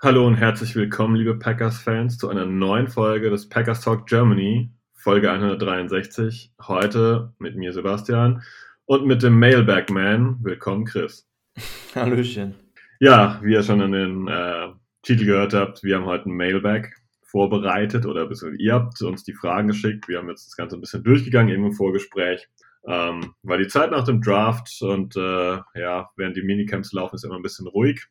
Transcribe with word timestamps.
Hallo 0.00 0.28
und 0.28 0.36
herzlich 0.36 0.76
willkommen, 0.76 1.16
liebe 1.16 1.36
Packers-Fans, 1.36 2.18
zu 2.18 2.28
einer 2.28 2.46
neuen 2.46 2.86
Folge 2.86 3.30
des 3.30 3.48
Packers 3.48 3.80
Talk 3.80 4.06
Germany, 4.06 4.70
Folge 4.94 5.28
163. 5.28 6.52
Heute 6.62 7.34
mit 7.40 7.56
mir 7.56 7.72
Sebastian 7.72 8.44
und 8.84 9.06
mit 9.06 9.24
dem 9.24 9.36
Mailbag 9.36 9.90
Man. 9.90 10.36
Willkommen, 10.40 10.84
Chris. 10.84 11.28
Hallöchen. 11.96 12.54
Ja, 13.00 13.40
wie 13.42 13.54
ihr 13.54 13.64
schon 13.64 13.80
an 13.80 13.90
den 13.90 14.28
äh, 14.28 14.68
Titel 15.02 15.24
gehört 15.24 15.52
habt, 15.52 15.82
wir 15.82 15.96
haben 15.96 16.06
heute 16.06 16.28
ein 16.28 16.36
Mailbag 16.36 16.90
vorbereitet 17.24 18.06
oder 18.06 18.30
ihr 18.56 18.74
habt 18.74 19.02
uns 19.02 19.24
die 19.24 19.34
Fragen 19.34 19.66
geschickt. 19.66 20.06
Wir 20.06 20.18
haben 20.18 20.28
jetzt 20.28 20.46
das 20.46 20.56
Ganze 20.56 20.76
ein 20.76 20.80
bisschen 20.80 21.02
durchgegangen 21.02 21.52
eben 21.52 21.66
im 21.66 21.72
Vorgespräch. 21.72 22.48
Ähm, 22.86 23.34
weil 23.42 23.58
die 23.58 23.66
Zeit 23.66 23.90
nach 23.90 24.04
dem 24.04 24.22
Draft 24.22 24.80
und 24.80 25.16
äh, 25.16 25.58
ja, 25.74 26.08
während 26.14 26.36
die 26.36 26.42
Minicamps 26.42 26.92
laufen, 26.92 27.16
ist 27.16 27.24
immer 27.24 27.34
ein 27.34 27.42
bisschen 27.42 27.66
ruhig. 27.66 28.06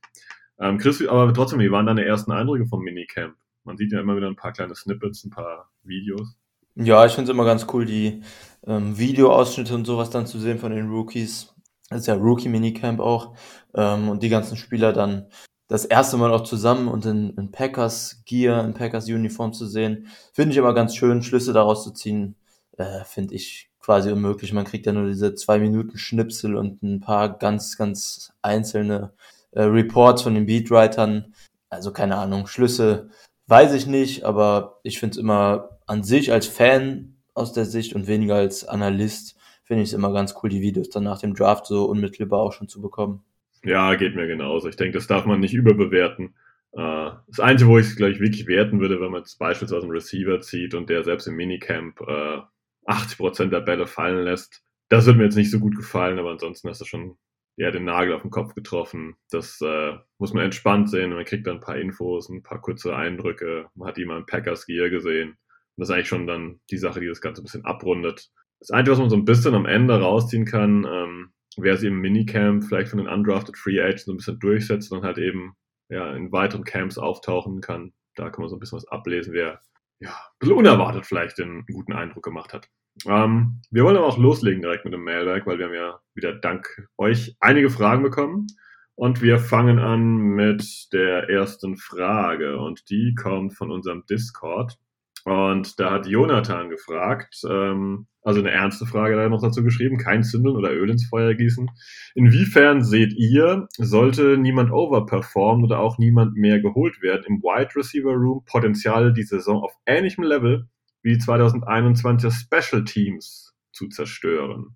Ähm, 0.59 0.77
Chris, 0.77 1.05
aber 1.07 1.33
trotzdem, 1.33 1.59
wie 1.59 1.71
waren 1.71 1.85
deine 1.85 2.05
ersten 2.05 2.31
Eindrücke 2.31 2.65
vom 2.65 2.83
Minicamp? 2.83 3.35
Man 3.63 3.77
sieht 3.77 3.91
ja 3.91 3.99
immer 3.99 4.15
wieder 4.15 4.27
ein 4.27 4.35
paar 4.35 4.53
kleine 4.53 4.75
Snippets, 4.75 5.23
ein 5.23 5.29
paar 5.29 5.69
Videos. 5.83 6.35
Ja, 6.75 7.05
ich 7.05 7.13
finde 7.13 7.31
es 7.31 7.33
immer 7.33 7.45
ganz 7.45 7.67
cool, 7.73 7.85
die 7.85 8.21
ähm, 8.65 8.97
Videoausschnitte 8.97 9.75
und 9.75 9.85
sowas 9.85 10.09
dann 10.09 10.27
zu 10.27 10.39
sehen 10.39 10.59
von 10.59 10.71
den 10.71 10.89
Rookies. 10.89 11.53
Das 11.89 12.01
ist 12.01 12.07
ja 12.07 12.15
Rookie-Minicamp 12.15 12.99
auch. 12.99 13.35
Ähm, 13.73 14.09
und 14.09 14.23
die 14.23 14.29
ganzen 14.29 14.57
Spieler 14.57 14.93
dann 14.93 15.27
das 15.67 15.85
erste 15.85 16.17
Mal 16.17 16.31
auch 16.31 16.43
zusammen 16.43 16.87
und 16.87 17.05
in, 17.05 17.31
in 17.31 17.51
Packers 17.51 18.23
Gear, 18.25 18.63
in 18.63 18.73
Packers 18.73 19.07
Uniform 19.07 19.53
zu 19.53 19.65
sehen. 19.65 20.07
Finde 20.33 20.51
ich 20.51 20.57
immer 20.57 20.73
ganz 20.73 20.95
schön, 20.95 21.23
Schlüsse 21.23 21.51
daraus 21.51 21.83
zu 21.83 21.91
ziehen. 21.91 22.35
Äh, 22.77 23.03
finde 23.03 23.35
ich 23.35 23.69
quasi 23.79 24.11
unmöglich. 24.11 24.53
Man 24.53 24.65
kriegt 24.65 24.85
ja 24.85 24.93
nur 24.93 25.07
diese 25.07 25.35
zwei 25.35 25.59
Minuten 25.59 25.97
Schnipsel 25.97 26.55
und 26.55 26.83
ein 26.83 26.99
paar 26.99 27.37
ganz, 27.37 27.77
ganz 27.77 28.33
einzelne 28.41 29.13
äh, 29.57 29.63
Reports 29.63 30.21
von 30.21 30.35
den 30.35 30.45
Beatwritern. 30.45 31.33
Also 31.69 31.91
keine 31.91 32.17
Ahnung, 32.17 32.45
Schlüsse 32.45 33.09
weiß 33.47 33.73
ich 33.73 33.87
nicht, 33.87 34.23
aber 34.23 34.79
ich 34.83 34.99
finde 34.99 35.13
es 35.13 35.17
immer 35.17 35.79
an 35.87 36.03
sich 36.03 36.31
als 36.31 36.47
Fan 36.47 37.15
aus 37.33 37.53
der 37.53 37.65
Sicht 37.65 37.93
und 37.93 38.07
weniger 38.07 38.35
als 38.35 38.67
Analyst 38.67 39.35
finde 39.63 39.83
ich 39.83 39.89
es 39.89 39.93
immer 39.93 40.13
ganz 40.13 40.35
cool, 40.41 40.49
die 40.49 40.61
Videos 40.61 40.89
dann 40.89 41.03
nach 41.03 41.19
dem 41.19 41.33
Draft 41.33 41.65
so 41.65 41.85
unmittelbar 41.85 42.39
auch 42.39 42.53
schon 42.53 42.69
zu 42.69 42.81
bekommen. 42.81 43.23
Ja, 43.63 43.95
geht 43.95 44.15
mir 44.15 44.27
genauso. 44.27 44.69
Ich 44.69 44.77
denke, 44.77 44.97
das 44.97 45.07
darf 45.07 45.25
man 45.25 45.39
nicht 45.39 45.53
überbewerten. 45.53 46.35
Äh, 46.73 47.09
das 47.27 47.39
Einzige, 47.39 47.69
wo 47.69 47.77
ich 47.79 47.87
es 47.87 47.95
gleich 47.95 48.19
wirklich 48.19 48.47
werten 48.47 48.79
würde, 48.79 49.01
wenn 49.01 49.11
man 49.11 49.21
jetzt 49.21 49.39
beispielsweise 49.39 49.81
einen 49.81 49.91
Receiver 49.91 50.39
zieht 50.39 50.73
und 50.73 50.89
der 50.89 51.03
selbst 51.03 51.27
im 51.27 51.35
Minicamp 51.35 51.99
äh, 52.01 52.41
80% 52.85 53.49
der 53.49 53.61
Bälle 53.61 53.87
fallen 53.87 54.23
lässt, 54.23 54.63
das 54.89 55.05
wird 55.05 55.17
mir 55.17 55.25
jetzt 55.25 55.35
nicht 55.35 55.51
so 55.51 55.59
gut 55.59 55.75
gefallen, 55.75 56.19
aber 56.19 56.31
ansonsten 56.31 56.69
hast 56.69 56.79
du 56.79 56.85
schon 56.85 57.17
ja, 57.57 57.71
den 57.71 57.85
Nagel 57.85 58.13
auf 58.13 58.21
den 58.21 58.31
Kopf 58.31 58.53
getroffen. 58.53 59.15
Das 59.31 59.59
äh, 59.61 59.93
muss 60.19 60.33
man 60.33 60.45
entspannt 60.45 60.89
sehen. 60.89 61.11
Man 61.11 61.25
kriegt 61.25 61.47
dann 61.47 61.57
ein 61.57 61.61
paar 61.61 61.77
Infos, 61.77 62.29
ein 62.29 62.43
paar 62.43 62.61
kurze 62.61 62.95
Eindrücke. 62.95 63.67
Man 63.73 63.87
hat 63.87 63.97
jemanden 63.97 64.27
Packers 64.27 64.67
Gear 64.67 64.89
gesehen. 64.89 65.29
Und 65.29 65.37
das 65.77 65.89
ist 65.89 65.95
eigentlich 65.95 66.07
schon 66.07 66.27
dann 66.27 66.59
die 66.69 66.77
Sache, 66.77 66.99
die 66.99 67.07
das 67.07 67.19
Ganze 67.19 67.41
ein 67.41 67.45
bisschen 67.45 67.65
abrundet. 67.65 68.29
Das 68.59 68.69
Einzige, 68.69 68.91
was 68.93 68.99
man 68.99 69.09
so 69.09 69.15
ein 69.15 69.25
bisschen 69.25 69.55
am 69.55 69.65
Ende 69.65 69.99
rausziehen 69.99 70.45
kann, 70.45 70.85
ähm, 70.87 71.33
wer 71.57 71.77
sie 71.77 71.87
im 71.87 71.99
Minicamp 71.99 72.63
vielleicht 72.63 72.89
von 72.89 72.99
den 72.99 73.07
undrafted 73.07 73.57
Free 73.57 73.81
Agents 73.81 74.05
so 74.05 74.13
ein 74.13 74.17
bisschen 74.17 74.39
durchsetzt 74.39 74.91
und 74.91 75.03
halt 75.03 75.17
eben 75.17 75.53
ja, 75.89 76.13
in 76.15 76.31
weiteren 76.31 76.63
Camps 76.63 76.99
auftauchen 76.99 77.61
kann. 77.61 77.93
Da 78.15 78.29
kann 78.29 78.41
man 78.41 78.49
so 78.49 78.55
ein 78.55 78.59
bisschen 78.59 78.77
was 78.77 78.87
ablesen, 78.87 79.33
wer 79.33 79.61
ja, 79.99 80.11
ein 80.11 80.39
bisschen 80.39 80.57
unerwartet 80.57 81.07
vielleicht 81.07 81.39
den 81.39 81.65
guten 81.65 81.93
Eindruck 81.93 82.23
gemacht 82.23 82.53
hat. 82.53 82.69
Ähm, 83.05 83.61
wir 83.69 83.83
wollen 83.83 83.97
aber 83.97 84.07
auch 84.07 84.17
loslegen 84.17 84.61
direkt 84.61 84.85
mit 84.85 84.93
dem 84.93 85.03
Mailbag, 85.03 85.45
weil 85.45 85.59
wir 85.59 85.65
haben 85.65 85.73
ja 85.73 85.99
wieder 86.13 86.33
dank 86.33 86.87
euch 86.97 87.35
einige 87.39 87.69
Fragen 87.69 88.03
bekommen. 88.03 88.47
Und 88.95 89.21
wir 89.21 89.37
fangen 89.37 89.77
an 89.77 90.17
mit 90.17 90.91
der 90.91 91.29
ersten 91.29 91.77
Frage 91.77 92.57
und 92.57 92.89
die 92.89 93.13
kommt 93.13 93.53
von 93.53 93.69
unserem 93.69 94.03
Discord. 94.09 94.79
Und 95.23 95.79
da 95.79 95.91
hat 95.91 96.07
Jonathan 96.07 96.69
gefragt, 96.69 97.41
ähm, 97.47 98.07
also 98.23 98.39
eine 98.39 98.51
ernste 98.51 98.85
Frage 98.85 99.15
da 99.15 99.29
noch 99.29 99.41
dazu 99.41 99.63
geschrieben, 99.63 99.97
kein 99.97 100.23
Zündeln 100.23 100.55
oder 100.55 100.71
Öl 100.71 100.89
ins 100.89 101.07
Feuer 101.07 101.33
gießen. 101.33 101.69
Inwiefern 102.15 102.83
seht 102.83 103.13
ihr, 103.13 103.67
sollte 103.77 104.37
niemand 104.37 104.71
overperformen 104.71 105.63
oder 105.63 105.79
auch 105.79 105.97
niemand 105.97 106.35
mehr 106.35 106.59
geholt 106.59 107.01
werden 107.01 107.23
im 107.27 107.41
Wide 107.43 107.75
Receiver 107.75 108.13
Room 108.13 108.45
Potenzial 108.45 109.13
die 109.13 109.23
Saison 109.23 109.61
auf 109.61 109.73
ähnlichem 109.85 110.23
Level 110.23 110.69
wie 111.07 111.17
die 111.17 111.23
2021er 111.23 112.31
Special 112.31 112.83
Teams 112.83 113.53
zu 113.71 113.87
zerstören? 113.87 114.75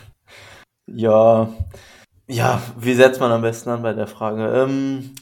ja, 0.86 1.48
ja, 2.26 2.62
wie 2.78 2.92
setzt 2.92 3.18
man 3.18 3.32
am 3.32 3.40
besten 3.40 3.70
an 3.70 3.82
bei 3.82 3.94
der 3.94 4.06
Frage? 4.06 4.46
Ähm, 4.52 5.14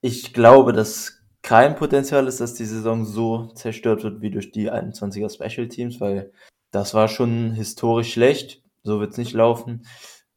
ich 0.00 0.32
glaube, 0.32 0.72
dass 0.72 1.18
kein 1.42 1.74
Potenzial 1.74 2.28
ist, 2.28 2.40
dass 2.40 2.54
die 2.54 2.64
Saison 2.64 3.04
so 3.04 3.48
zerstört 3.54 4.04
wird 4.04 4.20
wie 4.20 4.30
durch 4.30 4.52
die 4.52 4.70
21er 4.70 5.28
Special 5.28 5.66
Teams, 5.66 6.00
weil 6.00 6.32
das 6.70 6.94
war 6.94 7.08
schon 7.08 7.52
historisch 7.52 8.12
schlecht. 8.12 8.62
So 8.84 9.00
wird 9.00 9.12
es 9.12 9.18
nicht 9.18 9.32
laufen. 9.32 9.86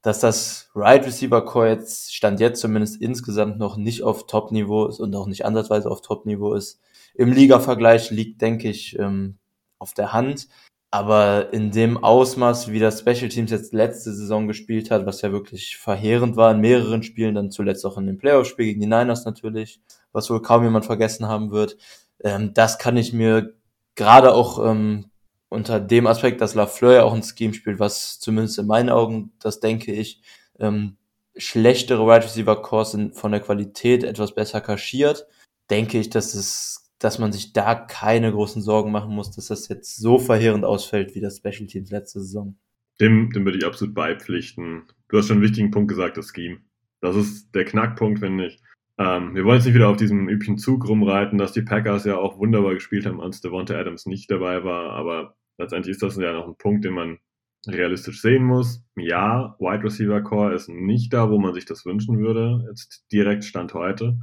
Dass 0.02 0.20
das 0.20 0.72
Right 0.74 1.06
Receiver 1.06 1.46
Core 1.46 1.70
jetzt, 1.70 2.16
stand 2.16 2.40
jetzt 2.40 2.60
zumindest 2.62 3.00
insgesamt 3.02 3.60
noch 3.60 3.78
nicht 3.78 4.02
auf 4.02 4.26
Top-Niveau 4.26 4.88
ist 4.88 5.00
und 5.00 5.16
auch 5.16 5.28
nicht 5.28 5.46
ansatzweise 5.46 5.92
auf 5.92 6.02
Top-Niveau 6.02 6.56
ist, 6.56 6.82
im 7.18 7.32
Liga-Vergleich 7.32 8.12
liegt, 8.12 8.42
denke 8.42 8.70
ich, 8.70 8.98
ähm, 9.00 9.38
auf 9.80 9.94
der 9.94 10.14
Hand. 10.14 10.48
Aber 10.90 11.52
in 11.52 11.72
dem 11.72 12.02
Ausmaß, 12.02 12.72
wie 12.72 12.80
das 12.80 13.00
Special 13.00 13.28
Teams 13.28 13.52
jetzt 13.52 13.74
letzte 13.74 14.14
Saison 14.14 14.48
gespielt 14.48 14.90
hat, 14.90 15.06
was 15.06 15.22
ja 15.22 15.32
wirklich 15.32 15.78
verheerend 15.78 16.38
war 16.38 16.52
in 16.52 16.62
mehreren 16.62 17.04
Spielen, 17.04 17.36
dann 17.36 17.52
zuletzt 17.52 17.86
auch 17.86 17.98
in 17.98 18.08
dem 18.08 18.18
Playoff-Spiel 18.18 18.68
gegen 18.68 18.80
die 18.80 18.88
Niners 18.88 19.26
natürlich, 19.26 19.82
was 20.14 20.30
wohl 20.30 20.42
kaum 20.42 20.64
jemand 20.64 20.86
vergessen 20.86 21.28
haben 21.28 21.52
wird, 21.52 21.78
ähm, 22.24 22.54
das 22.54 22.78
kann 22.78 22.96
ich 22.98 23.14
mir 23.14 23.56
gerade 23.96 24.34
auch 24.34 24.64
ähm, 24.66 25.10
unter 25.50 25.80
dem 25.80 26.08
Aspekt, 26.08 26.40
dass 26.40 26.56
Lafleur 26.56 26.94
ja 26.94 27.04
auch 27.04 27.14
ein 27.14 27.24
Scheme 27.24 27.54
spielt, 27.54 27.80
was 27.80 28.20
zumindest 28.20 28.60
in 28.60 28.68
meinen 28.68 28.90
Augen, 28.90 29.34
das 29.40 29.60
denke 29.60 29.92
ich, 29.92 30.22
ähm, 30.60 30.98
schlechtere 31.36 32.06
Wide 32.06 32.26
Receiver 32.26 32.62
Cores 32.62 32.98
von 33.14 33.32
der 33.32 33.42
Qualität 33.42 34.04
etwas 34.04 34.34
besser 34.34 34.62
kaschiert, 34.62 35.28
denke 35.70 36.00
ich, 36.00 36.10
dass 36.10 36.34
es 36.34 36.87
dass 37.00 37.20
man 37.20 37.32
sich 37.32 37.54
da 37.54 37.76
keine 37.76 38.32
großen 38.32 38.62
Sorgen 38.62 38.92
machen 38.92 39.14
muss, 39.14 39.32
dass 39.32 39.48
das 39.48 39.68
jetzt 39.68 39.98
so 39.98 40.18
verheerend 40.18 40.66
ausfällt 40.66 41.16
wie 41.16 41.22
das 41.22 41.38
Special 41.38 41.68
Teams 41.68 41.92
letzte 41.92 42.22
Saison. 42.22 42.58
Dem, 43.00 43.32
dem 43.32 43.46
würde 43.46 43.60
ich 43.60 43.66
absolut 43.66 43.94
beipflichten. 43.94 44.84
Du 45.08 45.18
hast 45.18 45.28
schon 45.28 45.38
einen 45.38 45.44
wichtigen 45.44 45.72
Punkt 45.72 45.90
gesagt, 45.90 46.18
das 46.18 46.32
Scheme. 46.34 46.60
Das 47.02 47.16
ist 47.16 47.54
der 47.54 47.66
Knackpunkt, 47.66 48.20
finde 48.20 48.48
ich. 48.48 48.60
Ähm, 48.98 49.36
wir 49.36 49.46
wollen 49.46 49.58
jetzt 49.58 49.66
nicht 49.66 49.76
wieder 49.76 49.90
auf 49.90 49.98
diesem 49.98 50.28
üblichen 50.28 50.58
Zug 50.58 50.88
rumreiten, 50.88 51.38
dass 51.38 51.52
die 51.52 51.62
Packers 51.62 52.06
ja 52.06 52.18
auch 52.18 52.40
wunderbar 52.40 52.74
gespielt 52.74 53.06
haben, 53.06 53.22
als 53.22 53.42
Devonta 53.42 53.76
Adams 53.76 54.08
nicht 54.08 54.32
dabei 54.32 54.64
war, 54.64 54.94
aber 54.94 55.36
letztendlich 55.60 55.92
ist 55.92 56.02
das 56.02 56.18
ja 56.18 56.34
noch 56.34 56.48
ein 56.48 56.58
Punkt, 56.58 56.84
den 56.84 56.94
man 56.94 57.20
realistisch 57.68 58.22
sehen 58.22 58.44
muss. 58.44 58.84
Ja, 58.96 59.56
Wide 59.60 59.84
Receiver 59.84 60.22
Core 60.22 60.56
ist 60.56 60.70
nicht 60.70 61.14
da, 61.14 61.30
wo 61.30 61.38
man 61.38 61.54
sich 61.54 61.66
das 61.66 61.86
wünschen 61.86 62.20
würde, 62.20 62.66
jetzt 62.70 63.06
direkt 63.12 63.44
Stand 63.46 63.76
heute. 63.76 64.18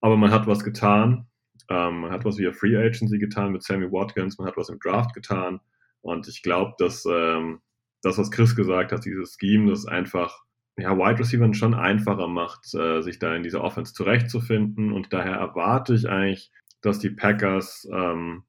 Aber 0.00 0.16
man 0.16 0.30
hat 0.30 0.46
was 0.46 0.62
getan 0.62 1.27
ähm, 1.68 2.00
man 2.00 2.10
hat 2.10 2.24
was 2.24 2.38
via 2.38 2.52
Free 2.52 2.76
Agency 2.76 3.18
getan 3.18 3.52
mit 3.52 3.62
Sammy 3.62 3.90
Watkins, 3.90 4.38
man 4.38 4.46
hat 4.46 4.56
was 4.56 4.68
im 4.68 4.78
Draft 4.78 5.14
getan. 5.14 5.60
Und 6.00 6.28
ich 6.28 6.42
glaube, 6.42 6.74
dass 6.78 7.04
ähm, 7.10 7.60
das, 8.02 8.18
was 8.18 8.30
Chris 8.30 8.54
gesagt 8.56 8.92
hat, 8.92 9.04
dieses 9.04 9.36
Scheme, 9.38 9.70
das 9.70 9.86
einfach 9.86 10.44
ja, 10.78 10.96
Wide 10.96 11.18
Receiver 11.18 11.52
schon 11.54 11.74
einfacher 11.74 12.28
macht, 12.28 12.72
äh, 12.74 13.02
sich 13.02 13.18
da 13.18 13.34
in 13.34 13.42
dieser 13.42 13.62
Offense 13.62 13.92
zurechtzufinden. 13.92 14.92
Und 14.92 15.12
daher 15.12 15.34
erwarte 15.34 15.94
ich 15.94 16.08
eigentlich, 16.08 16.50
dass 16.80 17.00
die 17.00 17.10
Packers 17.10 17.88
ähm, 17.92 18.44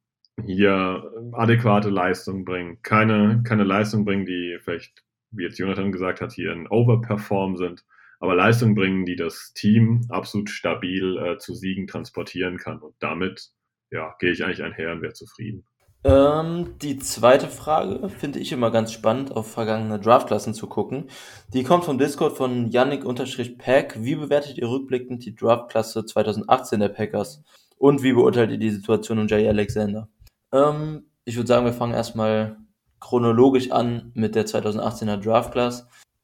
hier 0.46 1.12
adäquate 1.34 1.90
Leistung 1.90 2.46
bringen. 2.46 2.78
Keine, 2.84 3.42
keine 3.44 3.64
Leistung 3.64 4.06
bringen, 4.06 4.26
die 4.26 4.58
vielleicht, 4.62 5.04
wie 5.32 5.44
jetzt 5.44 5.58
Jonathan 5.58 5.92
gesagt 5.92 6.22
hat, 6.22 6.32
hier 6.32 6.52
ein 6.52 6.68
Overperform 6.68 7.58
sind, 7.58 7.84
aber 8.20 8.36
Leistung 8.36 8.76
bringen, 8.76 9.06
die 9.06 9.16
das 9.16 9.54
Team 9.54 10.02
absolut 10.10 10.50
stabil 10.50 11.18
äh, 11.18 11.38
zu 11.38 11.56
Siegen 11.56 11.88
transportieren 11.88 12.58
kann. 12.58 12.80
Und 12.80 12.96
damit 13.00 13.50
ja, 13.92 14.16
gehe 14.20 14.32
ich 14.32 14.44
eigentlich 14.44 14.64
einher 14.64 14.92
und 14.92 15.02
wäre 15.02 15.14
zufrieden. 15.14 15.66
Ähm, 16.04 16.78
die 16.82 16.98
zweite 16.98 17.48
Frage 17.48 18.08
finde 18.10 18.40
ich 18.40 18.54
immer 18.54 18.72
ganz 18.72 18.94
spannend, 18.94 19.34
auf 19.34 19.52
vergangene 19.52 20.00
Draftklassen 20.00 20.54
zu 20.54 20.68
gucken. 20.68 21.10
Die 21.54 21.64
kommt 21.64 21.84
vom 21.84 21.98
Discord 21.98 22.38
von 22.38 22.70
Yannick-Pack. 22.70 24.02
Wie 24.04 24.16
bewertet 24.16 24.58
ihr 24.58 24.70
rückblickend 24.70 25.26
die 25.26 25.36
Draftklasse 25.36 26.06
2018 26.06 26.80
der 26.80 26.90
Packers? 26.90 27.44
Und 27.78 28.02
wie 28.02 28.14
beurteilt 28.14 28.52
ihr 28.52 28.58
die 28.58 28.70
Situation 28.70 29.20
um 29.20 29.28
Jay 29.28 29.48
Alexander? 29.48 30.08
Ähm, 30.54 31.10
ich 31.26 31.36
würde 31.36 31.48
sagen, 31.48 31.66
wir 31.66 31.74
fangen 31.74 31.94
erstmal 31.94 32.58
chronologisch 33.02 33.72
an 33.72 34.12
mit 34.14 34.36
der 34.36 34.46
2018er 34.46 35.18
Draft 35.18 35.54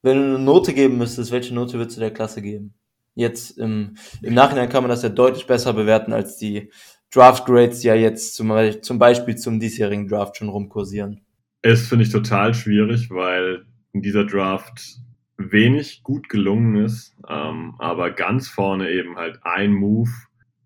Wenn 0.06 0.18
du 0.18 0.36
eine 0.36 0.40
Note 0.40 0.72
geben 0.75 1.00
müsstest, 1.00 1.31
welche 1.31 1.56
Note 1.56 1.80
würdest 1.80 1.98
du 1.98 2.00
der 2.00 2.13
Klasse 2.13 2.44
geben? 2.44 2.75
Jetzt 3.16 3.57
im, 3.57 3.96
im 4.22 4.36
Nachhinein 4.36 4.69
kann 4.69 4.84
man 4.84 4.92
das 4.92 5.02
ja 5.02 5.10
deutlich 5.10 5.48
besser 5.48 5.74
bewerten 5.74 6.13
als 6.13 6.38
die 6.38 6.72
Draft 7.12 7.48
Grades, 7.48 7.80
die 7.80 7.88
ja 7.88 7.96
jetzt 7.96 8.36
zum, 8.36 8.54
zum 8.84 9.00
Beispiel 9.00 9.36
zum 9.36 9.60
diesjährigen 9.60 10.07
Draft 10.07 10.38
schon 10.38 10.50
rumkursieren. 10.50 11.25
Es 11.63 11.88
finde 11.88 12.06
ich 12.06 12.12
total 12.12 12.54
schwierig, 12.54 13.10
weil 13.10 13.66
in 13.94 14.04
dieser 14.04 14.25
Draft 14.25 15.00
wenig 15.38 16.04
gut 16.04 16.30
gelungen 16.30 16.86
ist, 16.86 17.18
ähm, 17.28 17.74
aber 17.80 18.12
ganz 18.12 18.48
vorne 18.48 18.92
eben 18.92 19.16
halt 19.18 19.40
ein 19.42 19.74
Move, 19.74 20.12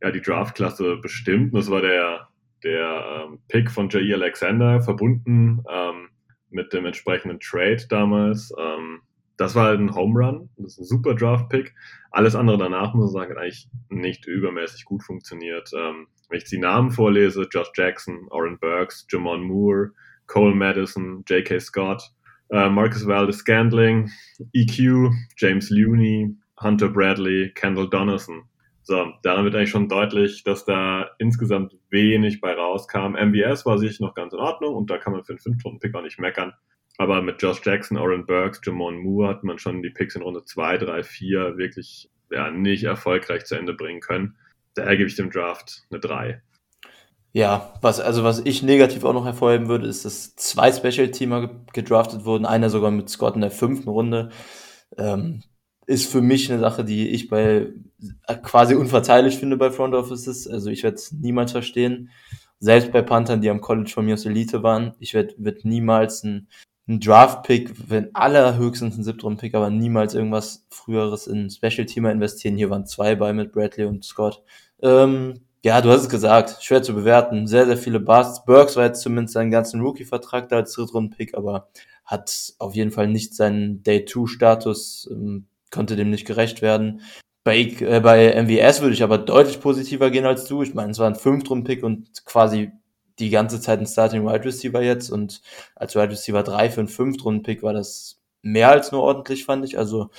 ja, 0.04 0.12
die 0.12 0.22
Draftklasse 0.22 0.98
bestimmt. 0.98 1.56
Das 1.56 1.72
war 1.72 1.82
der 1.82 2.28
der 2.66 3.26
ähm, 3.30 3.40
Pick 3.48 3.72
von 3.72 3.88
Jair 3.88 4.16
Alexander 4.16 4.82
verbunden 4.82 5.64
ähm, 5.72 6.10
mit 6.50 6.74
dem 6.74 6.86
entsprechenden 6.86 7.40
Trade 7.40 7.86
damals. 7.88 8.54
Ähm, 8.60 9.00
das 9.40 9.56
war 9.56 9.68
halt 9.68 9.80
ein 9.80 9.96
Home 9.96 10.20
Run, 10.20 10.50
das 10.58 10.74
ist 10.74 10.80
ein 10.80 10.86
super 10.86 11.16
Draft-Pick. 11.16 11.74
Alles 12.12 12.36
andere 12.36 12.58
danach, 12.58 12.94
muss 12.94 13.14
man 13.14 13.22
sagen, 13.22 13.32
hat 13.32 13.42
eigentlich 13.42 13.70
nicht 13.88 14.28
übermäßig 14.28 14.84
gut 14.84 15.02
funktioniert. 15.02 15.72
Ähm, 15.74 16.08
wenn 16.28 16.40
ich 16.40 16.44
die 16.44 16.58
Namen 16.58 16.92
vorlese, 16.92 17.48
Josh 17.50 17.72
Jackson, 17.74 18.28
Oren 18.32 18.60
Burks, 18.60 19.08
Jamon 19.10 19.44
Moore, 19.44 19.92
Cole 20.28 20.54
Madison, 20.54 21.24
J.K. 21.26 21.58
Scott, 21.62 22.04
äh, 22.50 22.70
Marcus 22.70 23.08
Valdez-Scandling, 23.08 24.12
EQ, 24.52 25.10
James 25.38 25.70
Looney, 25.70 26.36
Hunter 26.62 26.90
Bradley, 26.90 27.54
Kendall 27.56 27.90
Donaldson. 27.90 28.44
So, 28.84 29.14
daran 29.24 29.46
wird 29.46 29.56
eigentlich 29.56 29.70
schon 29.70 29.88
deutlich, 29.88 30.44
dass 30.44 30.66
da 30.66 31.12
insgesamt 31.18 31.78
wenig 31.90 32.42
bei 32.42 32.52
rauskam. 32.52 33.14
MVS 33.14 33.66
war 33.66 33.78
sich 33.78 34.02
noch 34.02 34.16
ganz 34.16 34.34
in 34.34 34.40
Ordnung 34.40 34.76
und 34.76 34.90
da 34.90 34.98
kann 34.98 35.14
man 35.14 35.24
für 35.24 35.32
einen 35.32 35.40
5-Runden-Pick 35.40 35.96
auch 35.96 36.02
nicht 36.02 36.20
meckern. 36.20 36.52
Aber 37.00 37.22
mit 37.22 37.42
Josh 37.42 37.62
Jackson, 37.64 37.98
Oren 37.98 38.26
Burks, 38.26 38.60
Jamon 38.62 38.98
Moore 38.98 39.30
hat 39.30 39.44
man 39.46 39.58
schon 39.58 39.82
die 39.82 39.90
Picks 39.90 40.16
in 40.16 40.22
Runde 40.22 40.44
2, 40.44 40.80
3, 40.80 41.04
4 41.04 41.58
wirklich 41.58 42.10
ja, 42.30 42.52
nicht 42.52 42.84
erfolgreich 42.84 43.46
zu 43.46 43.56
Ende 43.56 43.74
bringen 43.74 44.02
können. 44.02 44.36
Daher 44.74 44.98
gebe 44.98 45.08
ich 45.08 45.16
dem 45.16 45.32
Draft 45.32 45.84
eine 45.90 46.02
3. 46.02 46.42
Ja, 47.32 47.74
was, 47.82 48.02
also 48.02 48.26
was 48.26 48.40
ich 48.44 48.64
negativ 48.64 49.06
auch 49.06 49.14
noch 49.14 49.24
hervorheben 49.24 49.70
würde, 49.70 49.88
ist, 49.88 50.04
dass 50.04 50.36
zwei 50.36 50.74
Special-Teamer 50.74 51.64
gedraftet 51.72 52.26
wurden, 52.26 52.46
einer 52.46 52.70
sogar 52.70 52.92
mit 52.92 53.10
Scott 53.10 53.36
in 53.36 53.42
der 53.42 53.52
fünften 53.52 53.88
Runde. 53.88 54.30
Ähm, 54.98 55.44
ist 55.86 56.12
für 56.12 56.22
mich 56.22 56.52
eine 56.52 56.60
Sache, 56.60 56.84
die 56.84 57.10
ich 57.10 57.30
bei 57.30 57.72
äh, 58.28 58.36
quasi 58.44 58.76
unverzeihlich 58.76 59.38
finde 59.38 59.56
bei 59.56 59.72
Front 59.72 59.96
Offices. 59.96 60.50
Also 60.50 60.70
ich 60.70 60.84
werde 60.84 60.96
es 60.96 61.14
niemals 61.14 61.54
verstehen. 61.54 62.10
Selbst 62.60 62.92
bei 62.92 63.02
Panthern, 63.02 63.40
die 63.40 63.50
am 63.50 63.62
College 63.62 63.90
von 63.90 64.06
mir 64.06 64.16
aus 64.16 64.26
Elite 64.26 64.64
waren, 64.64 64.96
ich 65.00 65.14
werde 65.14 65.34
werd 65.38 65.64
niemals 65.64 66.24
ein, 66.24 66.50
ein 66.90 67.00
Draft-Pick, 67.00 67.90
wenn 67.90 68.14
allerhöchstens 68.16 68.98
ein 68.98 69.04
Siebtrunden-Pick, 69.04 69.54
aber 69.54 69.70
niemals 69.70 70.16
irgendwas 70.16 70.66
früheres 70.70 71.28
in 71.28 71.50
Special-Teamer 71.50 72.12
investieren. 72.12 72.58
Hier 72.58 72.70
waren 72.70 72.88
zwei 72.88 73.16
bei 73.16 73.32
mit 73.32 73.52
Bradley 73.52 73.86
und 73.86 74.04
Scott. 74.04 74.44
Ähm, 74.82 75.42
ja, 75.64 75.82
du 75.82 75.90
hast 75.90 76.04
es 76.04 76.10
gesagt, 76.10 76.64
schwer 76.64 76.82
zu 76.82 76.96
bewerten. 76.96 77.46
Sehr, 77.46 77.68
sehr 77.68 77.78
viele 77.78 78.00
Busts. 78.00 78.44
Burks 78.44 78.76
war 78.76 78.86
jetzt 78.86 79.02
zumindest 79.02 79.34
seinen 79.34 79.52
ganzen 79.52 79.82
Rookie-Vertrag 79.82 80.50
da 80.50 80.58
als 80.58 80.74
Drittrunden-Pick, 80.74 81.36
aber 81.38 81.70
hat 82.06 82.54
auf 82.58 82.76
jeden 82.76 82.92
Fall 82.92 83.08
nicht 83.08 83.36
seinen 83.36 83.84
Day-2-Status. 83.84 85.10
Ähm, 85.12 85.46
konnte 85.72 85.96
dem 85.96 86.10
nicht 86.10 86.26
gerecht 86.26 86.64
werden. 86.64 87.02
Bei, 87.44 87.60
äh, 87.60 88.00
bei 88.02 88.34
MWS 88.34 88.82
würde 88.82 88.94
ich 88.94 89.04
aber 89.04 89.18
deutlich 89.18 89.60
positiver 89.60 90.10
gehen 90.10 90.26
als 90.26 90.46
du. 90.46 90.64
Ich 90.64 90.74
meine, 90.74 90.92
es 90.92 91.00
war 91.00 91.08
ein 91.08 91.16
Fünftrunden-Pick 91.16 91.84
und 91.84 92.26
quasi 92.26 92.72
die 93.20 93.30
ganze 93.30 93.60
Zeit 93.60 93.80
ein 93.80 93.86
Starting 93.86 94.26
Wide 94.26 94.46
Receiver 94.46 94.82
jetzt 94.82 95.10
und 95.10 95.42
als 95.76 95.96
Wide 95.96 96.12
Receiver 96.12 96.44
3 96.44 96.70
für 96.70 96.82
einen 96.82 96.88
Fünftrunden-Pick 96.88 97.64
war 97.64 97.74
das 97.74 98.20
mehr 98.42 98.70
als 98.70 98.92
nur 98.92 99.02
ordentlich, 99.02 99.46
fand 99.46 99.66
ich. 99.66 99.78
Also 99.78 100.10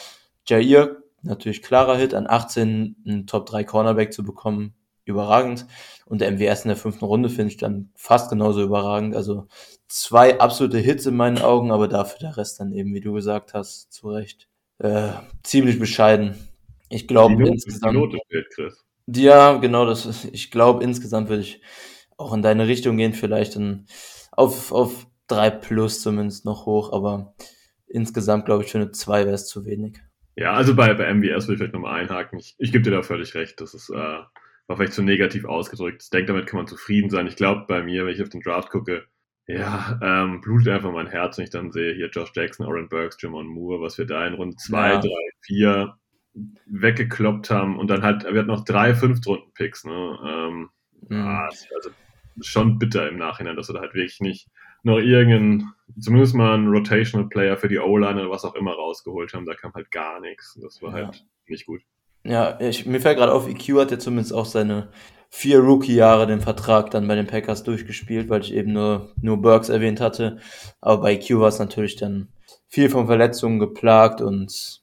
Jair, 0.46 0.96
natürlich 1.22 1.62
klarer 1.62 1.96
Hit, 1.96 2.14
an 2.14 2.26
18 2.28 2.96
einen 3.06 3.26
Top 3.26 3.46
3 3.46 3.64
Cornerback 3.64 4.12
zu 4.12 4.22
bekommen, 4.22 4.74
überragend. 5.04 5.66
Und 6.06 6.20
der 6.20 6.30
MWS 6.32 6.64
in 6.64 6.68
der 6.68 6.76
fünften 6.76 7.04
Runde 7.04 7.28
finde 7.28 7.52
ich 7.52 7.56
dann 7.56 7.90
fast 7.94 8.30
genauso 8.30 8.62
überragend. 8.62 9.16
Also 9.16 9.46
zwei 9.88 10.38
absolute 10.38 10.78
Hits 10.78 11.06
in 11.06 11.16
meinen 11.16 11.38
Augen, 11.38 11.72
aber 11.72 11.88
dafür 11.88 12.18
der 12.20 12.36
Rest 12.36 12.60
dann 12.60 12.72
eben, 12.72 12.94
wie 12.94 13.00
du 13.00 13.12
gesagt 13.12 13.54
hast, 13.54 13.92
zu 13.92 14.10
Recht 14.10 14.48
äh, 14.78 15.10
ziemlich 15.42 15.78
bescheiden. 15.78 16.34
Ich 16.88 17.06
glaube 17.06 17.46
insgesamt. 17.46 17.94
Die 17.94 17.98
Note 17.98 18.18
fehlt, 18.28 18.46
Chris. 18.54 18.84
Ja, 19.06 19.56
genau, 19.56 19.86
das 19.86 20.06
ist, 20.06 20.24
ich 20.26 20.50
glaube 20.50 20.84
insgesamt 20.84 21.28
würde 21.28 21.42
ich 21.42 21.60
auch 22.20 22.32
in 22.32 22.42
deine 22.42 22.68
Richtung 22.68 22.96
gehen, 22.96 23.12
vielleicht 23.12 23.56
in, 23.56 23.86
auf, 24.32 24.72
auf 24.72 25.06
drei 25.26 25.50
plus 25.50 26.02
zumindest 26.02 26.44
noch 26.44 26.66
hoch, 26.66 26.92
aber 26.92 27.34
insgesamt 27.86 28.44
glaube 28.44 28.64
ich 28.64 28.70
für 28.70 28.78
eine 28.78 28.92
zwei 28.92 29.24
wäre 29.24 29.34
es 29.34 29.46
zu 29.46 29.64
wenig. 29.64 29.98
Ja, 30.36 30.52
also 30.52 30.74
bei, 30.74 30.94
bei 30.94 31.12
MWS 31.12 31.48
will 31.48 31.54
ich 31.54 31.58
vielleicht 31.58 31.74
nochmal 31.74 32.00
einhaken. 32.00 32.38
Ich, 32.38 32.54
ich 32.58 32.72
gebe 32.72 32.82
dir 32.82 32.92
da 32.92 33.02
völlig 33.02 33.34
recht. 33.34 33.60
Das 33.60 33.74
ist, 33.74 33.90
äh, 33.90 33.94
war 33.94 34.76
vielleicht 34.76 34.92
zu 34.92 35.02
negativ 35.02 35.44
ausgedrückt. 35.44 36.02
Ich 36.04 36.10
denke, 36.10 36.28
damit 36.32 36.46
kann 36.46 36.58
man 36.58 36.66
zufrieden 36.66 37.10
sein. 37.10 37.26
Ich 37.26 37.36
glaube, 37.36 37.64
bei 37.66 37.82
mir, 37.82 38.06
wenn 38.06 38.14
ich 38.14 38.22
auf 38.22 38.28
den 38.28 38.40
Draft 38.40 38.70
gucke, 38.70 39.04
ja, 39.46 39.98
ähm, 40.00 40.40
blutet 40.40 40.68
einfach 40.68 40.92
mein 40.92 41.08
Herz, 41.08 41.36
wenn 41.36 41.44
ich 41.44 41.50
dann 41.50 41.72
sehe, 41.72 41.94
hier 41.94 42.08
Josh 42.08 42.30
Jackson, 42.34 42.66
Oren 42.66 42.88
Burks, 42.88 43.16
Jamon 43.20 43.48
Moore, 43.48 43.80
was 43.80 43.98
wir 43.98 44.06
da 44.06 44.24
in 44.26 44.34
Runde 44.34 44.56
2, 44.56 44.98
3, 44.98 45.08
4 45.42 45.94
weggekloppt 46.66 47.50
haben 47.50 47.78
und 47.78 47.88
dann 47.88 48.02
halt, 48.02 48.22
wir 48.24 48.38
hatten 48.38 48.46
noch 48.46 48.64
drei 48.64 48.94
Fünftrunden-Picks, 48.94 49.84
ne? 49.84 50.18
Ähm, 50.24 50.70
mhm. 51.08 51.26
ah, 51.26 51.48
also 51.74 51.90
schon 52.40 52.78
bitter 52.78 53.08
im 53.08 53.18
Nachhinein, 53.18 53.56
dass 53.56 53.68
wir 53.68 53.74
da 53.74 53.80
halt 53.80 53.94
wirklich 53.94 54.20
nicht 54.20 54.48
noch 54.82 54.98
irgendeinen, 54.98 55.74
zumindest 55.98 56.34
mal 56.34 56.54
einen 56.54 56.68
Rotational 56.68 57.28
Player 57.28 57.56
für 57.56 57.68
die 57.68 57.78
O-Line 57.78 58.20
oder 58.20 58.30
was 58.30 58.44
auch 58.44 58.54
immer 58.54 58.72
rausgeholt 58.72 59.34
haben. 59.34 59.44
Da 59.44 59.54
kam 59.54 59.74
halt 59.74 59.90
gar 59.90 60.20
nichts. 60.20 60.58
Das 60.62 60.80
war 60.80 60.92
halt 60.92 61.24
nicht 61.46 61.66
gut. 61.66 61.82
Ja, 62.24 62.58
ich, 62.60 62.86
mir 62.86 63.00
fällt 63.00 63.18
gerade 63.18 63.32
auf, 63.32 63.48
EQ 63.48 63.78
hat 63.78 63.90
ja 63.90 63.98
zumindest 63.98 64.32
auch 64.32 64.46
seine 64.46 64.90
vier 65.30 65.60
Rookie-Jahre 65.60 66.26
den 66.26 66.40
Vertrag 66.40 66.90
dann 66.90 67.06
bei 67.08 67.14
den 67.14 67.26
Packers 67.26 67.62
durchgespielt, 67.62 68.28
weil 68.28 68.42
ich 68.42 68.52
eben 68.52 68.72
nur, 68.72 69.12
nur 69.20 69.40
Burks 69.40 69.68
erwähnt 69.68 70.00
hatte. 70.00 70.38
Aber 70.80 71.02
bei 71.02 71.16
Q 71.16 71.40
war 71.40 71.48
es 71.48 71.58
natürlich 71.58 71.96
dann 71.96 72.28
viel 72.66 72.90
von 72.90 73.06
Verletzungen 73.06 73.58
geplagt 73.58 74.20
und 74.20 74.82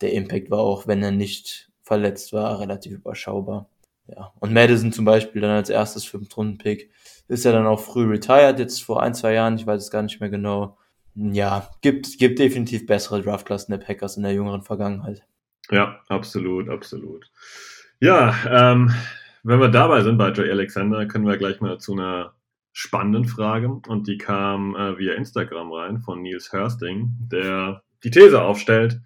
der 0.00 0.12
Impact 0.12 0.50
war 0.50 0.60
auch, 0.60 0.86
wenn 0.86 1.02
er 1.02 1.10
nicht 1.10 1.70
verletzt 1.82 2.32
war, 2.32 2.60
relativ 2.60 2.92
überschaubar. 2.92 3.68
Ja. 4.08 4.32
Und 4.40 4.52
Madison 4.52 4.92
zum 4.92 5.04
Beispiel 5.04 5.42
dann 5.42 5.50
als 5.50 5.70
erstes 5.70 6.04
Fünf-Runden-Pick 6.04 6.90
ist 7.28 7.44
ja 7.44 7.52
dann 7.52 7.66
auch 7.66 7.80
früh 7.80 8.08
retired, 8.08 8.58
jetzt 8.58 8.82
vor 8.82 9.02
ein, 9.02 9.14
zwei 9.14 9.34
Jahren, 9.34 9.56
ich 9.56 9.66
weiß 9.66 9.82
es 9.82 9.90
gar 9.90 10.02
nicht 10.02 10.20
mehr 10.20 10.30
genau. 10.30 10.78
Ja, 11.14 11.68
gibt, 11.82 12.18
gibt 12.18 12.38
definitiv 12.38 12.86
bessere 12.86 13.22
Draftklassen 13.22 13.72
der 13.72 13.84
Packers 13.84 14.16
in 14.16 14.22
der 14.22 14.32
jüngeren 14.32 14.62
Vergangenheit. 14.62 15.24
Ja, 15.70 16.00
absolut, 16.08 16.68
absolut. 16.68 17.30
Ja, 18.00 18.34
ähm, 18.48 18.92
wenn 19.42 19.60
wir 19.60 19.68
dabei 19.68 20.02
sind 20.02 20.16
bei 20.16 20.30
Joey 20.30 20.50
Alexander, 20.50 21.06
können 21.06 21.26
wir 21.26 21.36
gleich 21.36 21.60
mal 21.60 21.78
zu 21.78 21.92
einer 21.92 22.34
spannenden 22.72 23.24
Frage. 23.24 23.68
Und 23.88 24.06
die 24.06 24.18
kam 24.18 24.76
äh, 24.76 24.96
via 24.98 25.14
Instagram 25.14 25.72
rein 25.72 25.98
von 25.98 26.22
Nils 26.22 26.52
Hörsting, 26.52 27.10
der 27.18 27.82
die 28.04 28.10
These 28.10 28.40
aufstellt. 28.40 29.00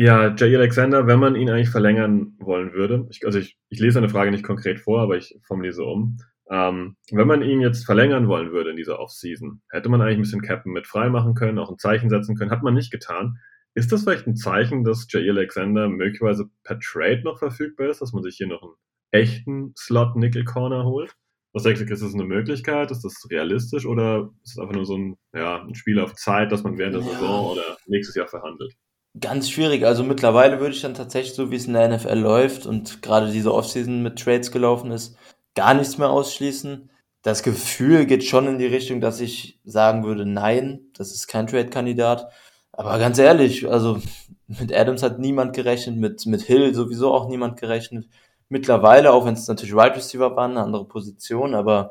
Ja, 0.00 0.32
Jay 0.32 0.54
Alexander, 0.54 1.08
wenn 1.08 1.18
man 1.18 1.34
ihn 1.34 1.50
eigentlich 1.50 1.70
verlängern 1.70 2.36
wollen 2.38 2.72
würde, 2.72 3.08
ich, 3.10 3.26
also 3.26 3.40
ich, 3.40 3.58
ich 3.68 3.80
lese 3.80 3.98
eine 3.98 4.08
Frage 4.08 4.30
nicht 4.30 4.44
konkret 4.44 4.78
vor, 4.78 5.00
aber 5.00 5.16
ich 5.16 5.36
formuliere 5.44 5.74
so 5.74 5.88
um. 5.88 6.18
Ähm, 6.48 6.96
wenn 7.10 7.26
man 7.26 7.42
ihn 7.42 7.60
jetzt 7.60 7.84
verlängern 7.84 8.28
wollen 8.28 8.52
würde 8.52 8.70
in 8.70 8.76
dieser 8.76 9.00
Offseason, 9.00 9.60
hätte 9.68 9.88
man 9.88 10.00
eigentlich 10.00 10.18
ein 10.18 10.22
bisschen 10.22 10.42
Captain 10.42 10.72
mit 10.72 10.86
frei 10.86 11.08
machen 11.08 11.34
können, 11.34 11.58
auch 11.58 11.68
ein 11.68 11.78
Zeichen 11.78 12.10
setzen 12.10 12.36
können, 12.36 12.52
hat 12.52 12.62
man 12.62 12.74
nicht 12.74 12.92
getan. 12.92 13.38
Ist 13.74 13.90
das 13.90 14.04
vielleicht 14.04 14.28
ein 14.28 14.36
Zeichen, 14.36 14.84
dass 14.84 15.08
Jay 15.10 15.28
Alexander 15.28 15.88
möglicherweise 15.88 16.48
per 16.62 16.78
Trade 16.78 17.22
noch 17.24 17.40
verfügbar 17.40 17.88
ist, 17.88 18.00
dass 18.00 18.12
man 18.12 18.22
sich 18.22 18.36
hier 18.36 18.46
noch 18.46 18.62
einen 18.62 18.74
echten 19.10 19.72
Slot 19.76 20.14
Nickel 20.14 20.44
Corner 20.44 20.84
holt? 20.84 21.16
Was 21.52 21.64
denkst 21.64 21.84
du, 21.84 21.92
ist 21.92 22.04
das 22.04 22.14
eine 22.14 22.22
Möglichkeit? 22.22 22.92
Ist 22.92 23.02
das 23.02 23.26
realistisch 23.32 23.84
oder 23.84 24.30
ist 24.44 24.52
es 24.52 24.58
einfach 24.60 24.76
nur 24.76 24.86
so 24.86 24.96
ein, 24.96 25.16
ja, 25.34 25.60
ein 25.60 25.74
Spiel 25.74 25.98
auf 25.98 26.14
Zeit, 26.14 26.52
dass 26.52 26.62
man 26.62 26.78
während 26.78 26.94
der 26.94 27.02
ja. 27.02 27.08
Saison 27.08 27.50
oder 27.50 27.76
nächstes 27.88 28.14
Jahr 28.14 28.28
verhandelt? 28.28 28.76
Ganz 29.20 29.50
schwierig. 29.50 29.84
Also 29.84 30.04
mittlerweile 30.04 30.60
würde 30.60 30.74
ich 30.74 30.82
dann 30.82 30.94
tatsächlich, 30.94 31.34
so 31.34 31.50
wie 31.50 31.56
es 31.56 31.66
in 31.66 31.72
der 31.72 31.88
NFL 31.88 32.18
läuft 32.18 32.66
und 32.66 33.02
gerade 33.02 33.30
diese 33.30 33.52
Offseason 33.52 34.02
mit 34.02 34.18
Trades 34.18 34.50
gelaufen 34.50 34.90
ist, 34.90 35.16
gar 35.54 35.74
nichts 35.74 35.98
mehr 35.98 36.10
ausschließen. 36.10 36.90
Das 37.22 37.42
Gefühl 37.42 38.06
geht 38.06 38.24
schon 38.24 38.46
in 38.46 38.58
die 38.58 38.66
Richtung, 38.66 39.00
dass 39.00 39.20
ich 39.20 39.60
sagen 39.64 40.04
würde, 40.04 40.24
nein, 40.24 40.80
das 40.94 41.12
ist 41.12 41.26
kein 41.26 41.46
Trade-Kandidat. 41.46 42.30
Aber 42.72 42.98
ganz 42.98 43.18
ehrlich, 43.18 43.68
also 43.68 44.00
mit 44.46 44.72
Adams 44.72 45.02
hat 45.02 45.18
niemand 45.18 45.54
gerechnet, 45.54 45.96
mit, 45.96 46.26
mit 46.26 46.42
Hill 46.42 46.74
sowieso 46.74 47.12
auch 47.12 47.28
niemand 47.28 47.58
gerechnet 47.60 48.06
mittlerweile, 48.48 49.12
auch 49.12 49.26
wenn 49.26 49.34
es 49.34 49.48
natürlich 49.48 49.74
Wide 49.74 49.96
Receiver 49.96 50.34
war, 50.36 50.48
eine 50.48 50.62
andere 50.62 50.86
Position, 50.86 51.54
aber 51.54 51.90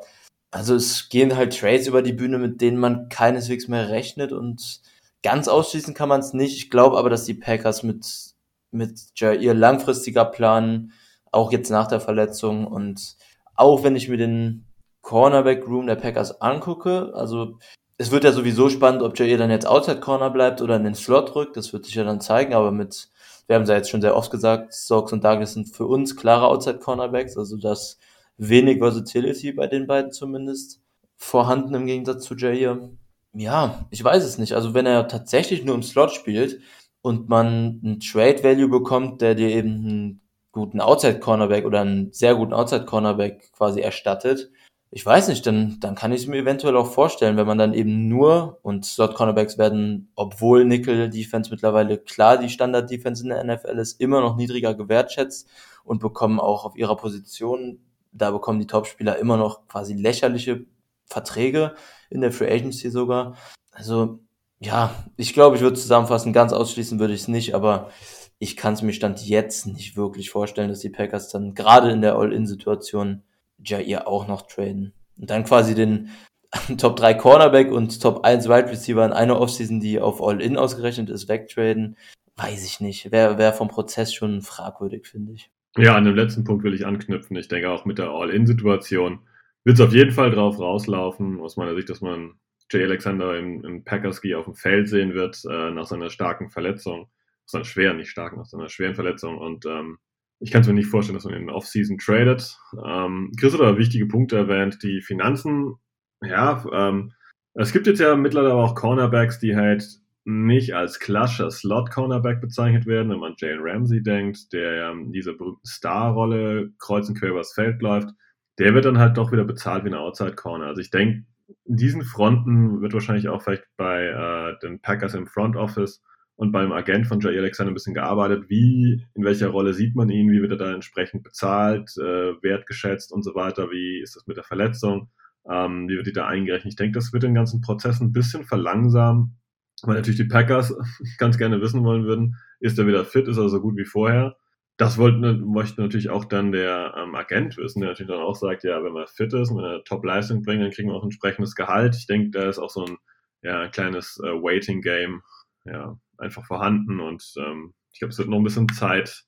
also 0.50 0.74
es 0.74 1.08
gehen 1.08 1.36
halt 1.36 1.58
Trades 1.58 1.86
über 1.86 2.02
die 2.02 2.12
Bühne, 2.12 2.38
mit 2.38 2.60
denen 2.60 2.78
man 2.78 3.08
keineswegs 3.08 3.68
mehr 3.68 3.90
rechnet 3.90 4.32
und 4.32 4.80
ganz 5.22 5.48
ausschließen 5.48 5.94
kann 5.94 6.08
man 6.08 6.20
es 6.20 6.32
nicht. 6.32 6.56
Ich 6.56 6.70
glaube 6.70 6.98
aber, 6.98 7.10
dass 7.10 7.24
die 7.24 7.34
Packers 7.34 7.82
mit, 7.82 8.34
mit 8.70 9.00
Jair 9.16 9.54
langfristiger 9.54 10.24
planen, 10.24 10.92
auch 11.32 11.52
jetzt 11.52 11.70
nach 11.70 11.88
der 11.88 12.00
Verletzung 12.00 12.66
und 12.66 13.16
auch 13.54 13.82
wenn 13.82 13.96
ich 13.96 14.08
mir 14.08 14.16
den 14.16 14.64
Cornerback 15.02 15.66
Room 15.66 15.86
der 15.86 15.96
Packers 15.96 16.40
angucke, 16.40 17.12
also 17.14 17.58
es 17.98 18.10
wird 18.10 18.24
ja 18.24 18.32
sowieso 18.32 18.68
spannend, 18.68 19.02
ob 19.02 19.18
Jair 19.18 19.36
dann 19.36 19.50
jetzt 19.50 19.66
Outside 19.66 20.00
Corner 20.00 20.30
bleibt 20.30 20.62
oder 20.62 20.76
in 20.76 20.84
den 20.84 20.94
Slot 20.94 21.34
rückt, 21.34 21.56
das 21.56 21.72
wird 21.72 21.84
sich 21.84 21.94
ja 21.94 22.04
dann 22.04 22.20
zeigen, 22.20 22.54
aber 22.54 22.70
mit, 22.70 23.10
wir 23.46 23.56
haben 23.56 23.64
es 23.64 23.68
ja 23.68 23.74
jetzt 23.74 23.90
schon 23.90 24.00
sehr 24.00 24.16
oft 24.16 24.30
gesagt, 24.30 24.72
Stokes 24.72 25.12
und 25.12 25.24
Douglas 25.24 25.54
sind 25.54 25.74
für 25.74 25.86
uns 25.86 26.16
klare 26.16 26.46
Outside 26.46 26.78
Cornerbacks, 26.78 27.36
also 27.36 27.56
das 27.56 27.98
wenig 28.36 28.78
Versatility 28.78 29.52
bei 29.52 29.66
den 29.66 29.86
beiden 29.86 30.12
zumindest 30.12 30.80
vorhanden 31.16 31.74
im 31.74 31.86
Gegensatz 31.86 32.24
zu 32.24 32.36
Jair. 32.36 32.88
Ja, 33.34 33.86
ich 33.90 34.02
weiß 34.02 34.24
es 34.24 34.38
nicht. 34.38 34.52
Also 34.54 34.74
wenn 34.74 34.86
er 34.86 35.08
tatsächlich 35.08 35.64
nur 35.64 35.74
im 35.74 35.82
Slot 35.82 36.12
spielt 36.12 36.60
und 37.02 37.28
man 37.28 37.80
einen 37.84 38.00
Trade 38.00 38.42
Value 38.42 38.68
bekommt, 38.68 39.20
der 39.20 39.34
dir 39.34 39.50
eben 39.50 39.74
einen 39.74 40.20
guten 40.52 40.80
Outside 40.80 41.20
Cornerback 41.20 41.64
oder 41.64 41.82
einen 41.82 42.12
sehr 42.12 42.34
guten 42.34 42.52
Outside 42.52 42.86
Cornerback 42.86 43.52
quasi 43.52 43.80
erstattet, 43.80 44.50
ich 44.90 45.04
weiß 45.04 45.28
nicht, 45.28 45.46
dann, 45.46 45.78
dann 45.80 45.94
kann 45.94 46.12
ich 46.12 46.22
es 46.22 46.26
mir 46.26 46.38
eventuell 46.38 46.76
auch 46.76 46.90
vorstellen, 46.90 47.36
wenn 47.36 47.46
man 47.46 47.58
dann 47.58 47.74
eben 47.74 48.08
nur, 48.08 48.58
und 48.62 48.86
Slot 48.86 49.14
Cornerbacks 49.14 49.58
werden, 49.58 50.10
obwohl 50.14 50.64
Nickel 50.64 51.10
Defense 51.10 51.50
mittlerweile 51.50 51.98
klar 51.98 52.38
die 52.38 52.48
Standard 52.48 52.90
Defense 52.90 53.22
in 53.22 53.28
der 53.28 53.44
NFL 53.44 53.78
ist, 53.78 54.00
immer 54.00 54.22
noch 54.22 54.36
niedriger 54.36 54.74
gewertschätzt 54.74 55.46
und 55.84 56.00
bekommen 56.00 56.40
auch 56.40 56.64
auf 56.64 56.74
ihrer 56.76 56.96
Position 56.96 57.80
da 58.12 58.30
bekommen 58.30 58.60
die 58.60 58.66
Topspieler 58.66 59.18
immer 59.18 59.36
noch 59.36 59.66
quasi 59.68 59.94
lächerliche 59.94 60.64
Verträge 61.06 61.74
in 62.10 62.20
der 62.20 62.32
Free 62.32 62.50
Agency 62.50 62.90
sogar. 62.90 63.36
Also 63.70 64.20
ja, 64.60 64.94
ich 65.16 65.34
glaube, 65.34 65.56
ich 65.56 65.62
würde 65.62 65.78
zusammenfassen, 65.78 66.32
ganz 66.32 66.52
ausschließen 66.52 66.98
würde 66.98 67.14
ich 67.14 67.22
es 67.22 67.28
nicht, 67.28 67.54
aber 67.54 67.90
ich 68.38 68.56
kann 68.56 68.74
es 68.74 68.82
mir 68.82 68.92
Stand 68.92 69.26
jetzt 69.26 69.66
nicht 69.66 69.96
wirklich 69.96 70.30
vorstellen, 70.30 70.68
dass 70.68 70.80
die 70.80 70.90
Packers 70.90 71.28
dann 71.28 71.54
gerade 71.54 71.90
in 71.90 72.02
der 72.02 72.16
All-In-Situation 72.16 73.22
Jair 73.62 74.06
auch 74.06 74.28
noch 74.28 74.42
traden. 74.42 74.92
Und 75.18 75.30
dann 75.30 75.44
quasi 75.44 75.74
den 75.74 76.10
Top 76.78 76.96
3 76.96 77.14
Cornerback 77.14 77.70
und 77.70 78.00
Top 78.00 78.24
1 78.24 78.48
Wide 78.48 78.70
Receiver 78.70 79.04
in 79.04 79.12
einer 79.12 79.40
Offseason, 79.40 79.80
die 79.80 80.00
auf 80.00 80.22
All-In 80.22 80.56
ausgerechnet 80.56 81.10
ist, 81.10 81.28
wegtraden. 81.28 81.96
Weiß 82.36 82.64
ich 82.64 82.80
nicht. 82.80 83.10
Wäre 83.10 83.36
wär 83.36 83.52
vom 83.52 83.68
Prozess 83.68 84.14
schon 84.14 84.42
fragwürdig, 84.42 85.08
finde 85.08 85.32
ich. 85.32 85.50
Ja, 85.76 85.96
an 85.96 86.04
dem 86.04 86.14
letzten 86.14 86.44
Punkt 86.44 86.64
will 86.64 86.74
ich 86.74 86.86
anknüpfen. 86.86 87.36
Ich 87.36 87.48
denke 87.48 87.70
auch 87.70 87.84
mit 87.84 87.98
der 87.98 88.10
All-In-Situation 88.10 89.20
wird 89.68 89.78
es 89.78 89.84
auf 89.84 89.92
jeden 89.92 90.12
Fall 90.12 90.30
drauf 90.30 90.58
rauslaufen, 90.58 91.40
aus 91.40 91.58
meiner 91.58 91.74
Sicht, 91.74 91.90
dass 91.90 92.00
man 92.00 92.40
Jay 92.70 92.84
Alexander 92.84 93.38
im, 93.38 93.62
im 93.64 93.84
Packers-Ski 93.84 94.34
auf 94.34 94.46
dem 94.46 94.54
Feld 94.54 94.88
sehen 94.88 95.12
wird, 95.12 95.42
äh, 95.44 95.70
nach 95.70 95.84
seiner 95.84 96.08
starken 96.08 96.48
Verletzung. 96.48 97.02
Aus 97.44 97.50
seiner 97.52 97.66
schweren, 97.66 97.98
nicht 97.98 98.08
starken, 98.08 98.38
nach 98.38 98.46
seiner 98.46 98.70
schweren 98.70 98.94
Verletzung. 98.94 99.36
Und 99.36 99.66
ähm, 99.66 99.98
ich 100.40 100.52
kann 100.52 100.62
es 100.62 100.68
mir 100.68 100.72
nicht 100.72 100.88
vorstellen, 100.88 101.18
dass 101.18 101.26
man 101.26 101.34
in 101.34 101.50
Off-Season 101.50 101.98
tradet. 101.98 102.56
Ähm, 102.82 103.30
Chris 103.38 103.52
hat 103.52 103.60
aber 103.60 103.76
wichtige 103.76 104.06
Punkte 104.06 104.38
erwähnt. 104.38 104.82
Die 104.82 105.02
Finanzen, 105.02 105.74
ja, 106.22 106.64
ähm, 106.72 107.12
es 107.52 107.70
gibt 107.74 107.86
jetzt 107.86 108.00
ja 108.00 108.16
mittlerweile 108.16 108.54
auch 108.54 108.74
Cornerbacks, 108.74 109.38
die 109.38 109.54
halt 109.54 109.84
nicht 110.24 110.74
als 110.74 110.98
klassischer 110.98 111.50
Slot-Cornerback 111.50 112.40
bezeichnet 112.40 112.86
werden, 112.86 113.10
wenn 113.10 113.20
man 113.20 113.34
Jalen 113.36 113.60
Ramsey 113.60 114.02
denkt, 114.02 114.50
der 114.54 114.76
ja 114.76 114.92
in 114.92 115.12
dieser 115.12 115.34
berühmten 115.34 115.66
Star-Rolle 115.66 116.70
kreuz 116.78 117.06
und 117.10 117.18
quer 117.18 117.32
übers 117.32 117.52
Feld 117.52 117.82
läuft, 117.82 118.14
der 118.58 118.74
wird 118.74 118.84
dann 118.84 118.98
halt 118.98 119.16
doch 119.16 119.32
wieder 119.32 119.44
bezahlt 119.44 119.84
wie 119.84 119.88
ein 119.88 119.94
Outside-Corner. 119.94 120.66
Also 120.66 120.80
ich 120.80 120.90
denke, 120.90 121.24
in 121.64 121.76
diesen 121.76 122.02
Fronten 122.02 122.80
wird 122.80 122.92
wahrscheinlich 122.92 123.28
auch 123.28 123.42
vielleicht 123.42 123.64
bei 123.76 124.06
äh, 124.06 124.58
den 124.60 124.80
Packers 124.80 125.14
im 125.14 125.26
Front 125.26 125.56
Office 125.56 126.02
und 126.36 126.52
beim 126.52 126.72
Agent 126.72 127.06
von 127.06 127.20
Jair 127.20 127.38
Alexander 127.38 127.72
ein 127.72 127.74
bisschen 127.74 127.94
gearbeitet. 127.94 128.48
Wie, 128.48 129.04
in 129.14 129.24
welcher 129.24 129.48
Rolle 129.48 129.74
sieht 129.74 129.96
man 129.96 130.10
ihn? 130.10 130.30
Wie 130.30 130.42
wird 130.42 130.52
er 130.52 130.58
da 130.58 130.72
entsprechend 130.72 131.22
bezahlt, 131.22 131.90
äh, 131.98 132.42
wertgeschätzt 132.42 133.12
und 133.12 133.22
so 133.22 133.34
weiter? 133.34 133.70
Wie 133.70 134.00
ist 134.00 134.16
das 134.16 134.26
mit 134.26 134.36
der 134.36 134.44
Verletzung? 134.44 135.10
Ähm, 135.50 135.88
wie 135.88 135.96
wird 135.96 136.06
die 136.06 136.12
da 136.12 136.26
eingerechnet? 136.26 136.72
Ich 136.72 136.76
denke, 136.76 136.98
das 136.98 137.12
wird 137.12 137.22
den 137.22 137.34
ganzen 137.34 137.60
Prozess 137.60 138.00
ein 138.00 138.12
bisschen 138.12 138.44
verlangsamen 138.44 139.38
weil 139.82 139.96
natürlich 139.96 140.18
die 140.18 140.24
Packers 140.24 140.74
ganz 141.18 141.38
gerne 141.38 141.60
wissen 141.60 141.84
wollen 141.84 142.04
würden, 142.04 142.36
ist 142.60 142.78
er 142.78 142.86
wieder 142.86 143.04
fit, 143.04 143.28
ist 143.28 143.36
er 143.36 143.48
so 143.48 143.60
gut 143.60 143.76
wie 143.76 143.84
vorher. 143.84 144.36
Das 144.78 144.96
wollte, 144.96 145.34
möchte 145.34 145.82
natürlich 145.82 146.08
auch 146.08 146.24
dann 146.24 146.52
der 146.52 146.94
ähm, 146.96 147.14
Agent 147.16 147.56
wissen, 147.56 147.80
der 147.80 147.90
natürlich 147.90 148.12
dann 148.12 148.22
auch 148.22 148.36
sagt, 148.36 148.62
ja, 148.62 148.82
wenn 148.82 148.96
er 148.96 149.08
fit 149.08 149.32
ist 149.32 149.50
und 149.50 149.58
wenn 149.58 149.64
er 149.64 149.84
Top-Leistung 149.84 150.42
bringt, 150.42 150.62
dann 150.62 150.70
kriegen 150.70 150.88
wir 150.88 150.94
auch 150.94 151.02
entsprechendes 151.02 151.56
Gehalt. 151.56 151.96
Ich 151.96 152.06
denke, 152.06 152.30
da 152.30 152.48
ist 152.48 152.60
auch 152.60 152.70
so 152.70 152.86
ein 152.86 152.96
ja, 153.42 153.66
kleines 153.68 154.20
äh, 154.24 154.28
Waiting-Game 154.28 155.22
ja, 155.64 155.98
einfach 156.16 156.46
vorhanden 156.46 157.00
und 157.00 157.22
ähm, 157.38 157.74
ich 157.92 157.98
glaube, 157.98 158.12
es 158.12 158.18
wird 158.18 158.28
noch 158.28 158.38
ein 158.38 158.44
bisschen 158.44 158.68
Zeit 158.68 159.24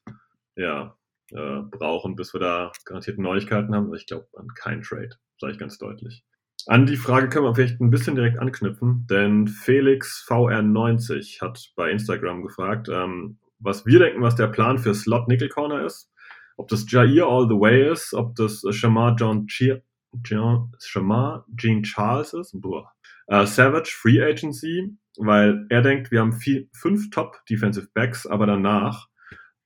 ja, 0.55 0.97
äh, 1.33 1.61
brauchen, 1.71 2.15
bis 2.15 2.33
wir 2.33 2.41
da 2.41 2.73
garantiert 2.85 3.19
Neuigkeiten 3.19 3.75
haben. 3.75 3.93
Ich 3.95 4.07
glaube 4.07 4.29
an 4.37 4.47
keinen 4.55 4.83
Trade, 4.83 5.11
sage 5.41 5.53
ich 5.53 5.59
ganz 5.59 5.79
deutlich. 5.79 6.25
An 6.67 6.87
die 6.87 6.97
Frage 6.97 7.29
können 7.29 7.47
wir 7.47 7.55
vielleicht 7.55 7.81
ein 7.81 7.91
bisschen 7.91 8.15
direkt 8.15 8.39
anknüpfen, 8.39 9.07
denn 9.09 9.49
Felix 9.49 10.25
VR90 10.29 11.41
hat 11.41 11.73
bei 11.75 11.91
Instagram 11.91 12.43
gefragt, 12.43 12.89
ähm, 12.89 13.39
was 13.61 13.87
wir 13.87 13.99
denken, 13.99 14.23
was 14.23 14.35
der 14.35 14.49
Plan 14.49 14.79
für 14.79 14.95
Slot 14.95 15.29
Nickel 15.29 15.49
Corner 15.49 15.85
ist. 15.85 16.11
Ob 16.57 16.69
das 16.69 16.91
Jair 16.91 17.27
All 17.27 17.49
the 17.49 17.55
Way 17.55 17.93
ist, 17.93 18.13
ob 18.15 18.35
das 18.35 18.63
Shamar 18.71 19.17
John 19.17 19.47
Cheer, 19.47 19.83
John, 20.25 20.73
Shamar 20.83 21.47
Jean 21.57 21.83
Charles 21.83 22.35
ist. 22.35 22.55
Uh, 22.55 23.45
Savage 23.45 23.93
Free 23.97 24.21
Agency, 24.21 24.97
weil 25.17 25.67
er 25.69 25.83
denkt, 25.83 26.11
wir 26.11 26.21
haben 26.21 26.33
vier, 26.33 26.67
fünf 26.73 27.11
Top 27.11 27.39
Defensive 27.49 27.89
Backs, 27.95 28.27
aber 28.27 28.47
danach, 28.47 29.09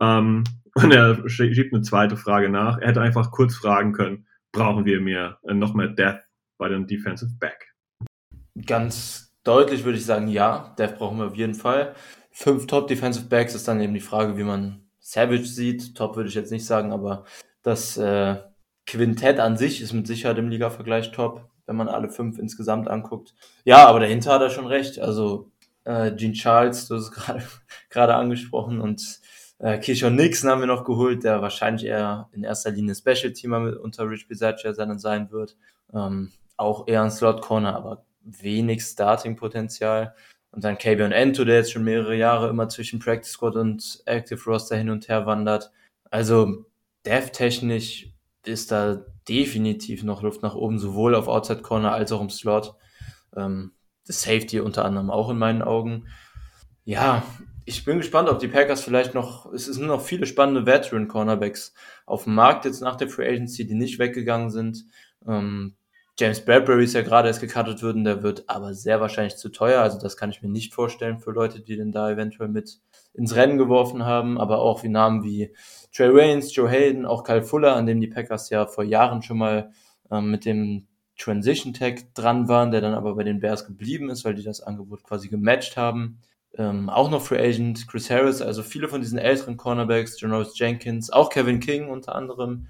ähm, 0.00 0.44
und 0.74 0.92
er 0.92 1.28
schiebt 1.28 1.72
eine 1.72 1.82
zweite 1.82 2.16
Frage 2.16 2.50
nach, 2.50 2.78
er 2.78 2.88
hätte 2.88 3.00
einfach 3.00 3.30
kurz 3.30 3.54
fragen 3.54 3.92
können, 3.92 4.26
brauchen 4.52 4.84
wir 4.84 5.00
mehr, 5.00 5.38
äh, 5.44 5.54
noch 5.54 5.74
mehr 5.74 5.88
Death 5.88 6.20
bei 6.58 6.68
dem 6.68 6.86
Defensive 6.86 7.32
Back? 7.40 7.74
Ganz 8.66 9.34
deutlich 9.44 9.84
würde 9.84 9.98
ich 9.98 10.04
sagen, 10.04 10.28
ja, 10.28 10.74
Dev 10.78 10.96
brauchen 10.96 11.18
wir 11.18 11.26
auf 11.26 11.36
jeden 11.36 11.54
Fall. 11.54 11.94
Fünf 12.36 12.66
Top 12.66 12.88
Defensive 12.88 13.26
Backs 13.26 13.54
ist 13.54 13.68
dann 13.68 13.80
eben 13.80 13.94
die 13.94 14.00
Frage, 14.00 14.36
wie 14.36 14.42
man 14.42 14.82
Savage 14.98 15.46
sieht. 15.46 15.94
Top 15.94 16.16
würde 16.16 16.28
ich 16.28 16.34
jetzt 16.34 16.50
nicht 16.50 16.66
sagen, 16.66 16.92
aber 16.92 17.24
das 17.62 17.96
äh, 17.96 18.38
Quintett 18.88 19.38
an 19.38 19.56
sich 19.56 19.80
ist 19.80 19.92
mit 19.92 20.08
Sicherheit 20.08 20.38
im 20.38 20.48
Liga-Vergleich 20.48 21.12
top, 21.12 21.48
wenn 21.66 21.76
man 21.76 21.86
alle 21.88 22.10
fünf 22.10 22.40
insgesamt 22.40 22.88
anguckt. 22.88 23.34
Ja, 23.62 23.86
aber 23.86 24.00
dahinter 24.00 24.32
hat 24.32 24.42
er 24.42 24.50
schon 24.50 24.66
recht. 24.66 24.98
Also 24.98 25.52
äh, 25.84 26.10
Gene 26.10 26.32
Charles, 26.32 26.88
du 26.88 26.96
hast 26.96 27.04
es 27.04 27.12
gerade 27.12 27.44
gerade 27.88 28.16
angesprochen 28.16 28.80
und 28.80 29.20
äh, 29.60 29.78
Keishon 29.78 30.16
Nixon 30.16 30.50
haben 30.50 30.60
wir 30.60 30.66
noch 30.66 30.82
geholt, 30.82 31.22
der 31.22 31.40
wahrscheinlich 31.40 31.86
eher 31.86 32.28
in 32.32 32.42
erster 32.42 32.72
Linie 32.72 32.96
Special-Teamer 32.96 33.80
unter 33.80 34.10
Rich 34.10 34.26
Bisaccia 34.26 34.74
sein 34.74 35.30
wird. 35.30 35.56
Ähm, 35.92 36.32
auch 36.56 36.88
eher 36.88 37.02
ein 37.02 37.12
Slot-Corner, 37.12 37.76
aber 37.76 38.04
wenig 38.22 38.82
Starting-Potenzial. 38.82 40.16
Und 40.54 40.62
dann 40.62 40.78
Kavion 40.78 41.10
Ento, 41.10 41.44
der 41.44 41.56
jetzt 41.56 41.72
schon 41.72 41.82
mehrere 41.82 42.14
Jahre 42.14 42.48
immer 42.48 42.68
zwischen 42.68 43.00
Practice 43.00 43.32
Squad 43.32 43.56
und 43.56 44.02
Active 44.06 44.40
Roster 44.46 44.76
hin 44.76 44.88
und 44.88 45.08
her 45.08 45.26
wandert. 45.26 45.72
Also 46.10 46.66
dev-technisch 47.04 48.12
ist 48.46 48.70
da 48.70 49.04
definitiv 49.28 50.04
noch 50.04 50.22
Luft 50.22 50.42
nach 50.42 50.54
oben, 50.54 50.78
sowohl 50.78 51.16
auf 51.16 51.26
Outside 51.26 51.62
Corner 51.62 51.92
als 51.92 52.12
auch 52.12 52.20
im 52.20 52.30
Slot. 52.30 52.76
Ähm, 53.34 53.72
das 54.06 54.22
Safety 54.22 54.60
unter 54.60 54.84
anderem 54.84 55.10
auch 55.10 55.28
in 55.30 55.38
meinen 55.38 55.62
Augen. 55.62 56.06
Ja, 56.84 57.24
ich 57.64 57.84
bin 57.84 57.98
gespannt, 57.98 58.28
ob 58.28 58.38
die 58.38 58.48
Packers 58.48 58.82
vielleicht 58.82 59.14
noch, 59.14 59.52
es 59.52 59.64
sind 59.64 59.86
noch 59.86 60.02
viele 60.02 60.26
spannende 60.26 60.66
Veteran 60.66 61.08
Cornerbacks 61.08 61.74
auf 62.06 62.24
dem 62.24 62.34
Markt 62.34 62.64
jetzt 62.64 62.80
nach 62.80 62.94
der 62.94 63.08
Free 63.08 63.28
Agency, 63.28 63.66
die 63.66 63.74
nicht 63.74 63.98
weggegangen 63.98 64.50
sind. 64.50 64.84
Ähm, 65.26 65.74
James 66.16 66.44
Bradbury 66.44 66.84
ist 66.84 66.94
ja 66.94 67.02
gerade 67.02 67.26
erst 67.26 67.40
gecuttet 67.40 67.82
worden, 67.82 68.04
der 68.04 68.22
wird 68.22 68.44
aber 68.48 68.72
sehr 68.74 69.00
wahrscheinlich 69.00 69.36
zu 69.36 69.48
teuer. 69.48 69.82
Also 69.82 69.98
das 69.98 70.16
kann 70.16 70.30
ich 70.30 70.42
mir 70.42 70.48
nicht 70.48 70.72
vorstellen 70.72 71.18
für 71.18 71.32
Leute, 71.32 71.60
die 71.60 71.76
den 71.76 71.90
da 71.90 72.08
eventuell 72.08 72.48
mit 72.48 72.78
ins 73.14 73.34
Rennen 73.34 73.58
geworfen 73.58 74.04
haben. 74.04 74.40
Aber 74.40 74.60
auch 74.60 74.84
wie 74.84 74.88
Namen 74.88 75.24
wie 75.24 75.52
Trey 75.92 76.14
Waynes, 76.14 76.54
Joe 76.54 76.68
Hayden, 76.68 77.04
auch 77.04 77.24
Kyle 77.24 77.42
Fuller, 77.42 77.74
an 77.74 77.86
dem 77.86 78.00
die 78.00 78.06
Packers 78.06 78.48
ja 78.50 78.66
vor 78.66 78.84
Jahren 78.84 79.22
schon 79.22 79.38
mal 79.38 79.72
ähm, 80.10 80.30
mit 80.30 80.44
dem 80.44 80.86
Transition 81.18 81.74
Tag 81.74 82.14
dran 82.14 82.48
waren, 82.48 82.70
der 82.70 82.80
dann 82.80 82.94
aber 82.94 83.16
bei 83.16 83.24
den 83.24 83.40
Bears 83.40 83.66
geblieben 83.66 84.08
ist, 84.08 84.24
weil 84.24 84.34
die 84.34 84.42
das 84.44 84.60
Angebot 84.60 85.02
quasi 85.02 85.28
gematcht 85.28 85.76
haben. 85.76 86.20
Ähm, 86.56 86.88
auch 86.88 87.10
noch 87.10 87.22
Free 87.22 87.38
Agent 87.38 87.88
Chris 87.88 88.10
Harris, 88.10 88.40
also 88.40 88.62
viele 88.62 88.88
von 88.88 89.00
diesen 89.00 89.18
älteren 89.18 89.56
Cornerbacks, 89.56 90.20
Janoris 90.20 90.56
Jenkins, 90.56 91.10
auch 91.10 91.30
Kevin 91.30 91.58
King 91.58 91.88
unter 91.88 92.14
anderem, 92.14 92.68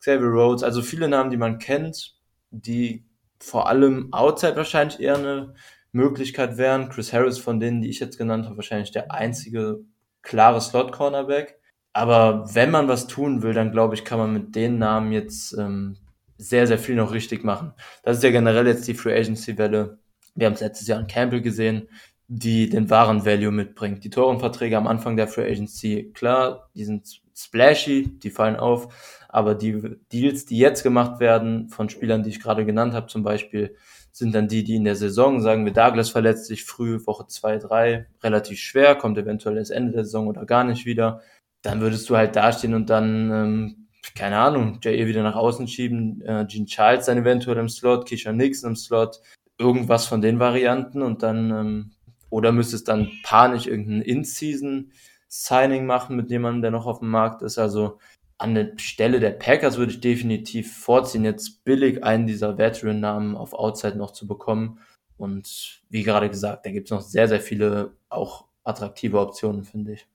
Xavier 0.00 0.28
Rhodes, 0.28 0.62
also 0.62 0.80
viele 0.80 1.08
Namen, 1.08 1.30
die 1.30 1.36
man 1.36 1.58
kennt, 1.58 2.15
die 2.50 3.04
vor 3.38 3.68
allem 3.68 4.12
outside 4.12 4.56
wahrscheinlich 4.56 5.00
eher 5.00 5.16
eine 5.16 5.54
Möglichkeit 5.92 6.56
wären. 6.58 6.88
Chris 6.88 7.12
Harris 7.12 7.38
von 7.38 7.60
denen, 7.60 7.82
die 7.82 7.90
ich 7.90 8.00
jetzt 8.00 8.18
genannt 8.18 8.46
habe, 8.46 8.56
wahrscheinlich 8.56 8.92
der 8.92 9.12
einzige 9.12 9.80
klare 10.22 10.60
Slot-Cornerback. 10.60 11.58
Aber 11.92 12.54
wenn 12.54 12.70
man 12.70 12.88
was 12.88 13.06
tun 13.06 13.42
will, 13.42 13.54
dann 13.54 13.72
glaube 13.72 13.94
ich, 13.94 14.04
kann 14.04 14.18
man 14.18 14.32
mit 14.32 14.54
den 14.54 14.78
Namen 14.78 15.12
jetzt 15.12 15.54
ähm, 15.54 15.96
sehr, 16.36 16.66
sehr 16.66 16.78
viel 16.78 16.94
noch 16.94 17.12
richtig 17.12 17.44
machen. 17.44 17.72
Das 18.02 18.18
ist 18.18 18.22
ja 18.22 18.30
generell 18.30 18.66
jetzt 18.66 18.86
die 18.86 18.94
Free 18.94 19.18
Agency-Welle. 19.18 19.98
Wir 20.34 20.46
haben 20.46 20.54
es 20.54 20.60
letztes 20.60 20.88
Jahr 20.88 20.98
an 20.98 21.06
Campbell 21.06 21.40
gesehen, 21.40 21.88
die 22.28 22.68
den 22.68 22.90
wahren 22.90 23.24
Value 23.24 23.52
mitbringt. 23.52 24.04
Die 24.04 24.10
Torenverträge 24.10 24.76
am 24.76 24.86
Anfang 24.86 25.16
der 25.16 25.28
Free 25.28 25.50
Agency, 25.50 26.10
klar, 26.12 26.68
die 26.74 26.84
sind 26.84 27.22
splashy, 27.34 28.18
die 28.18 28.30
fallen 28.30 28.56
auf, 28.56 29.15
aber 29.28 29.54
die 29.54 29.96
Deals, 30.12 30.46
die 30.46 30.58
jetzt 30.58 30.82
gemacht 30.82 31.20
werden 31.20 31.68
von 31.68 31.88
Spielern, 31.88 32.22
die 32.22 32.30
ich 32.30 32.40
gerade 32.40 32.64
genannt 32.64 32.94
habe, 32.94 33.06
zum 33.06 33.22
Beispiel, 33.22 33.76
sind 34.16 34.34
dann 34.34 34.48
die, 34.48 34.64
die 34.64 34.76
in 34.76 34.84
der 34.84 34.96
Saison, 34.96 35.42
sagen 35.42 35.66
wir, 35.66 35.74
Douglas 35.74 36.08
verletzt 36.08 36.46
sich 36.46 36.64
früh, 36.64 36.98
Woche 37.06 37.26
zwei 37.26 37.58
drei 37.58 38.06
relativ 38.22 38.58
schwer, 38.58 38.94
kommt 38.94 39.18
eventuell 39.18 39.56
das 39.56 39.68
Ende 39.68 39.92
der 39.92 40.04
Saison 40.04 40.26
oder 40.26 40.46
gar 40.46 40.64
nicht 40.64 40.86
wieder. 40.86 41.20
Dann 41.60 41.82
würdest 41.82 42.08
du 42.08 42.16
halt 42.16 42.34
dastehen 42.34 42.72
und 42.72 42.88
dann, 42.88 43.30
ähm, 43.30 43.88
keine 44.14 44.38
Ahnung, 44.38 44.78
Jair 44.82 45.06
wieder 45.06 45.22
nach 45.22 45.36
außen 45.36 45.68
schieben, 45.68 46.22
äh, 46.22 46.46
Gene 46.48 46.64
Charles 46.64 47.04
dann 47.06 47.18
eventuell 47.18 47.58
im 47.58 47.68
Slot, 47.68 48.08
Keisha 48.08 48.32
Nixon 48.32 48.70
im 48.70 48.76
Slot, 48.76 49.20
irgendwas 49.58 50.06
von 50.06 50.22
den 50.22 50.38
Varianten 50.38 51.02
und 51.02 51.22
dann, 51.22 51.50
ähm, 51.50 51.90
oder 52.30 52.52
müsstest 52.52 52.88
dann 52.88 53.10
panisch 53.22 53.66
irgendein 53.66 54.00
In-Season-Signing 54.00 55.84
machen 55.84 56.16
mit 56.16 56.30
jemandem, 56.30 56.62
der 56.62 56.70
noch 56.70 56.86
auf 56.86 57.00
dem 57.00 57.10
Markt 57.10 57.42
ist. 57.42 57.58
Also 57.58 57.98
an 58.38 58.54
der 58.54 58.72
Stelle 58.76 59.20
der 59.20 59.30
Packers 59.30 59.78
würde 59.78 59.92
ich 59.92 60.00
definitiv 60.00 60.76
vorziehen, 60.76 61.24
jetzt 61.24 61.64
billig 61.64 62.04
einen 62.04 62.26
dieser 62.26 62.58
Veteran-Namen 62.58 63.36
auf 63.36 63.54
Outside 63.54 63.96
noch 63.96 64.10
zu 64.10 64.26
bekommen. 64.26 64.80
Und 65.16 65.82
wie 65.88 66.02
gerade 66.02 66.28
gesagt, 66.28 66.66
da 66.66 66.70
gibt 66.70 66.88
es 66.88 66.90
noch 66.90 67.00
sehr, 67.00 67.28
sehr 67.28 67.40
viele 67.40 67.92
auch 68.08 68.46
attraktive 68.64 69.18
Optionen, 69.20 69.64
finde 69.64 69.94
ich. 69.94 70.06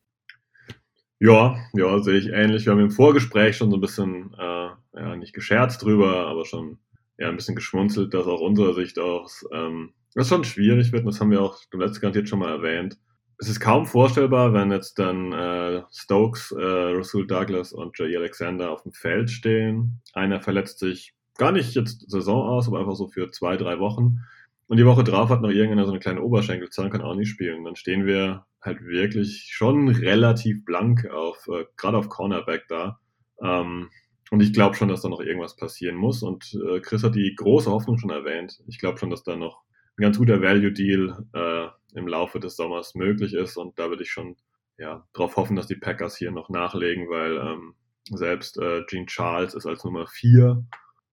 Ja, 1.20 1.56
ja, 1.74 2.00
sehe 2.00 2.18
ich 2.18 2.30
ähnlich. 2.30 2.66
Wir 2.66 2.74
haben 2.74 2.80
im 2.80 2.92
Vorgespräch 2.92 3.58
schon 3.58 3.72
so 3.72 3.78
ein 3.78 3.82
bisschen, 3.82 4.34
äh, 4.38 4.70
ja, 4.96 5.16
nicht 5.16 5.34
gescherzt 5.34 5.84
drüber, 5.84 6.28
aber 6.28 6.46
schon 6.46 6.80
ja, 7.18 7.30
ein 7.30 7.36
bisschen 7.36 7.56
geschmunzelt, 7.56 8.14
dass 8.14 8.26
auch 8.26 8.42
unserer 8.42 8.74
Sicht 8.74 9.00
aus 9.00 9.46
ähm, 9.52 9.94
das 10.14 10.28
schon 10.28 10.44
schwierig 10.44 10.92
wird. 10.92 11.06
Und 11.06 11.14
das 11.14 11.22
haben 11.22 11.32
wir 11.32 11.42
auch 11.42 11.60
letzten 11.74 12.02
garantiert 12.02 12.30
schon 12.30 12.40
mal 12.40 12.52
erwähnt 12.52 12.98
es 13.42 13.50
ist 13.50 13.60
kaum 13.60 13.88
vorstellbar, 13.88 14.54
wenn 14.54 14.72
jetzt 14.72 15.00
dann 15.00 15.34
äh, 15.34 15.82
Stokes, 15.92 16.52
äh, 16.52 16.62
Rasul 16.62 17.26
Douglas 17.26 17.74
und 17.74 17.98
Jay 17.98 18.16
Alexander 18.16 18.70
auf 18.70 18.84
dem 18.84 18.92
Feld 18.92 19.32
stehen. 19.32 20.00
Einer 20.14 20.42
verletzt 20.42 20.78
sich 20.78 21.16
gar 21.40 21.52
nicht 21.52 21.74
jetzt 21.74 22.08
Saison 22.08 22.48
aus, 22.48 22.68
aber 22.68 22.80
einfach 22.80 22.94
so 22.94 23.08
für 23.08 23.32
zwei, 23.32 23.58
drei 23.58 23.80
Wochen. 23.80 24.20
Und 24.68 24.78
die 24.78 24.86
Woche 24.86 25.04
drauf 25.04 25.30
hat 25.30 25.42
noch 25.42 25.50
irgendeiner 25.50 25.86
so 25.86 25.92
eine 25.92 26.00
kleine 26.00 26.22
Oberschenkelzahn, 26.22 26.92
kann 26.92 27.02
auch 27.02 27.16
nicht 27.16 27.30
spielen. 27.30 27.64
Dann 27.64 27.76
stehen 27.76 28.06
wir 28.06 28.46
halt 28.62 28.86
wirklich 28.86 29.50
schon 29.52 29.90
relativ 29.90 30.64
blank 30.64 31.10
auf, 31.10 31.48
äh, 31.48 31.66
gerade 31.78 31.98
auf 31.98 32.10
Cornerback 32.10 32.68
da. 32.68 33.00
Ähm, 33.42 33.90
und 34.30 34.44
ich 34.44 34.54
glaube 34.54 34.76
schon, 34.76 34.88
dass 34.88 35.02
da 35.02 35.10
noch 35.10 35.20
irgendwas 35.20 35.56
passieren 35.56 35.96
muss. 35.96 36.22
Und 36.22 36.56
äh, 36.70 36.80
Chris 36.80 37.04
hat 37.04 37.16
die 37.16 37.34
große 37.34 37.72
Hoffnung 37.72 37.98
schon 37.98 38.12
erwähnt. 38.12 38.62
Ich 38.68 38.78
glaube 38.78 39.00
schon, 39.00 39.10
dass 39.10 39.24
da 39.24 39.36
noch 39.36 39.64
ein 39.98 40.04
ganz 40.04 40.20
guter 40.20 40.44
Value-Deal 40.44 41.26
äh, 41.34 41.81
im 41.94 42.08
Laufe 42.08 42.40
des 42.40 42.56
Sommers 42.56 42.96
möglich 42.96 43.34
ist. 43.34 43.58
Und 43.58 43.78
da 43.80 43.90
würde 43.90 44.04
ich 44.04 44.12
schon 44.12 44.38
ja, 44.78 45.08
darauf 45.14 45.36
hoffen, 45.36 45.56
dass 45.56 45.68
die 45.68 45.76
Packers 45.76 46.18
hier 46.18 46.32
noch 46.32 46.50
nachlegen, 46.50 47.10
weil 47.10 47.38
ähm, 47.38 47.76
selbst 48.10 48.58
äh, 48.58 48.84
Gene 48.88 49.06
Charles 49.06 49.54
ist 49.54 49.66
als 49.66 49.84
Nummer 49.84 50.08
4 50.08 50.66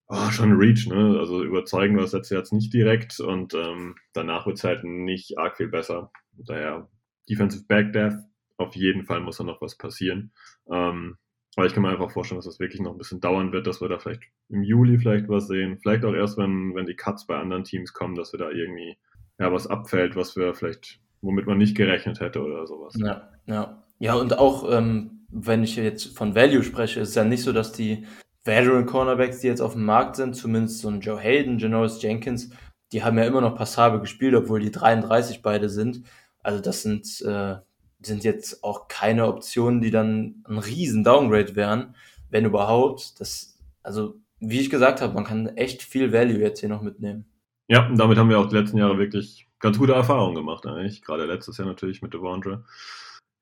oh, 0.08 0.30
schon 0.30 0.52
Reach, 0.52 0.86
ne? 0.86 1.16
Also 1.18 1.42
überzeugen 1.42 1.94
wir 1.94 2.02
das 2.02 2.12
jetzt, 2.12 2.30
jetzt 2.30 2.52
nicht 2.52 2.72
direkt 2.72 3.20
und 3.20 3.54
ähm, 3.54 3.94
danach 4.12 4.46
wird 4.46 4.56
es 4.56 4.64
halt 4.64 4.84
nicht 4.84 5.38
arg 5.38 5.56
viel 5.56 5.68
besser. 5.68 6.10
Daher 6.32 6.88
Defensive 7.28 7.64
Back 7.66 7.92
Death, 7.92 8.18
auf 8.56 8.74
jeden 8.74 9.04
Fall 9.04 9.20
muss 9.20 9.36
da 9.36 9.44
noch 9.44 9.60
was 9.60 9.76
passieren. 9.76 10.32
Ähm, 10.70 11.18
aber 11.56 11.66
ich 11.66 11.74
kann 11.74 11.82
mir 11.82 11.90
einfach 11.90 12.10
vorstellen, 12.10 12.38
dass 12.38 12.46
das 12.46 12.60
wirklich 12.60 12.80
noch 12.80 12.92
ein 12.92 12.98
bisschen 12.98 13.20
dauern 13.20 13.52
wird, 13.52 13.66
dass 13.66 13.80
wir 13.80 13.88
da 13.88 13.98
vielleicht 13.98 14.22
im 14.48 14.62
Juli 14.62 14.98
vielleicht 14.98 15.28
was 15.28 15.48
sehen. 15.48 15.78
Vielleicht 15.82 16.04
auch 16.04 16.14
erst, 16.14 16.38
wenn, 16.38 16.74
wenn 16.74 16.86
die 16.86 16.94
Cuts 16.94 17.26
bei 17.26 17.36
anderen 17.36 17.64
Teams 17.64 17.92
kommen, 17.92 18.14
dass 18.14 18.32
wir 18.32 18.38
da 18.38 18.50
irgendwie 18.50 18.96
ja, 19.38 19.52
was 19.52 19.66
abfällt, 19.66 20.16
was 20.16 20.36
wir 20.36 20.54
vielleicht, 20.54 21.00
womit 21.22 21.46
man 21.46 21.58
nicht 21.58 21.76
gerechnet 21.76 22.20
hätte 22.20 22.42
oder 22.42 22.66
sowas. 22.66 22.94
Ja, 22.98 23.28
ja. 23.46 23.82
Ja, 24.00 24.14
und 24.14 24.38
auch, 24.38 24.70
ähm, 24.70 25.26
wenn 25.28 25.64
ich 25.64 25.76
jetzt 25.76 26.16
von 26.16 26.34
Value 26.34 26.62
spreche, 26.62 27.00
ist 27.00 27.16
ja 27.16 27.24
nicht 27.24 27.42
so, 27.42 27.52
dass 27.52 27.72
die 27.72 28.06
Veteran 28.44 28.86
Cornerbacks, 28.86 29.40
die 29.40 29.48
jetzt 29.48 29.60
auf 29.60 29.72
dem 29.72 29.84
Markt 29.84 30.16
sind, 30.16 30.34
zumindest 30.34 30.78
so 30.78 30.88
ein 30.88 31.00
Joe 31.00 31.18
Hayden, 31.18 31.58
Janoris 31.58 32.00
Jenkins, 32.00 32.50
die 32.92 33.02
haben 33.02 33.18
ja 33.18 33.24
immer 33.24 33.40
noch 33.40 33.56
passabel 33.56 34.00
gespielt, 34.00 34.34
obwohl 34.34 34.60
die 34.60 34.70
33 34.70 35.42
beide 35.42 35.68
sind. 35.68 36.02
Also 36.42 36.60
das 36.62 36.82
sind, 36.82 37.20
äh, 37.22 37.56
sind 38.00 38.24
jetzt 38.24 38.64
auch 38.64 38.88
keine 38.88 39.26
Optionen, 39.26 39.80
die 39.80 39.90
dann 39.90 40.44
ein 40.48 40.58
riesen 40.58 41.04
Downgrade 41.04 41.56
wären, 41.56 41.94
wenn 42.30 42.44
überhaupt. 42.44 43.20
Das, 43.20 43.58
also 43.82 44.14
wie 44.40 44.60
ich 44.60 44.70
gesagt 44.70 45.02
habe, 45.02 45.14
man 45.14 45.24
kann 45.24 45.48
echt 45.56 45.82
viel 45.82 46.12
Value 46.12 46.38
jetzt 46.38 46.60
hier 46.60 46.68
noch 46.68 46.82
mitnehmen. 46.82 47.26
Ja, 47.68 47.86
und 47.86 47.98
damit 47.98 48.18
haben 48.18 48.30
wir 48.30 48.38
auch 48.38 48.48
die 48.48 48.56
letzten 48.56 48.78
Jahre 48.78 48.98
wirklich 48.98 49.46
ganz 49.60 49.78
gute 49.78 49.92
Erfahrungen 49.92 50.34
gemacht, 50.34 50.66
eigentlich. 50.66 51.02
Gerade 51.02 51.26
letztes 51.26 51.58
Jahr 51.58 51.68
natürlich 51.68 52.02
mit 52.02 52.14
Devondre. 52.14 52.64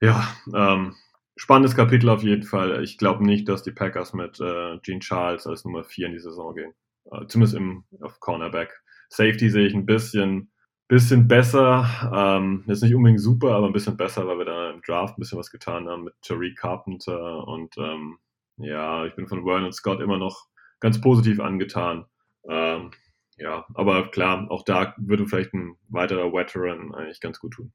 Ja, 0.01 0.29
ähm, 0.55 0.95
spannendes 1.37 1.77
Kapitel 1.77 2.09
auf 2.09 2.23
jeden 2.23 2.43
Fall. 2.43 2.83
Ich 2.83 2.99
glaube 2.99 3.25
nicht, 3.25 3.49
dass 3.49 3.63
die 3.63 3.73
Packers 3.73 4.13
mit 4.15 4.41
äh, 4.41 4.79
Gene 4.83 5.01
Charles 5.01 5.47
als 5.47 5.65
Nummer 5.65 5.85
4 5.85 6.07
in 6.09 6.13
die 6.13 6.19
Saison 6.19 6.55
gehen. 6.55 6.73
Äh, 7.11 7.27
zumindest 7.29 7.57
im, 7.57 7.85
auf 8.01 8.19
Cornerback. 8.21 8.83
Safety 9.09 9.49
sehe 9.49 9.67
ich 9.67 9.75
ein 9.75 9.87
bisschen, 9.87 10.51
bisschen 10.89 11.29
besser. 11.29 11.87
Ähm, 12.13 12.65
jetzt 12.67 12.83
nicht 12.83 12.95
unbedingt 12.95 13.21
super, 13.21 13.53
aber 13.55 13.67
ein 13.69 13.73
bisschen 13.73 13.97
besser, 13.97 14.27
weil 14.27 14.39
wir 14.39 14.45
da 14.45 14.71
im 14.71 14.83
Draft 14.83 15.17
ein 15.17 15.21
bisschen 15.21 15.39
was 15.39 15.51
getan 15.51 15.89
haben 15.89 16.05
mit 16.05 16.15
Tariq 16.23 16.57
Carpenter 16.57 17.47
und 17.47 17.77
ähm, 17.79 18.19
ja, 18.59 19.05
ich 19.05 19.15
bin 19.15 19.29
von 19.29 19.45
Vernon 19.45 19.73
Scott 19.73 20.01
immer 20.01 20.19
noch 20.19 20.47
ganz 20.81 21.01
positiv 21.01 21.41
angetan. 21.41 22.07
Ähm, 22.49 22.91
ja, 23.39 23.67
aber 23.75 24.11
klar, 24.11 24.51
auch 24.51 24.65
da 24.65 24.95
würde 24.97 25.27
vielleicht 25.27 25.53
ein 25.53 25.77
weiterer 25.89 26.33
Veteran 26.33 26.95
eigentlich 26.95 27.21
ganz 27.21 27.39
gut 27.39 27.53
tun. 27.55 27.73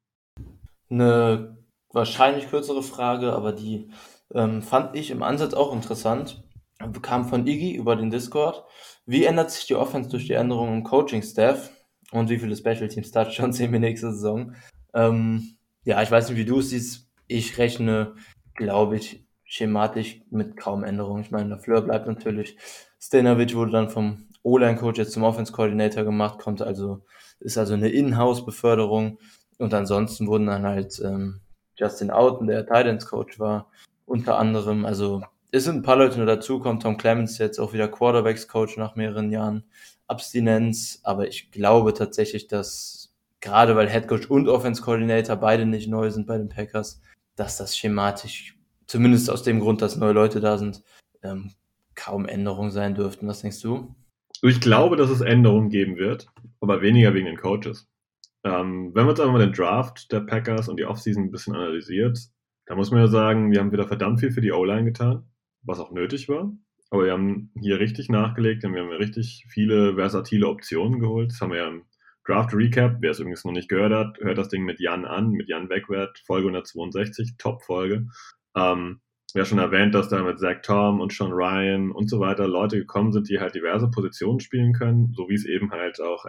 Eine 0.90 1.58
wahrscheinlich 1.92 2.50
kürzere 2.50 2.84
Frage, 2.84 3.34
aber 3.34 3.54
die 3.54 3.90
ähm, 4.34 4.62
fand 4.62 4.96
ich 4.96 5.12
im 5.12 5.24
Ansatz 5.24 5.54
auch 5.54 5.74
interessant. 5.74 6.44
Kam 7.02 7.26
von 7.26 7.46
Iggy 7.46 7.76
über 7.76 7.96
den 7.96 8.10
Discord. 8.10 8.64
Wie 9.06 9.26
ändert 9.26 9.52
sich 9.52 9.68
die 9.68 9.76
Offense 9.76 10.10
durch 10.10 10.26
die 10.26 10.34
Änderungen 10.34 10.80
im 10.80 10.84
Coaching-Staff? 10.84 11.72
Und 12.12 12.30
wie 12.30 12.40
viele 12.40 12.56
Special 12.56 12.88
Teams 12.88 13.12
Touchdowns 13.12 13.58
sehen 13.58 13.72
wir 13.72 13.80
nächste 13.80 14.12
Saison? 14.12 14.56
Ähm, 14.94 15.58
ja, 15.84 16.02
ich 16.02 16.10
weiß 16.10 16.30
nicht, 16.30 16.38
wie 16.38 16.46
du 16.46 16.60
es 16.60 16.70
siehst. 16.70 17.10
Ich 17.28 17.58
rechne, 17.58 18.16
glaube 18.56 18.98
ich, 18.98 19.26
schematisch 19.44 20.22
mit 20.32 20.58
kaum 20.58 20.84
Änderungen. 20.84 21.22
Ich 21.22 21.32
meine, 21.32 21.50
der 21.50 21.60
Fleur 21.60 21.82
bleibt 21.82 22.08
natürlich. 22.08 22.58
Stanovic 23.00 23.56
wurde 23.56 23.72
dann 23.72 23.90
vom 23.90 24.31
O-Line-Coach 24.44 24.98
jetzt 24.98 25.14
zum 25.14 25.24
Offense-Coordinator 25.24 26.04
gemacht, 26.04 26.40
kommt 26.40 26.62
also, 26.62 27.02
ist 27.40 27.58
also 27.58 27.74
eine 27.74 27.90
In-House-Beförderung. 27.90 29.20
Und 29.58 29.74
ansonsten 29.74 30.28
wurden 30.28 30.48
dann 30.48 30.66
halt 30.66 31.00
ähm, 31.04 31.42
Justin 31.76 32.12
Outen, 32.12 32.48
der 32.48 32.66
Titans-Coach 32.66 33.40
war, 33.40 33.72
unter 34.06 34.38
anderem, 34.38 34.86
also 34.86 35.22
es 35.52 35.66
sind 35.66 35.78
ein 35.78 35.84
paar 35.84 35.98
Leute 35.98 36.18
nur 36.18 36.26
dazu, 36.26 36.60
kommt 36.60 36.84
Tom 36.84 36.98
Clemens 36.98 37.38
jetzt 37.38 37.60
auch 37.60 37.74
wieder 37.74 37.88
Quarterbacks-Coach 37.88 38.78
nach 38.78 38.96
mehreren 38.96 39.32
Jahren 39.32 39.66
Abstinenz, 40.08 41.00
aber 41.04 41.28
ich 41.28 41.52
glaube 41.52 41.94
tatsächlich, 41.94 42.48
dass 42.48 43.14
gerade 43.40 43.76
weil 43.76 43.90
Headcoach 43.90 44.30
und 44.30 44.48
Offense-Coordinator 44.48 45.36
beide 45.36 45.66
nicht 45.66 45.90
neu 45.90 46.10
sind 46.10 46.28
bei 46.28 46.38
den 46.38 46.50
Packers, 46.50 47.02
dass 47.36 47.58
das 47.58 47.78
schematisch, 47.78 48.58
zumindest 48.88 49.30
aus 49.30 49.44
dem 49.44 49.60
Grund, 49.60 49.82
dass 49.82 49.96
neue 49.96 50.14
Leute 50.14 50.40
da 50.40 50.58
sind, 50.58 50.84
ähm, 51.24 51.52
kaum 51.96 52.26
Änderungen 52.26 52.72
sein 52.72 52.96
dürften. 52.96 53.28
Was 53.28 53.42
denkst 53.42 53.62
du? 53.62 53.94
Ich 54.44 54.60
glaube, 54.60 54.96
dass 54.96 55.12
es 55.12 55.22
Änderungen 55.22 55.70
geben 55.70 55.98
wird, 55.98 56.28
aber 56.62 56.82
weniger 56.82 57.14
wegen 57.14 57.28
den 57.28 57.38
Coaches. 57.38 57.88
Ähm, 58.44 58.92
wenn 58.96 59.06
man 59.06 59.10
jetzt 59.10 59.20
einfach 59.20 59.34
mal 59.34 59.46
den 59.46 59.54
Draft 59.54 60.12
der 60.12 60.22
Packers 60.22 60.68
und 60.68 60.78
die 60.78 60.86
Offseason 60.86 61.26
ein 61.26 61.32
bisschen 61.32 61.56
analysiert, 61.56 62.18
da 62.66 62.76
muss 62.76 62.90
man 62.90 63.02
ja 63.02 63.08
sagen, 63.08 63.52
wir 63.52 63.60
haben 63.60 63.72
wieder 63.72 63.88
verdammt 63.88 64.20
viel 64.20 64.32
für 64.32 64.42
die 64.42 64.52
O-Line 64.52 64.86
getan, 64.86 65.30
was 65.62 65.80
auch 65.80 65.92
nötig 65.92 66.28
war. 66.28 66.52
Aber 66.90 67.06
wir 67.06 67.12
haben 67.12 67.52
hier 67.62 67.80
richtig 67.80 68.10
nachgelegt 68.10 68.66
und 68.66 68.74
wir 68.74 68.82
haben 68.82 68.90
richtig 68.90 69.46
viele 69.48 69.96
versatile 69.96 70.48
Optionen 70.48 71.00
geholt. 71.00 71.32
Das 71.32 71.42
haben 71.42 71.52
wir 71.52 71.60
ja 71.60 71.68
im 71.68 71.84
Draft 72.26 72.54
Recap, 72.54 72.98
wer 73.00 73.12
es 73.12 73.20
übrigens 73.20 73.46
noch 73.46 73.52
nicht 73.52 73.70
gehört 73.70 73.94
hat, 73.94 74.20
hört 74.20 74.38
das 74.38 74.50
Ding 74.50 74.64
mit 74.64 74.80
Jan 74.80 75.06
an, 75.06 75.32
mit 75.32 75.50
Jan 75.50 75.70
Wegwert, 75.70 76.20
Folge 76.26 76.48
162, 76.48 77.36
Top-Folge. 77.38 78.08
Ähm, 78.56 79.02
ja 79.34 79.46
schon 79.46 79.60
erwähnt, 79.60 79.96
dass 79.96 80.10
da 80.10 80.22
mit 80.24 80.40
Zach 80.40 80.62
Tom 80.64 81.00
und 81.00 81.14
Sean 81.14 81.32
Ryan 81.32 81.92
und 81.92 82.10
so 82.10 82.20
weiter 82.20 82.48
Leute 82.48 82.78
gekommen 82.78 83.12
sind, 83.12 83.30
die 83.30 83.40
halt 83.40 83.56
diverse 83.56 83.90
Positionen 83.90 84.40
spielen 84.40 84.74
können, 84.74 85.14
so 85.16 85.30
wie 85.30 85.36
es 85.36 85.46
eben 85.46 85.72
halt 85.72 86.02
auch 86.02 86.26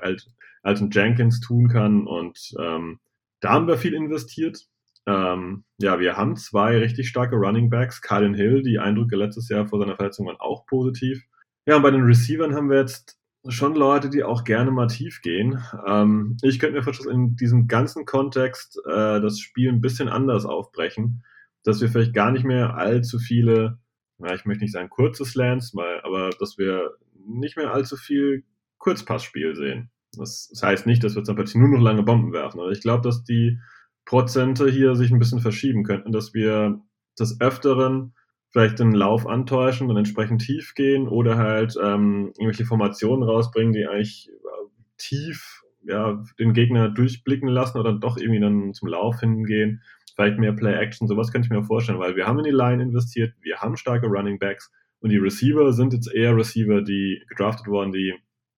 Alton 0.63 0.91
Jenkins 0.91 1.41
tun 1.41 1.69
kann. 1.69 2.07
Und 2.07 2.55
ähm, 2.61 3.01
da 3.41 3.51
haben 3.51 3.67
wir 3.67 3.77
viel 3.77 3.95
investiert. 3.95 4.67
Ähm, 5.07 5.65
ja, 5.79 5.99
wir 5.99 6.17
haben 6.17 6.37
zwei 6.37 6.79
richtig 6.79 7.09
starke 7.09 7.37
Running 7.37 7.71
Backs. 7.71 8.03
Kylan 8.03 8.35
Hill, 8.35 8.63
die 8.63 8.79
Eindrücke 8.79 9.17
letztes 9.17 9.49
Jahr 9.49 9.67
vor 9.67 9.81
seiner 9.81 9.97
Verletzung 9.97 10.27
waren 10.27 10.37
auch 10.39 10.67
positiv. 10.67 11.25
Ja, 11.67 11.77
und 11.77 11.83
bei 11.83 11.91
den 11.91 12.05
Receivern 12.05 12.55
haben 12.55 12.71
wir 12.71 12.79
jetzt 12.79 13.19
schon 13.49 13.75
Leute, 13.75 14.11
die 14.11 14.23
auch 14.23 14.45
gerne 14.45 14.71
mal 14.71 14.87
tief 14.87 15.21
gehen. 15.23 15.61
Ähm, 15.87 16.37
ich 16.43 16.61
könnte 16.61 16.77
mir 16.77 16.85
vorstellen, 16.85 17.15
in 17.15 17.37
diesem 17.37 17.67
ganzen 17.67 18.05
Kontext 18.05 18.79
äh, 18.87 19.21
das 19.21 19.41
Spiel 19.41 19.69
ein 19.71 19.81
bisschen 19.81 20.09
anders 20.09 20.45
aufbrechen 20.45 21.25
dass 21.65 21.81
wir 21.81 21.89
vielleicht 21.89 22.15
gar 22.15 22.31
nicht 22.31 22.45
mehr 22.45 22.77
allzu 22.77 23.19
viele, 23.19 23.79
ja, 24.19 24.35
ich 24.35 24.45
möchte 24.45 24.65
nicht 24.65 24.73
sagen 24.73 24.91
kurze 24.91 25.25
Slants, 25.25 25.75
mal, 25.75 26.01
aber 26.05 26.31
dass 26.39 26.59
wir 26.59 26.93
nicht 27.27 27.57
mehr 27.57 27.73
allzu 27.73 27.97
viel 27.97 28.45
Kurzpassspiel 28.79 29.55
sehen. 29.55 29.91
Das, 30.17 30.49
das 30.51 30.63
heißt 30.63 30.87
nicht, 30.87 31.03
dass 31.05 31.15
wir 31.15 31.25
zum 31.25 31.37
Beispiel 31.37 31.61
nur 31.61 31.79
noch 31.79 31.85
lange 31.85 32.03
Bomben 32.03 32.33
werfen, 32.33 32.61
aber 32.61 32.71
ich 32.71 32.81
glaube, 32.81 33.03
dass 33.03 33.25
die 33.25 33.59
Prozente 34.05 34.69
hier 34.69 34.97
sich 34.97 35.11
ein 35.11 35.19
bisschen 35.19 35.41
verschieben 35.41 35.85
könnten, 35.85 36.13
dass 36.13 36.35
wir 36.35 36.81
des 37.19 37.41
Öfteren 37.41 38.15
vielleicht 38.51 38.79
den 38.79 38.93
Lauf 38.93 39.27
antäuschen 39.27 39.89
und 39.89 39.97
entsprechend 39.97 40.43
tief 40.43 40.75
gehen 40.75 41.09
oder 41.09 41.39
halt 41.39 41.77
ähm, 41.83 42.33
irgendwelche 42.37 42.67
Formationen 42.67 43.23
rausbringen, 43.23 43.73
die 43.73 43.87
eigentlich 43.87 44.29
äh, 44.29 44.93
tief 44.99 45.63
ja, 45.85 46.23
den 46.39 46.53
Gegner 46.53 46.89
durchblicken 46.91 47.49
lassen 47.49 47.79
oder 47.79 47.93
doch 47.93 48.19
irgendwie 48.19 48.41
dann 48.41 48.75
zum 48.75 48.89
Lauf 48.89 49.21
hingehen. 49.21 49.83
Vielleicht 50.15 50.39
mehr 50.39 50.53
Play-Action, 50.53 51.09
sowas 51.09 51.33
könnte 51.33 51.47
ich 51.47 51.51
mir 51.51 51.65
vorstellen, 51.65 51.99
weil 51.99 52.17
wir 52.17 52.27
haben 52.27 52.39
in 52.39 52.45
die 52.45 52.51
Line 52.51 52.83
investiert, 52.83 53.35
wir 53.41 53.59
haben 53.59 53.77
starke 53.77 54.07
Running 54.07 54.39
Backs 54.39 54.71
und 55.01 55.11
die 55.11 55.17
Receiver 55.17 55.73
sind 55.73 55.93
jetzt 55.93 56.13
eher 56.13 56.37
Receiver, 56.37 56.83
die 56.83 57.23
gedraftet 57.29 57.67
wurden, 57.67 57.93
die 57.93 58.15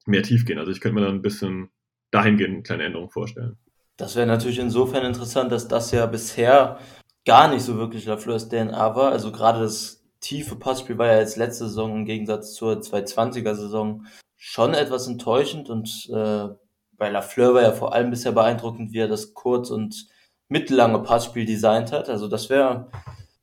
mehr 0.06 0.22
tief 0.22 0.44
gehen. 0.44 0.58
Also 0.58 0.70
ich 0.70 0.80
könnte 0.80 0.96
mir 0.96 1.06
dann 1.06 1.16
ein 1.16 1.22
bisschen 1.22 1.70
dahingehend 2.10 2.54
eine 2.54 2.62
kleine 2.62 2.84
Änderung 2.84 3.10
vorstellen. 3.10 3.56
Das 3.96 4.16
wäre 4.16 4.26
natürlich 4.26 4.58
insofern 4.58 5.04
interessant, 5.04 5.52
dass 5.52 5.68
das 5.68 5.92
ja 5.92 6.06
bisher 6.06 6.78
gar 7.24 7.48
nicht 7.48 7.62
so 7.62 7.76
wirklich 7.76 8.06
LaFleurs 8.06 8.48
DNA 8.48 8.96
war. 8.96 9.12
Also 9.12 9.32
gerade 9.32 9.60
das 9.60 10.04
tiefe 10.20 10.56
Passspiel 10.56 10.98
war 10.98 11.06
ja 11.06 11.20
jetzt 11.20 11.36
letzte 11.36 11.66
Saison 11.66 11.98
im 11.98 12.04
Gegensatz 12.04 12.54
zur 12.54 12.80
220er 12.80 13.54
Saison 13.54 14.06
schon 14.36 14.74
etwas 14.74 15.06
enttäuschend 15.06 15.70
und 15.70 16.10
äh, 16.12 16.48
bei 16.96 17.08
Lafleur 17.08 17.54
war 17.54 17.62
ja 17.62 17.72
vor 17.72 17.94
allem 17.94 18.10
bisher 18.10 18.32
beeindruckend, 18.32 18.92
wie 18.92 18.98
er 18.98 19.08
das 19.08 19.34
kurz- 19.34 19.70
und 19.70 20.06
mittellange 20.48 21.00
Passspiel 21.00 21.44
designt 21.44 21.92
hat. 21.92 22.08
Also 22.08 22.28
das 22.28 22.50
wäre 22.50 22.90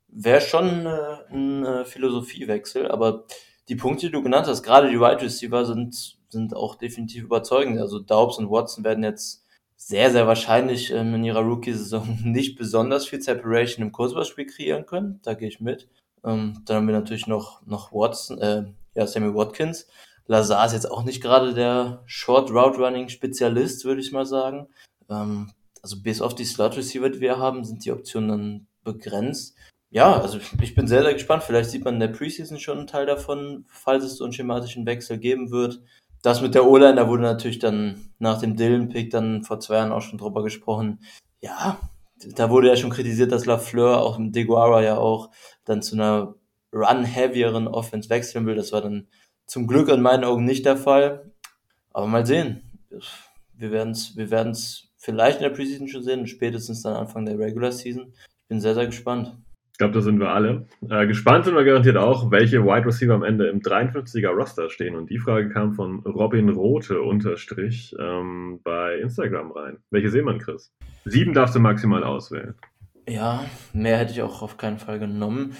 wär 0.07 0.41
schon 0.41 0.85
äh, 0.85 1.17
ein 1.31 1.65
äh, 1.65 1.85
Philosophiewechsel, 1.85 2.89
aber 2.91 3.25
die 3.69 3.75
Punkte, 3.75 4.07
die 4.07 4.11
du 4.11 4.23
genannt 4.23 4.47
hast, 4.47 4.63
gerade 4.63 4.89
die 4.89 4.99
Wide 4.99 5.21
Receiver 5.21 5.65
sind, 5.65 6.17
sind 6.29 6.55
auch 6.55 6.75
definitiv 6.75 7.23
überzeugend. 7.23 7.79
Also 7.79 7.99
Daubs 7.99 8.37
und 8.37 8.49
Watson 8.49 8.83
werden 8.83 9.03
jetzt 9.03 9.45
sehr, 9.77 10.11
sehr 10.11 10.27
wahrscheinlich 10.27 10.91
ähm, 10.91 11.15
in 11.15 11.23
ihrer 11.23 11.41
Rookie-Saison 11.41 12.19
nicht 12.23 12.57
besonders 12.57 13.07
viel 13.07 13.21
Separation 13.21 13.85
im 13.85 13.91
Kurzballspiel 13.91 14.45
kreieren 14.45 14.85
können. 14.85 15.19
Da 15.23 15.33
gehe 15.33 15.47
ich 15.47 15.59
mit. 15.59 15.87
Ähm, 16.23 16.61
dann 16.65 16.77
haben 16.77 16.87
wir 16.87 16.93
natürlich 16.93 17.27
noch, 17.27 17.65
noch 17.65 17.91
Watson, 17.91 18.37
äh, 18.39 18.65
ja, 18.93 19.07
Sammy 19.07 19.33
Watkins. 19.33 19.87
Lazar 20.27 20.65
ist 20.65 20.73
jetzt 20.73 20.91
auch 20.91 21.03
nicht 21.03 21.21
gerade 21.21 21.53
der 21.53 22.03
Short 22.05 22.51
Route 22.51 22.77
Running 22.77 23.09
Spezialist, 23.09 23.85
würde 23.85 24.01
ich 24.01 24.11
mal 24.11 24.25
sagen. 24.25 24.67
Ähm, 25.09 25.51
also 25.81 26.01
bis 26.01 26.21
auf 26.21 26.35
die 26.35 26.45
Slot 26.45 26.77
Receiver, 26.77 27.09
die 27.09 27.21
wir 27.21 27.37
haben, 27.37 27.63
sind 27.63 27.85
die 27.85 27.91
Optionen 27.91 28.29
dann 28.29 28.67
begrenzt. 28.83 29.55
Ja, 29.89 30.21
also 30.21 30.39
ich 30.61 30.75
bin 30.75 30.87
sehr, 30.87 31.03
sehr 31.03 31.13
gespannt. 31.13 31.43
Vielleicht 31.43 31.69
sieht 31.69 31.83
man 31.83 31.95
in 31.95 31.99
der 31.99 32.07
Preseason 32.07 32.59
schon 32.59 32.77
einen 32.77 32.87
Teil 32.87 33.05
davon, 33.05 33.65
falls 33.67 34.03
es 34.03 34.17
so 34.17 34.23
einen 34.23 34.33
schematischen 34.33 34.85
Wechsel 34.85 35.17
geben 35.17 35.51
wird 35.51 35.81
das 36.21 36.41
mit 36.41 36.53
der 36.53 36.67
O-Line, 36.67 36.95
da 36.95 37.07
wurde 37.07 37.23
natürlich 37.23 37.59
dann 37.59 38.11
nach 38.19 38.39
dem 38.39 38.55
Dylan-Pick 38.55 39.09
dann 39.09 39.43
vor 39.43 39.59
zwei 39.59 39.75
Jahren 39.75 39.91
auch 39.91 40.01
schon 40.01 40.19
drüber 40.19 40.43
gesprochen. 40.43 40.99
Ja, 41.39 41.79
da 42.35 42.49
wurde 42.49 42.67
ja 42.67 42.75
schon 42.75 42.91
kritisiert, 42.91 43.31
dass 43.31 43.45
Lafleur 43.45 44.01
auch 44.01 44.19
im 44.19 44.31
Deguara 44.31 44.83
ja 44.83 44.97
auch 44.97 45.31
dann 45.65 45.81
zu 45.81 45.95
einer 45.95 46.35
run-heavieren 46.73 47.67
Offense 47.67 48.09
wechseln 48.09 48.45
will. 48.45 48.55
Das 48.55 48.71
war 48.71 48.81
dann 48.81 49.07
zum 49.47 49.67
Glück 49.67 49.89
in 49.89 50.01
meinen 50.01 50.23
Augen 50.23 50.45
nicht 50.45 50.65
der 50.65 50.77
Fall. 50.77 51.31
Aber 51.91 52.07
mal 52.07 52.25
sehen. 52.25 52.79
Wir 53.53 53.71
werden 53.71 53.91
es 53.91 54.15
wir 54.15 54.29
werden's 54.29 54.90
vielleicht 55.01 55.37
in 55.37 55.43
der 55.43 55.49
Preseason 55.49 55.87
schon 55.87 56.03
sehen 56.03 56.21
und 56.21 56.27
spätestens 56.27 56.83
dann 56.83 56.95
Anfang 56.95 57.25
der 57.25 57.37
Regular 57.37 57.71
Season. 57.71 58.13
Ich 58.13 58.47
bin 58.47 58.61
sehr, 58.61 58.75
sehr 58.75 58.85
gespannt 58.85 59.37
glaube, 59.81 59.95
da 59.95 60.01
sind 60.01 60.19
wir 60.19 60.29
alle. 60.29 60.67
Äh, 60.87 61.07
gespannt 61.07 61.45
sind 61.45 61.55
wir 61.55 61.63
garantiert 61.63 61.97
auch, 61.97 62.29
welche 62.29 62.63
Wide 62.63 62.85
Receiver 62.85 63.15
am 63.15 63.23
Ende 63.23 63.47
im 63.47 63.61
53er 63.61 64.29
Roster 64.29 64.69
stehen. 64.69 64.95
Und 64.95 65.09
die 65.09 65.17
Frage 65.17 65.49
kam 65.49 65.73
von 65.73 66.01
Robin 66.01 66.49
Rote 66.49 67.01
unterstrich 67.01 67.95
ähm, 67.99 68.59
bei 68.63 68.99
Instagram 68.99 69.51
rein. 69.51 69.77
Welche 69.89 70.11
sehen 70.11 70.25
man, 70.25 70.37
Chris? 70.37 70.71
Sieben 71.05 71.33
darfst 71.33 71.55
du 71.55 71.59
maximal 71.59 72.03
auswählen. 72.03 72.53
Ja, 73.09 73.43
mehr 73.73 73.97
hätte 73.97 74.11
ich 74.11 74.21
auch 74.21 74.43
auf 74.43 74.57
keinen 74.57 74.77
Fall 74.77 74.99
genommen. 74.99 75.55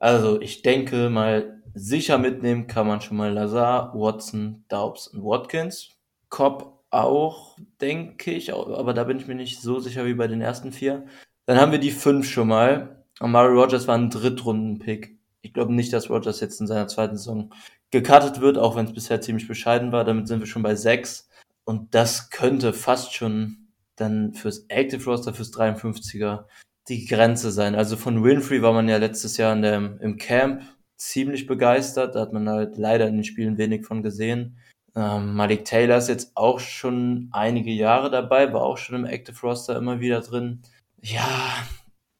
Also 0.00 0.40
ich 0.40 0.62
denke 0.62 1.10
mal, 1.10 1.60
sicher 1.74 2.16
mitnehmen 2.16 2.68
kann 2.68 2.86
man 2.86 3.02
schon 3.02 3.18
mal 3.18 3.34
Lazar, 3.34 3.92
Watson, 3.92 4.64
Daubs 4.68 5.08
und 5.08 5.22
Watkins. 5.22 5.90
Cobb 6.30 6.77
auch, 6.90 7.56
denke 7.80 8.30
ich, 8.30 8.52
aber 8.54 8.94
da 8.94 9.04
bin 9.04 9.18
ich 9.18 9.26
mir 9.26 9.34
nicht 9.34 9.60
so 9.60 9.78
sicher 9.80 10.06
wie 10.06 10.14
bei 10.14 10.26
den 10.26 10.40
ersten 10.40 10.72
vier. 10.72 11.06
Dann 11.46 11.58
haben 11.58 11.72
wir 11.72 11.78
die 11.78 11.90
fünf 11.90 12.28
schon 12.28 12.48
mal. 12.48 13.04
Amari 13.20 13.52
Rogers 13.52 13.88
war 13.88 13.96
ein 13.96 14.10
Drittrunden-Pick. 14.10 15.18
Ich 15.42 15.52
glaube 15.52 15.72
nicht, 15.72 15.92
dass 15.92 16.10
Rogers 16.10 16.40
jetzt 16.40 16.60
in 16.60 16.66
seiner 16.66 16.88
zweiten 16.88 17.16
Saison 17.16 17.52
gecuttet 17.90 18.40
wird, 18.40 18.58
auch 18.58 18.76
wenn 18.76 18.86
es 18.86 18.92
bisher 18.92 19.20
ziemlich 19.20 19.48
bescheiden 19.48 19.92
war. 19.92 20.04
Damit 20.04 20.28
sind 20.28 20.40
wir 20.40 20.46
schon 20.46 20.62
bei 20.62 20.74
sechs. 20.74 21.28
Und 21.64 21.94
das 21.94 22.30
könnte 22.30 22.72
fast 22.72 23.14
schon 23.14 23.68
dann 23.96 24.34
fürs 24.34 24.66
Active 24.68 25.04
Roster, 25.04 25.34
fürs 25.34 25.52
53er 25.52 26.44
die 26.88 27.06
Grenze 27.06 27.50
sein. 27.50 27.74
Also 27.74 27.96
von 27.96 28.24
Winfrey 28.24 28.62
war 28.62 28.72
man 28.72 28.88
ja 28.88 28.96
letztes 28.96 29.36
Jahr 29.36 29.52
in 29.52 29.62
der, 29.62 29.76
im 30.00 30.16
Camp 30.16 30.62
ziemlich 30.96 31.46
begeistert. 31.46 32.14
Da 32.14 32.20
hat 32.20 32.32
man 32.32 32.48
halt 32.48 32.76
leider 32.76 33.06
in 33.08 33.16
den 33.16 33.24
Spielen 33.24 33.58
wenig 33.58 33.86
von 33.86 34.02
gesehen. 34.02 34.58
Ähm, 34.98 35.34
Malik 35.34 35.64
Taylor 35.64 35.98
ist 35.98 36.08
jetzt 36.08 36.32
auch 36.34 36.58
schon 36.58 37.28
einige 37.30 37.70
Jahre 37.70 38.10
dabei, 38.10 38.52
war 38.52 38.62
auch 38.62 38.78
schon 38.78 38.96
im 38.96 39.04
Active 39.04 39.40
Roster 39.42 39.76
immer 39.76 40.00
wieder 40.00 40.20
drin. 40.20 40.62
Ja, 41.00 41.28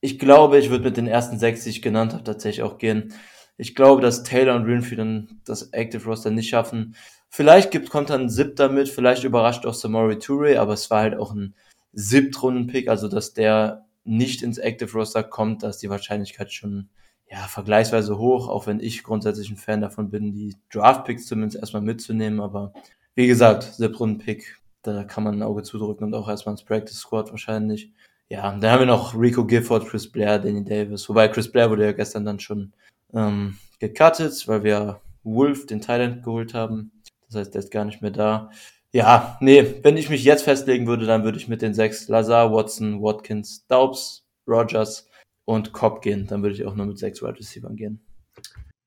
ich 0.00 0.20
glaube, 0.20 0.58
ich 0.58 0.70
würde 0.70 0.84
mit 0.84 0.96
den 0.96 1.08
ersten 1.08 1.40
sechs, 1.40 1.64
die 1.64 1.70
ich 1.70 1.82
genannt 1.82 2.12
habe, 2.12 2.22
tatsächlich 2.22 2.62
auch 2.62 2.78
gehen. 2.78 3.12
Ich 3.56 3.74
glaube, 3.74 4.00
dass 4.00 4.22
Taylor 4.22 4.54
und 4.54 4.68
Winfrey 4.68 4.94
dann 4.96 5.40
das 5.44 5.72
Active 5.72 6.04
Roster 6.04 6.30
nicht 6.30 6.50
schaffen. 6.50 6.94
Vielleicht 7.28 7.72
gibt, 7.72 7.90
kommt 7.90 8.10
dann 8.10 8.22
ein 8.22 8.30
siebter 8.30 8.68
mit, 8.68 8.88
vielleicht 8.88 9.24
überrascht 9.24 9.66
auch 9.66 9.74
Samori 9.74 10.20
Toure, 10.20 10.60
aber 10.60 10.74
es 10.74 10.88
war 10.88 11.00
halt 11.00 11.18
auch 11.18 11.34
ein 11.34 11.56
Siebtrunden-Pick, 11.94 12.86
also 12.88 13.08
dass 13.08 13.34
der 13.34 13.86
nicht 14.04 14.42
ins 14.42 14.58
Active 14.58 14.92
Roster 14.92 15.24
kommt, 15.24 15.64
da 15.64 15.70
ist 15.70 15.78
die 15.78 15.90
Wahrscheinlichkeit 15.90 16.52
schon 16.52 16.90
ja, 17.30 17.46
vergleichsweise 17.46 18.18
hoch, 18.18 18.48
auch 18.48 18.66
wenn 18.66 18.80
ich 18.80 19.02
grundsätzlich 19.02 19.50
ein 19.50 19.56
Fan 19.56 19.80
davon 19.80 20.10
bin, 20.10 20.32
die 20.32 20.56
Draft-Picks 20.72 21.26
zumindest 21.26 21.58
erstmal 21.58 21.82
mitzunehmen, 21.82 22.40
aber 22.40 22.72
wie 23.14 23.26
gesagt, 23.26 23.64
Siebtrunden-Pick, 23.64 24.56
da 24.82 25.04
kann 25.04 25.24
man 25.24 25.34
ein 25.34 25.42
Auge 25.42 25.62
zudrücken 25.62 26.04
und 26.04 26.14
auch 26.14 26.28
erstmal 26.28 26.54
ins 26.54 26.64
Practice 26.64 26.98
Squad 26.98 27.30
wahrscheinlich. 27.30 27.92
Ja, 28.30 28.56
dann 28.56 28.70
haben 28.70 28.80
wir 28.80 28.86
noch 28.86 29.18
Rico 29.18 29.44
Gifford, 29.44 29.86
Chris 29.86 30.10
Blair, 30.10 30.38
Danny 30.38 30.64
Davis. 30.64 31.08
Wobei 31.08 31.28
Chris 31.28 31.50
Blair 31.50 31.70
wurde 31.70 31.84
ja 31.84 31.92
gestern 31.92 32.24
dann 32.24 32.38
schon 32.38 32.72
ähm, 33.12 33.56
gecuttet, 33.80 34.46
weil 34.46 34.62
wir 34.62 35.00
Wolf, 35.24 35.66
den 35.66 35.80
Thailand, 35.80 36.22
geholt 36.22 36.54
haben. 36.54 36.92
Das 37.26 37.36
heißt, 37.36 37.54
der 37.54 37.60
ist 37.60 37.70
gar 37.70 37.84
nicht 37.84 38.02
mehr 38.02 38.10
da. 38.10 38.50
Ja, 38.92 39.36
nee, 39.40 39.76
wenn 39.82 39.96
ich 39.96 40.08
mich 40.08 40.24
jetzt 40.24 40.44
festlegen 40.44 40.86
würde, 40.86 41.06
dann 41.06 41.24
würde 41.24 41.38
ich 41.38 41.48
mit 41.48 41.60
den 41.60 41.74
sechs 41.74 42.08
Lazar, 42.08 42.52
Watson, 42.52 43.02
Watkins, 43.02 43.66
Daubs, 43.66 44.26
Rogers 44.46 45.07
und 45.48 45.72
Cobb 45.72 46.02
gehen. 46.02 46.26
Dann 46.26 46.42
würde 46.42 46.54
ich 46.54 46.66
auch 46.66 46.74
nur 46.74 46.84
mit 46.84 46.98
sechs 46.98 47.22
Wide 47.22 47.38
Receivers 47.38 47.74
gehen. 47.74 48.04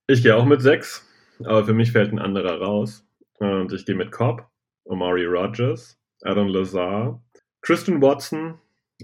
Ich 0.05 0.21
gehe 0.21 0.35
auch 0.35 0.45
mit 0.45 0.61
sechs, 0.61 1.03
aber 1.39 1.65
für 1.65 1.73
mich 1.73 1.91
fällt 1.91 2.13
ein 2.13 2.19
anderer 2.19 2.61
raus. 2.61 3.03
Und 3.39 3.73
ich 3.73 3.83
gehe 3.83 3.95
mit 3.95 4.11
Cobb, 4.11 4.47
Omari 4.83 5.25
Rogers, 5.25 5.99
Adam 6.21 6.47
Lazar, 6.49 7.19
Christian 7.61 7.99
Watson, 7.99 8.59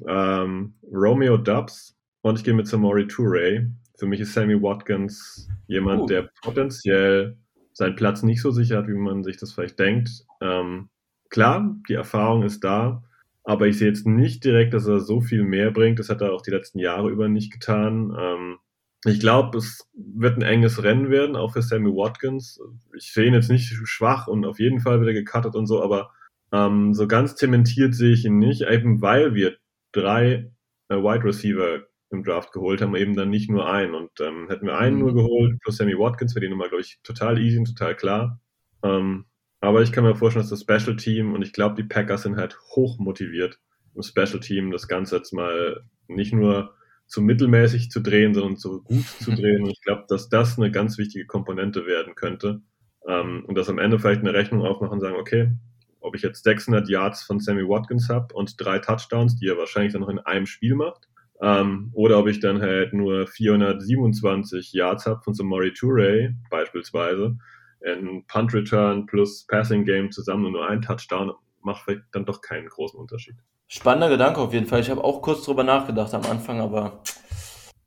ähm, 0.08 0.76
Romeo 0.94 1.36
Dubs 1.38 1.98
und 2.22 2.38
ich 2.38 2.44
gehe 2.44 2.54
mit 2.54 2.68
Samori 2.68 3.08
Toure. 3.08 3.72
Für 3.98 4.06
mich 4.06 4.20
ist 4.20 4.34
Sammy 4.34 4.62
Watkins 4.62 5.50
jemand, 5.66 6.02
uh. 6.02 6.06
der 6.06 6.30
potenziell 6.44 7.40
seinen 7.74 7.96
Platz 7.96 8.22
nicht 8.22 8.44
so 8.44 8.52
sicher 8.52 8.78
hat, 8.78 8.88
wie 8.88 8.94
man 8.94 9.24
sich 9.24 9.38
das 9.38 9.54
vielleicht 9.54 9.80
denkt. 9.80 10.12
Ähm, 10.42 10.90
klar, 11.30 11.76
die 11.90 11.96
Erfahrung 11.96 12.44
ist 12.44 12.64
da, 12.64 13.04
aber 13.48 13.68
ich 13.68 13.78
sehe 13.78 13.88
jetzt 13.88 14.06
nicht 14.06 14.44
direkt, 14.44 14.74
dass 14.74 14.88
er 14.88 15.00
so 15.00 15.22
viel 15.22 15.42
mehr 15.42 15.72
bringt. 15.72 16.00
Das 16.00 16.10
hat 16.10 16.20
er 16.20 16.34
auch 16.34 16.42
die 16.42 16.52
letzten 16.52 16.80
Jahre 16.80 17.10
über 17.10 17.30
nicht 17.30 17.54
getan. 17.54 18.14
Ähm, 18.20 18.58
ich 19.06 19.22
glaube, 19.22 19.58
es 19.58 19.90
wird 19.94 20.36
ein 20.36 20.42
enges 20.42 20.84
Rennen 20.84 21.10
werden, 21.10 21.38
auch 21.38 21.54
für 21.54 21.62
Sammy 21.62 21.90
Watkins. 21.90 22.60
Ich 22.94 23.14
sehe 23.14 23.26
ihn 23.26 23.34
jetzt 23.34 23.50
nicht 23.50 23.74
schwach 23.86 24.28
und 24.28 24.46
auf 24.46 24.60
jeden 24.60 24.82
Fall 24.82 25.00
wieder 25.00 25.14
gecuttet 25.14 25.56
und 25.56 25.66
so, 25.66 25.82
aber 25.82 26.12
ähm, 26.52 26.94
so 26.94 27.08
ganz 27.08 27.36
zementiert 27.36 27.96
sehe 27.96 28.12
ich 28.12 28.26
ihn 28.26 28.38
nicht, 28.38 28.64
eben 28.64 29.02
weil 29.02 29.34
wir 29.34 29.56
drei 29.94 30.52
äh, 30.90 30.96
Wide 30.96 31.24
Receiver 31.24 31.86
im 32.10 32.26
Draft 32.26 32.52
geholt 32.52 32.82
haben, 32.82 32.98
eben 32.98 33.16
dann 33.16 33.30
nicht 33.30 33.50
nur 33.50 33.72
einen. 33.72 33.96
Und 33.96 34.12
ähm, 34.20 34.50
hätten 34.50 34.66
wir 34.66 34.78
einen 34.78 34.98
mhm. 34.98 35.04
nur 35.04 35.14
geholt, 35.14 35.58
plus 35.62 35.78
Sammy 35.78 35.98
Watkins, 35.98 36.36
wäre 36.36 36.46
die 36.46 36.52
Nummer, 36.52 36.68
glaube 36.68 36.82
ich, 36.82 37.00
total 37.02 37.40
easy 37.40 37.58
und 37.60 37.78
total 37.78 37.96
klar. 37.96 38.42
Ähm, 38.84 39.24
aber 39.60 39.82
ich 39.82 39.92
kann 39.92 40.04
mir 40.04 40.16
vorstellen, 40.16 40.48
dass 40.48 40.60
das 40.60 40.62
Special 40.62 40.96
Team 40.96 41.34
und 41.34 41.42
ich 41.42 41.54
glaube, 41.54 41.76
die 41.76 41.88
Packers 41.88 42.24
sind 42.24 42.38
halt 42.38 42.60
hoch 42.76 43.00
motiviert, 43.00 43.60
im 43.96 44.04
Special 44.04 44.40
Team 44.40 44.72
das 44.72 44.88
Ganze 44.88 45.18
jetzt 45.18 45.34
mal 45.34 45.82
nicht 46.08 46.34
nur 46.34 46.74
zu 47.08 47.22
mittelmäßig 47.22 47.90
zu 47.90 48.02
drehen, 48.02 48.34
sondern 48.34 48.58
zu 48.58 48.84
gut 48.84 49.06
zu 49.06 49.32
drehen. 49.36 49.64
Und 49.64 49.72
ich 49.72 49.82
glaube, 49.82 50.06
dass 50.08 50.30
das 50.30 50.58
eine 50.58 50.72
ganz 50.72 50.98
wichtige 50.98 51.26
Komponente 51.26 51.86
werden 51.86 52.16
könnte. 52.16 52.62
Ähm, 53.08 53.46
und 53.48 53.56
dass 53.58 53.70
am 53.70 53.80
Ende 53.80 53.98
vielleicht 53.98 54.22
eine 54.22 54.34
Rechnung 54.34 54.62
aufmachen 54.64 54.94
und 54.94 55.00
sagen, 55.00 55.16
okay, 55.16 55.52
ob 56.00 56.16
ich 56.16 56.22
jetzt 56.22 56.44
600 56.44 56.88
Yards 56.90 57.24
von 57.24 57.40
Sammy 57.40 57.68
Watkins 57.68 58.10
habe 58.10 58.34
und 58.36 58.56
drei 58.58 58.80
Touchdowns, 58.80 59.38
die 59.38 59.48
er 59.48 59.58
wahrscheinlich 59.58 59.94
dann 59.94 60.02
noch 60.02 60.10
in 60.10 60.20
einem 60.20 60.46
Spiel 60.46 60.76
macht, 60.76 61.08
ähm, 61.42 61.90
oder 61.94 62.20
ob 62.20 62.28
ich 62.28 62.40
dann 62.40 62.62
halt 62.62 62.94
nur 62.94 63.28
427 63.28 64.74
Yards 64.74 65.06
habe 65.06 65.22
von 65.22 65.34
Samori 65.34 65.74
Toure 65.74 66.36
beispielsweise. 66.50 67.38
Ein 67.86 68.26
Punt 68.28 68.54
Return 68.54 69.06
plus 69.06 69.46
Passing 69.48 69.86
Game 69.86 70.12
zusammen 70.12 70.46
und 70.46 70.54
nur 70.54 70.68
ein 70.68 70.82
Touchdown 70.82 71.34
macht 71.62 71.88
dann 72.12 72.26
doch 72.26 72.42
keinen 72.42 72.68
großen 72.68 73.00
Unterschied. 73.00 73.36
Spannender 73.68 74.10
Gedanke 74.10 74.40
auf 74.40 74.54
jeden 74.54 74.66
Fall. 74.66 74.80
Ich 74.80 74.90
habe 74.90 75.04
auch 75.04 75.22
kurz 75.22 75.44
drüber 75.44 75.64
nachgedacht 75.64 76.14
am 76.14 76.24
Anfang, 76.24 76.62
aber 76.62 77.04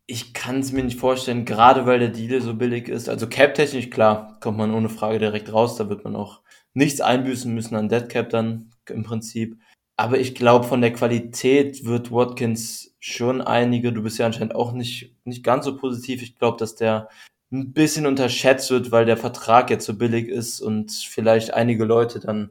ich 0.06 0.34
kann 0.34 0.60
es 0.60 0.72
mir 0.72 0.84
nicht 0.84 0.98
vorstellen, 0.98 1.44
gerade 1.44 1.86
weil 1.86 2.00
der 2.00 2.08
Deal 2.08 2.40
so 2.40 2.54
billig 2.54 2.88
ist. 2.88 3.08
Also 3.08 3.28
Cap-technisch, 3.28 3.90
klar, 3.90 4.38
kommt 4.40 4.58
man 4.58 4.74
ohne 4.74 4.88
Frage 4.88 5.18
direkt 5.18 5.52
raus. 5.52 5.76
Da 5.76 5.88
wird 5.88 6.04
man 6.04 6.16
auch 6.16 6.42
nichts 6.74 7.00
einbüßen 7.00 7.52
müssen 7.54 7.76
an 7.76 7.88
Dead 7.88 8.08
Cap 8.08 8.28
dann 8.30 8.70
im 8.88 9.04
Prinzip. 9.04 9.56
Aber 9.96 10.18
ich 10.18 10.34
glaube, 10.34 10.66
von 10.66 10.80
der 10.80 10.92
Qualität 10.92 11.84
wird 11.84 12.10
Watkins 12.10 12.96
schon 13.00 13.40
einige, 13.40 13.92
du 13.92 14.02
bist 14.02 14.18
ja 14.18 14.26
anscheinend 14.26 14.54
auch 14.54 14.72
nicht, 14.72 15.14
nicht 15.24 15.44
ganz 15.44 15.64
so 15.64 15.76
positiv. 15.76 16.22
Ich 16.22 16.36
glaube, 16.36 16.58
dass 16.58 16.74
der 16.74 17.08
ein 17.52 17.72
bisschen 17.72 18.06
unterschätzt 18.06 18.70
wird, 18.70 18.92
weil 18.92 19.06
der 19.06 19.16
Vertrag 19.16 19.70
jetzt 19.70 19.86
so 19.86 19.94
billig 19.94 20.28
ist 20.28 20.60
und 20.60 20.92
vielleicht 20.92 21.52
einige 21.52 21.84
Leute 21.84 22.20
dann 22.20 22.50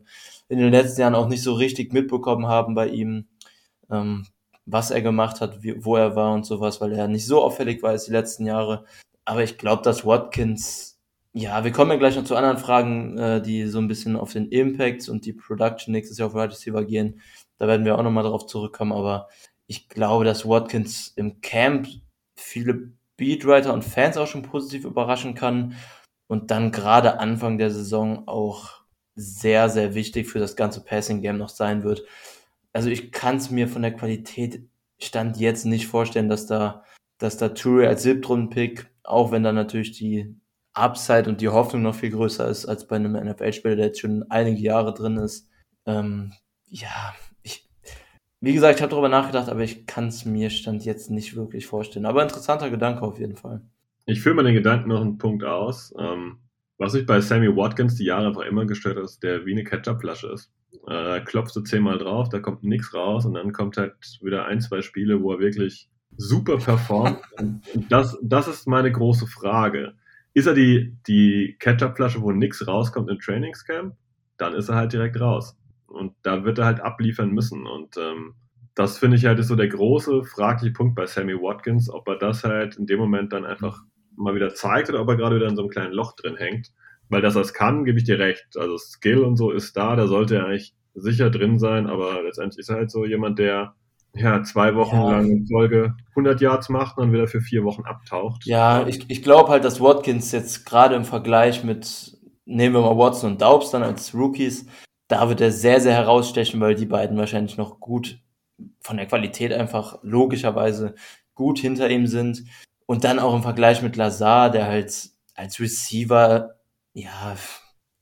in 0.49 0.59
den 0.59 0.71
letzten 0.71 1.01
Jahren 1.01 1.15
auch 1.15 1.29
nicht 1.29 1.43
so 1.43 1.53
richtig 1.53 1.93
mitbekommen 1.93 2.47
haben 2.47 2.75
bei 2.75 2.87
ihm, 2.89 3.27
ähm, 3.89 4.27
was 4.65 4.91
er 4.91 5.01
gemacht 5.01 5.41
hat, 5.41 5.63
wie, 5.63 5.83
wo 5.83 5.95
er 5.95 6.15
war 6.15 6.33
und 6.33 6.45
sowas, 6.45 6.81
weil 6.81 6.93
er 6.93 7.07
nicht 7.07 7.25
so 7.25 7.41
auffällig 7.41 7.81
war 7.81 7.91
als 7.91 8.05
die 8.05 8.11
letzten 8.11 8.45
Jahre. 8.45 8.85
Aber 9.25 9.43
ich 9.43 9.57
glaube, 9.57 9.83
dass 9.83 10.05
Watkins, 10.05 10.99
ja, 11.33 11.63
wir 11.63 11.71
kommen 11.71 11.91
ja 11.91 11.97
gleich 11.97 12.15
noch 12.15 12.23
zu 12.25 12.35
anderen 12.35 12.57
Fragen, 12.57 13.17
äh, 13.17 13.41
die 13.41 13.67
so 13.67 13.79
ein 13.79 13.87
bisschen 13.87 14.15
auf 14.15 14.33
den 14.33 14.49
Impact 14.49 15.07
und 15.07 15.25
die 15.25 15.33
Production 15.33 15.93
nächstes 15.93 16.17
Jahr 16.17 16.29
auf 16.29 16.33
Wide 16.33 16.51
Receiver 16.51 16.83
gehen. 16.83 17.21
Da 17.57 17.67
werden 17.67 17.85
wir 17.85 17.97
auch 17.97 18.03
nochmal 18.03 18.23
drauf 18.23 18.47
zurückkommen, 18.47 18.91
aber 18.91 19.29
ich 19.67 19.87
glaube, 19.87 20.25
dass 20.25 20.47
Watkins 20.47 21.13
im 21.15 21.41
Camp 21.41 21.87
viele 22.35 22.93
Beatwriter 23.19 23.73
und 23.73 23.83
Fans 23.83 24.17
auch 24.17 24.27
schon 24.27 24.41
positiv 24.41 24.85
überraschen 24.85 25.35
kann 25.35 25.75
und 26.27 26.49
dann 26.51 26.71
gerade 26.71 27.19
Anfang 27.19 27.57
der 27.57 27.69
Saison 27.69 28.27
auch 28.27 28.81
sehr, 29.15 29.69
sehr 29.69 29.93
wichtig 29.93 30.27
für 30.27 30.39
das 30.39 30.55
ganze 30.55 30.83
Passing-Game 30.83 31.37
noch 31.37 31.49
sein 31.49 31.83
wird. 31.83 32.03
Also 32.73 32.89
ich 32.89 33.11
kann 33.11 33.37
es 33.37 33.51
mir 33.51 33.67
von 33.67 33.81
der 33.81 33.93
Qualität 33.93 34.67
Stand 35.01 35.37
jetzt 35.37 35.65
nicht 35.65 35.87
vorstellen, 35.87 36.29
dass 36.29 36.45
da, 36.45 36.83
dass 37.17 37.37
da 37.37 37.47
Touré 37.47 37.87
als 37.87 38.03
Siebtrunden-Pick, 38.03 38.89
auch 39.03 39.31
wenn 39.31 39.43
da 39.43 39.51
natürlich 39.51 39.93
die 39.93 40.35
Upside 40.73 41.29
und 41.29 41.41
die 41.41 41.49
Hoffnung 41.49 41.81
noch 41.81 41.95
viel 41.95 42.11
größer 42.11 42.47
ist 42.47 42.65
als 42.65 42.87
bei 42.87 42.95
einem 42.95 43.13
NFL-Spieler, 43.13 43.75
der 43.75 43.87
jetzt 43.87 43.99
schon 43.99 44.23
einige 44.29 44.61
Jahre 44.61 44.93
drin 44.93 45.17
ist. 45.17 45.49
Ähm, 45.85 46.33
ja, 46.67 47.13
wie 48.41 48.53
gesagt, 48.53 48.77
ich 48.77 48.81
habe 48.81 48.91
darüber 48.91 49.09
nachgedacht, 49.09 49.49
aber 49.49 49.61
ich 49.61 49.85
kann 49.85 50.07
es 50.07 50.25
mir 50.25 50.49
Stand 50.49 50.85
jetzt 50.85 51.11
nicht 51.11 51.35
wirklich 51.35 51.67
vorstellen. 51.67 52.05
Aber 52.05 52.23
interessanter 52.23 52.69
Gedanke 52.69 53.01
auf 53.01 53.19
jeden 53.19 53.35
Fall. 53.35 53.61
Ich 54.05 54.21
führe 54.21 54.35
mal 54.35 54.43
den 54.43 54.53
Gedanken 54.53 54.89
noch 54.89 55.01
einen 55.01 55.17
Punkt 55.17 55.43
aus. 55.43 55.93
Ähm, 55.99 56.37
was 56.77 56.93
mich 56.93 57.05
bei 57.05 57.19
Sammy 57.19 57.53
Watkins 57.55 57.95
die 57.95 58.05
Jahre 58.05 58.27
einfach 58.27 58.45
immer 58.45 58.65
gestört 58.65 58.97
hat, 58.97 59.03
ist, 59.03 59.21
der 59.21 59.45
wie 59.45 59.51
eine 59.51 59.65
Ketchup-Flasche 59.65 60.27
ist. 60.27 60.51
Äh, 60.87 61.19
klopfst 61.21 61.53
du 61.55 61.61
zehnmal 61.61 61.97
drauf, 61.97 62.29
da 62.29 62.39
kommt 62.39 62.63
nichts 62.63 62.93
raus 62.93 63.25
und 63.25 63.33
dann 63.33 63.51
kommt 63.51 63.75
halt 63.75 63.95
wieder 64.21 64.45
ein, 64.45 64.61
zwei 64.61 64.81
Spiele, 64.81 65.21
wo 65.21 65.33
er 65.33 65.39
wirklich 65.39 65.89
super 66.15 66.57
performt. 66.57 67.19
das, 67.89 68.17
das 68.23 68.47
ist 68.47 68.67
meine 68.67 68.91
große 68.91 69.27
Frage. 69.27 69.93
Ist 70.33 70.47
er 70.47 70.53
die, 70.53 70.95
die 71.07 71.57
Ketchup-Flasche, 71.59 72.21
wo 72.21 72.31
nichts 72.31 72.65
rauskommt 72.65 73.09
im 73.09 73.19
Trainingscamp? 73.19 73.95
Dann 74.37 74.53
ist 74.53 74.69
er 74.69 74.75
halt 74.75 74.93
direkt 74.93 75.19
raus. 75.19 75.58
Und 75.89 76.13
da 76.23 76.43
wird 76.45 76.59
er 76.59 76.65
halt 76.65 76.81
abliefern 76.81 77.31
müssen. 77.31 77.65
Und 77.65 77.97
ähm, 77.97 78.35
das 78.75 78.97
finde 78.97 79.17
ich 79.17 79.25
halt 79.25 79.39
ist 79.39 79.47
so 79.47 79.55
der 79.55 79.67
große 79.67 80.23
fragliche 80.23 80.73
Punkt 80.73 80.95
bei 80.95 81.05
Sammy 81.05 81.33
Watkins, 81.33 81.89
ob 81.89 82.07
er 82.07 82.17
das 82.17 82.43
halt 82.43 82.77
in 82.77 82.85
dem 82.85 82.99
Moment 82.99 83.33
dann 83.33 83.45
einfach 83.45 83.81
mal 84.15 84.35
wieder 84.35 84.53
zeigt 84.53 84.89
oder 84.89 85.01
ob 85.01 85.09
er 85.09 85.15
gerade 85.15 85.35
wieder 85.35 85.47
in 85.47 85.55
so 85.55 85.63
einem 85.63 85.71
kleinen 85.71 85.93
Loch 85.93 86.15
drin 86.15 86.35
hängt. 86.37 86.71
Weil 87.09 87.21
dass 87.21 87.35
er 87.35 87.41
es 87.41 87.53
kann, 87.53 87.85
gebe 87.85 87.97
ich 87.97 88.05
dir 88.05 88.19
recht. 88.19 88.45
Also 88.55 88.77
Skill 88.77 89.19
und 89.19 89.35
so 89.35 89.51
ist 89.51 89.75
da, 89.75 89.95
da 89.95 90.07
sollte 90.07 90.35
er 90.35 90.45
eigentlich 90.45 90.75
sicher 90.93 91.29
drin 91.29 91.59
sein, 91.59 91.87
aber 91.87 92.21
letztendlich 92.23 92.59
ist 92.59 92.69
er 92.69 92.77
halt 92.77 92.91
so 92.91 93.05
jemand, 93.05 93.39
der 93.39 93.73
ja, 94.15 94.43
zwei 94.43 94.75
Wochen 94.75 94.95
ja. 94.95 95.11
lang 95.11 95.29
in 95.29 95.47
Folge 95.47 95.95
100 96.11 96.41
Yards 96.41 96.69
macht 96.69 96.97
und 96.97 97.05
dann 97.05 97.13
wieder 97.13 97.27
für 97.27 97.41
vier 97.41 97.63
Wochen 97.63 97.83
abtaucht. 97.83 98.45
Ja, 98.45 98.87
ich, 98.87 99.09
ich 99.09 99.21
glaube 99.21 99.49
halt, 99.49 99.63
dass 99.63 99.79
Watkins 99.79 100.31
jetzt 100.31 100.65
gerade 100.65 100.95
im 100.95 101.05
Vergleich 101.05 101.63
mit, 101.63 102.17
nehmen 102.45 102.75
wir 102.75 102.81
mal 102.81 102.97
Watson 102.97 103.33
und 103.33 103.41
Daubs 103.41 103.71
dann 103.71 103.83
als 103.83 104.13
Rookies, 104.13 104.65
da 105.09 105.27
wird 105.27 105.41
er 105.41 105.51
sehr, 105.51 105.81
sehr 105.81 105.93
herausstechen, 105.93 106.61
weil 106.61 106.75
die 106.75 106.85
beiden 106.85 107.17
wahrscheinlich 107.17 107.57
noch 107.57 107.79
gut 107.79 108.19
von 108.79 108.95
der 108.95 109.07
Qualität 109.07 109.51
einfach 109.51 109.99
logischerweise 110.03 110.95
gut 111.33 111.59
hinter 111.59 111.89
ihm 111.89 112.07
sind. 112.07 112.45
Und 112.85 113.03
dann 113.03 113.19
auch 113.19 113.35
im 113.35 113.43
Vergleich 113.43 113.81
mit 113.81 113.95
Lazar, 113.95 114.51
der 114.51 114.67
halt 114.67 115.09
als 115.35 115.59
Receiver, 115.59 116.55
ja, 116.93 117.35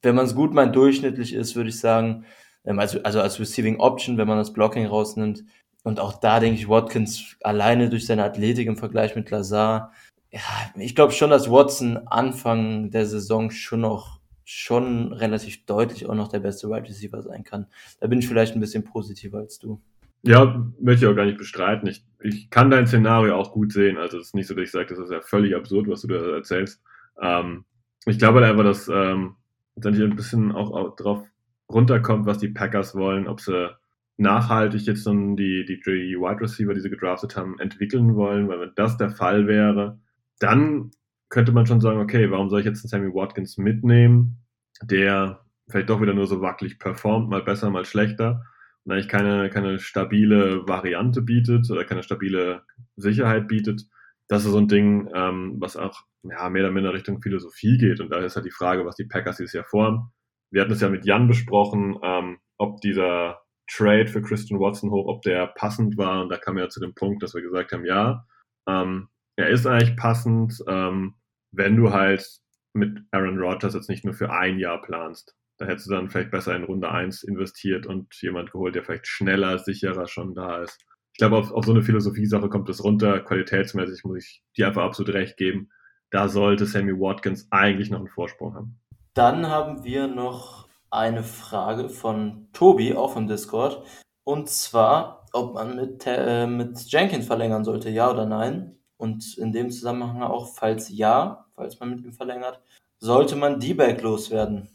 wenn 0.01 0.15
man 0.15 0.25
es 0.25 0.35
gut 0.35 0.53
meint, 0.53 0.75
durchschnittlich 0.75 1.33
ist, 1.33 1.55
würde 1.55 1.69
ich 1.69 1.79
sagen. 1.79 2.25
Ähm, 2.65 2.79
also, 2.79 3.01
also 3.03 3.21
als 3.21 3.39
Receiving 3.39 3.79
Option, 3.79 4.17
wenn 4.17 4.27
man 4.27 4.37
das 4.37 4.53
Blocking 4.53 4.85
rausnimmt. 4.85 5.45
Und 5.83 5.99
auch 6.01 6.19
da 6.19 6.39
denke 6.41 6.59
ich, 6.59 6.67
Watkins 6.67 7.37
alleine 7.41 7.89
durch 7.89 8.05
seine 8.05 8.25
Athletik 8.25 8.67
im 8.67 8.77
Vergleich 8.77 9.15
mit 9.15 9.29
Lazar. 9.29 9.93
Ja, 10.31 10.41
ich 10.75 10.95
glaube 10.95 11.13
schon, 11.13 11.29
dass 11.29 11.49
Watson 11.49 11.97
Anfang 12.07 12.91
der 12.91 13.05
Saison 13.05 13.49
schon 13.49 13.81
noch 13.81 14.19
schon 14.49 15.11
relativ 15.11 15.65
deutlich 15.65 16.05
auch 16.05 16.15
noch 16.15 16.29
der 16.29 16.39
beste 16.39 16.69
Wide 16.69 16.87
Receiver 16.87 17.21
sein 17.21 17.43
kann. 17.43 17.65
Da 17.99 18.07
bin 18.07 18.19
ich 18.19 18.29
vielleicht 18.29 18.55
ein 18.55 18.61
bisschen 18.61 18.85
positiver 18.85 19.39
als 19.39 19.59
du. 19.59 19.81
Ja, 20.23 20.65
möchte 20.79 21.05
ich 21.05 21.11
auch 21.11 21.15
gar 21.17 21.25
nicht 21.25 21.37
bestreiten. 21.37 21.89
Ich, 21.89 22.05
ich 22.21 22.49
kann 22.49 22.71
dein 22.71 22.87
Szenario 22.87 23.35
auch 23.35 23.51
gut 23.51 23.73
sehen. 23.73 23.97
Also 23.97 24.17
es 24.17 24.27
ist 24.27 24.35
nicht 24.35 24.47
so, 24.47 24.53
dass 24.53 24.63
ich 24.63 24.71
sage, 24.71 24.87
das 24.87 24.99
ist 24.99 25.11
ja 25.11 25.19
völlig 25.19 25.53
absurd, 25.53 25.89
was 25.89 26.01
du 26.01 26.07
da 26.07 26.15
erzählst. 26.33 26.81
Ähm, 27.21 27.65
ich 28.05 28.19
glaube 28.19 28.39
halt 28.39 28.49
einfach, 28.49 28.63
dass 28.63 28.87
ähm, 28.87 29.35
letztendlich 29.75 30.09
ein 30.09 30.15
bisschen 30.15 30.53
auch, 30.53 30.71
auch 30.71 30.95
drauf 30.95 31.27
runterkommt, 31.69 32.25
was 32.25 32.37
die 32.37 32.47
Packers 32.47 32.95
wollen, 32.95 33.27
ob 33.27 33.41
sie 33.41 33.75
nachhaltig 34.15 34.85
jetzt 34.85 35.05
dann 35.05 35.35
die, 35.35 35.65
die, 35.65 35.81
die 35.81 36.15
Wide 36.17 36.39
Receiver, 36.39 36.73
die 36.73 36.79
sie 36.79 36.89
gedraftet 36.89 37.35
haben, 37.35 37.59
entwickeln 37.59 38.15
wollen, 38.15 38.47
weil 38.47 38.61
wenn 38.61 38.71
das 38.75 38.95
der 38.95 39.09
Fall 39.09 39.45
wäre, 39.45 39.99
dann 40.39 40.91
könnte 41.29 41.51
man 41.51 41.65
schon 41.65 41.81
sagen, 41.81 41.99
okay, 41.99 42.31
warum 42.31 42.49
soll 42.49 42.61
ich 42.61 42.65
jetzt 42.65 42.83
einen 42.83 42.89
Sammy 42.89 43.13
Watkins 43.13 43.57
mitnehmen, 43.57 44.45
der 44.81 45.45
vielleicht 45.69 45.89
doch 45.89 46.01
wieder 46.01 46.13
nur 46.13 46.27
so 46.27 46.41
wackelig 46.41 46.79
performt, 46.79 47.29
mal 47.29 47.43
besser, 47.43 47.69
mal 47.69 47.85
schlechter 47.85 48.43
und 48.85 48.93
eigentlich 48.93 49.09
keine, 49.09 49.49
keine 49.49 49.79
stabile 49.79 50.67
Variante 50.67 51.21
bietet 51.21 51.69
oder 51.69 51.83
keine 51.83 52.03
stabile 52.03 52.63
Sicherheit 52.95 53.47
bietet. 53.47 53.83
Das 54.29 54.45
ist 54.45 54.51
so 54.51 54.57
ein 54.57 54.67
Ding, 54.67 55.09
ähm, 55.13 55.55
was 55.59 55.75
auch 55.75 56.03
ja, 56.23 56.49
mehr 56.49 56.63
oder 56.63 56.71
minder 56.71 56.93
Richtung 56.93 57.21
Philosophie 57.21 57.77
geht. 57.77 57.99
Und 57.99 58.11
da 58.11 58.19
ist 58.19 58.35
halt 58.35 58.45
die 58.45 58.51
Frage, 58.51 58.85
was 58.85 58.95
die 58.95 59.05
Packers 59.05 59.37
dieses 59.37 59.53
Jahr 59.53 59.65
vorhaben. 59.65 60.11
Wir 60.51 60.61
hatten 60.61 60.71
es 60.71 60.81
ja 60.81 60.89
mit 60.89 61.05
Jan 61.05 61.27
besprochen, 61.27 61.97
ähm, 62.01 62.37
ob 62.57 62.79
dieser 62.81 63.41
Trade 63.69 64.07
für 64.07 64.21
Christian 64.21 64.59
Watson 64.59 64.91
hoch, 64.91 65.07
ob 65.07 65.21
der 65.21 65.47
passend 65.47 65.97
war. 65.97 66.21
Und 66.21 66.29
da 66.29 66.37
kam 66.37 66.57
ja 66.57 66.69
zu 66.69 66.79
dem 66.79 66.95
Punkt, 66.95 67.21
dass 67.21 67.35
wir 67.35 67.41
gesagt 67.41 67.73
haben, 67.73 67.85
ja, 67.85 68.25
ähm, 68.67 69.09
er 69.35 69.49
ist 69.49 69.67
eigentlich 69.67 69.97
passend, 69.97 70.63
ähm, 70.67 71.15
wenn 71.51 71.75
du 71.75 71.91
halt 71.91 72.25
mit 72.73 72.99
Aaron 73.11 73.39
Rodgers 73.39 73.73
jetzt 73.73 73.89
nicht 73.89 74.05
nur 74.05 74.13
für 74.13 74.31
ein 74.31 74.59
Jahr 74.59 74.81
planst. 74.81 75.35
Da 75.57 75.65
hättest 75.65 75.87
du 75.87 75.91
dann 75.91 76.09
vielleicht 76.09 76.31
besser 76.31 76.55
in 76.55 76.63
Runde 76.63 76.91
1 76.91 77.23
investiert 77.23 77.87
und 77.87 78.13
jemand 78.21 78.51
geholt, 78.51 78.75
der 78.75 78.83
vielleicht 78.83 79.07
schneller, 79.07 79.57
sicherer 79.57 80.07
schon 80.07 80.35
da 80.35 80.61
ist. 80.61 80.79
Ich 81.13 81.17
glaube, 81.17 81.37
auf, 81.37 81.51
auf 81.51 81.65
so 81.65 81.71
eine 81.71 81.81
Philosophie-Sache 81.81 82.47
kommt 82.47 82.69
es 82.69 82.83
runter. 82.83 83.19
Qualitätsmäßig 83.21 84.03
muss 84.03 84.17
ich 84.17 84.43
dir 84.55 84.67
einfach 84.67 84.83
absolut 84.83 85.15
recht 85.15 85.35
geben. 85.37 85.71
Da 86.11 86.29
sollte 86.29 86.67
Sammy 86.67 86.93
Watkins 86.93 87.47
eigentlich 87.49 87.89
noch 87.89 87.97
einen 87.97 88.07
Vorsprung 88.07 88.53
haben. 88.53 88.79
Dann 89.15 89.47
haben 89.47 89.83
wir 89.83 90.07
noch 90.07 90.69
eine 90.91 91.23
Frage 91.23 91.89
von 91.89 92.49
Tobi, 92.53 92.93
auch 92.93 93.17
im 93.17 93.27
Discord. 93.27 93.83
Und 94.23 94.49
zwar, 94.49 95.25
ob 95.33 95.55
man 95.55 95.75
mit, 95.75 96.03
äh, 96.05 96.45
mit 96.45 96.79
Jenkins 96.91 97.25
verlängern 97.25 97.63
sollte, 97.63 97.89
ja 97.89 98.11
oder 98.11 98.25
nein. 98.27 98.77
Und 98.97 99.37
in 99.37 99.51
dem 99.51 99.69
Zusammenhang 99.69 100.23
auch, 100.23 100.55
falls 100.55 100.89
ja, 100.89 101.45
falls 101.55 101.79
man 101.79 101.91
mit 101.91 102.03
ihm 102.03 102.13
verlängert, 102.13 102.59
sollte 102.99 103.35
man 103.35 103.59
D-Bag 103.59 104.01
loswerden. 104.01 104.69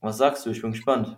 Was 0.00 0.18
sagst 0.18 0.44
du? 0.44 0.50
Ich 0.50 0.62
bin 0.62 0.72
gespannt. 0.72 1.16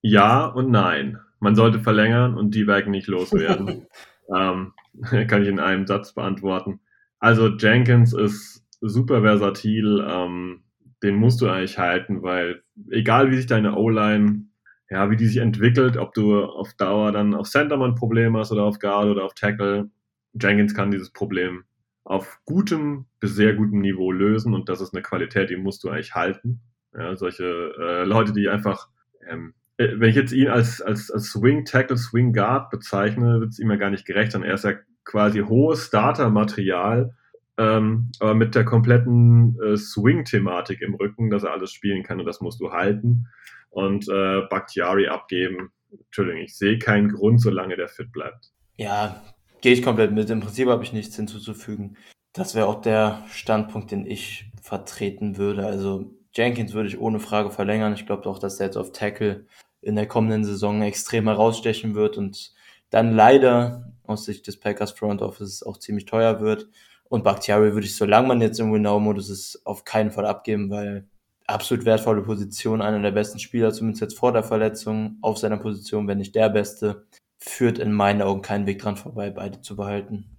Ja 0.00 0.46
und 0.46 0.70
nein. 0.70 1.18
Man 1.40 1.56
sollte 1.56 1.80
verlängern 1.80 2.36
und 2.36 2.54
die 2.54 2.66
Werke 2.66 2.90
nicht 2.90 3.08
loswerden. 3.08 3.86
ähm, 4.34 4.72
kann 5.26 5.42
ich 5.42 5.48
in 5.48 5.60
einem 5.60 5.86
Satz 5.86 6.12
beantworten. 6.12 6.80
Also 7.18 7.48
Jenkins 7.48 8.12
ist 8.12 8.64
super 8.80 9.22
versatil. 9.22 10.06
Ähm, 10.08 10.62
den 11.02 11.16
musst 11.16 11.40
du 11.40 11.48
eigentlich 11.48 11.78
halten, 11.78 12.22
weil 12.22 12.62
egal 12.90 13.30
wie 13.30 13.36
sich 13.36 13.46
deine 13.46 13.76
O-Line, 13.76 14.44
ja, 14.90 15.10
wie 15.10 15.16
die 15.16 15.26
sich 15.26 15.38
entwickelt, 15.38 15.96
ob 15.96 16.14
du 16.14 16.44
auf 16.44 16.74
Dauer 16.74 17.12
dann 17.12 17.34
auf 17.34 17.48
Centerman 17.48 17.94
Problem 17.94 18.36
hast 18.36 18.52
oder 18.52 18.64
auf 18.64 18.78
Guard 18.78 19.06
oder 19.06 19.24
auf 19.24 19.34
Tackle, 19.34 19.88
Jenkins 20.34 20.74
kann 20.74 20.90
dieses 20.90 21.10
Problem 21.10 21.64
auf 22.04 22.40
gutem 22.44 23.06
bis 23.20 23.34
sehr 23.34 23.54
gutem 23.54 23.80
Niveau 23.80 24.10
lösen 24.10 24.54
und 24.54 24.68
das 24.68 24.80
ist 24.80 24.94
eine 24.94 25.02
Qualität, 25.02 25.50
die 25.50 25.56
musst 25.56 25.84
du 25.84 25.90
eigentlich 25.90 26.14
halten. 26.14 26.60
Ja, 26.92 27.14
solche 27.14 27.44
äh, 27.78 28.04
Leute, 28.04 28.32
die 28.32 28.48
einfach, 28.48 28.88
ähm, 29.28 29.54
äh, 29.76 29.88
wenn 29.94 30.10
ich 30.10 30.16
jetzt 30.16 30.32
ihn 30.32 30.48
als, 30.48 30.80
als, 30.80 31.10
als 31.10 31.26
Swing 31.26 31.64
Tackle, 31.64 31.96
Swing 31.96 32.32
Guard 32.32 32.70
bezeichne, 32.70 33.40
wird 33.40 33.50
es 33.50 33.58
ihm 33.60 33.70
ja 33.70 33.76
gar 33.76 33.90
nicht 33.90 34.06
gerecht, 34.06 34.32
sondern 34.32 34.50
er 34.50 34.54
ist 34.54 34.64
ja 34.64 34.74
quasi 35.04 35.40
hohes 35.40 35.86
Starter-Material, 35.86 37.14
ähm, 37.58 38.10
aber 38.18 38.34
mit 38.34 38.54
der 38.54 38.64
kompletten 38.64 39.56
äh, 39.62 39.76
Swing-Thematik 39.76 40.80
im 40.80 40.94
Rücken, 40.94 41.30
dass 41.30 41.44
er 41.44 41.52
alles 41.52 41.72
spielen 41.72 42.02
kann 42.02 42.18
und 42.18 42.26
das 42.26 42.40
musst 42.40 42.60
du 42.60 42.72
halten 42.72 43.28
und 43.68 44.08
äh, 44.08 44.42
Bakhtiari 44.48 45.06
abgeben. 45.06 45.70
Entschuldigung, 45.92 46.40
ich 46.40 46.56
sehe 46.56 46.78
keinen 46.78 47.08
Grund, 47.08 47.40
solange 47.40 47.76
der 47.76 47.88
fit 47.88 48.10
bleibt. 48.12 48.50
Ja, 48.76 49.22
gehe 49.60 49.72
ich 49.72 49.82
komplett 49.82 50.12
mit. 50.12 50.30
Im 50.30 50.40
Prinzip 50.40 50.68
habe 50.68 50.84
ich 50.84 50.92
nichts 50.92 51.16
hinzuzufügen. 51.16 51.96
Das 52.32 52.54
wäre 52.54 52.66
auch 52.66 52.80
der 52.80 53.24
Standpunkt, 53.30 53.90
den 53.90 54.06
ich 54.06 54.50
vertreten 54.62 55.36
würde. 55.36 55.66
Also 55.66 56.12
Jenkins 56.32 56.72
würde 56.72 56.88
ich 56.88 57.00
ohne 57.00 57.18
Frage 57.18 57.50
verlängern. 57.50 57.94
Ich 57.94 58.06
glaube 58.06 58.28
auch, 58.28 58.38
dass 58.38 58.56
der 58.56 58.66
jetzt 58.66 58.76
auf 58.76 58.92
Tackle 58.92 59.46
in 59.82 59.96
der 59.96 60.06
kommenden 60.06 60.44
Saison 60.44 60.82
extrem 60.82 61.26
herausstechen 61.26 61.94
wird 61.94 62.16
und 62.18 62.52
dann 62.90 63.14
leider 63.14 63.92
aus 64.04 64.24
Sicht 64.24 64.46
des 64.46 64.58
Packers 64.58 64.92
Front 64.92 65.22
Office 65.22 65.62
auch 65.62 65.78
ziemlich 65.78 66.04
teuer 66.04 66.40
wird. 66.40 66.68
Und 67.08 67.24
Bakhtiari 67.24 67.72
würde 67.72 67.86
ich, 67.86 67.96
solange 67.96 68.28
man 68.28 68.40
jetzt 68.40 68.60
im 68.60 68.72
Winnow-Modus 68.72 69.30
ist, 69.30 69.62
auf 69.64 69.84
keinen 69.84 70.12
Fall 70.12 70.26
abgeben, 70.26 70.70
weil 70.70 71.08
absolut 71.46 71.84
wertvolle 71.84 72.22
Position, 72.22 72.82
einer 72.82 73.00
der 73.00 73.10
besten 73.10 73.40
Spieler, 73.40 73.72
zumindest 73.72 74.02
jetzt 74.02 74.18
vor 74.18 74.32
der 74.32 74.44
Verletzung, 74.44 75.18
auf 75.20 75.38
seiner 75.38 75.56
Position, 75.56 76.06
wenn 76.06 76.18
nicht 76.18 76.34
der 76.34 76.48
Beste, 76.48 77.06
führt 77.40 77.78
in 77.78 77.92
meinen 77.92 78.22
Augen 78.22 78.42
keinen 78.42 78.66
Weg 78.66 78.80
dran 78.80 78.96
vorbei, 78.96 79.30
beide 79.30 79.60
zu 79.60 79.74
behalten. 79.74 80.38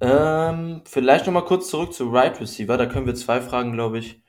Ähm, 0.00 0.82
vielleicht 0.86 1.26
nochmal 1.26 1.44
kurz 1.44 1.68
zurück 1.68 1.92
zu 1.92 2.10
Right 2.10 2.40
Receiver, 2.40 2.78
da 2.78 2.86
können 2.86 3.06
wir 3.06 3.14
zwei 3.14 3.40
Fragen, 3.40 3.72
glaube 3.72 3.98
ich, 3.98 4.22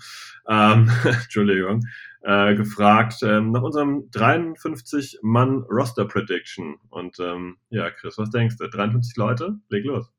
ähm, 0.48 0.90
Entschuldigung, 1.04 1.82
äh, 2.22 2.56
gefragt 2.56 3.18
ähm, 3.22 3.52
nach 3.52 3.62
unserem 3.62 4.10
53-Mann-Roster-Prediction. 4.10 6.78
Und 6.90 7.20
ähm, 7.20 7.58
ja, 7.70 7.92
Chris, 7.92 8.18
was 8.18 8.32
denkst 8.32 8.58
du? 8.58 8.68
53 8.68 9.16
Leute? 9.16 9.60
Leg 9.70 9.86
los. 9.86 10.12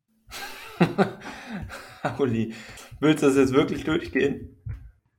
Uli, 2.18 2.54
willst 3.00 3.22
du 3.22 3.26
das 3.26 3.36
jetzt 3.36 3.54
wirklich 3.54 3.84
durchgehen? 3.84 4.55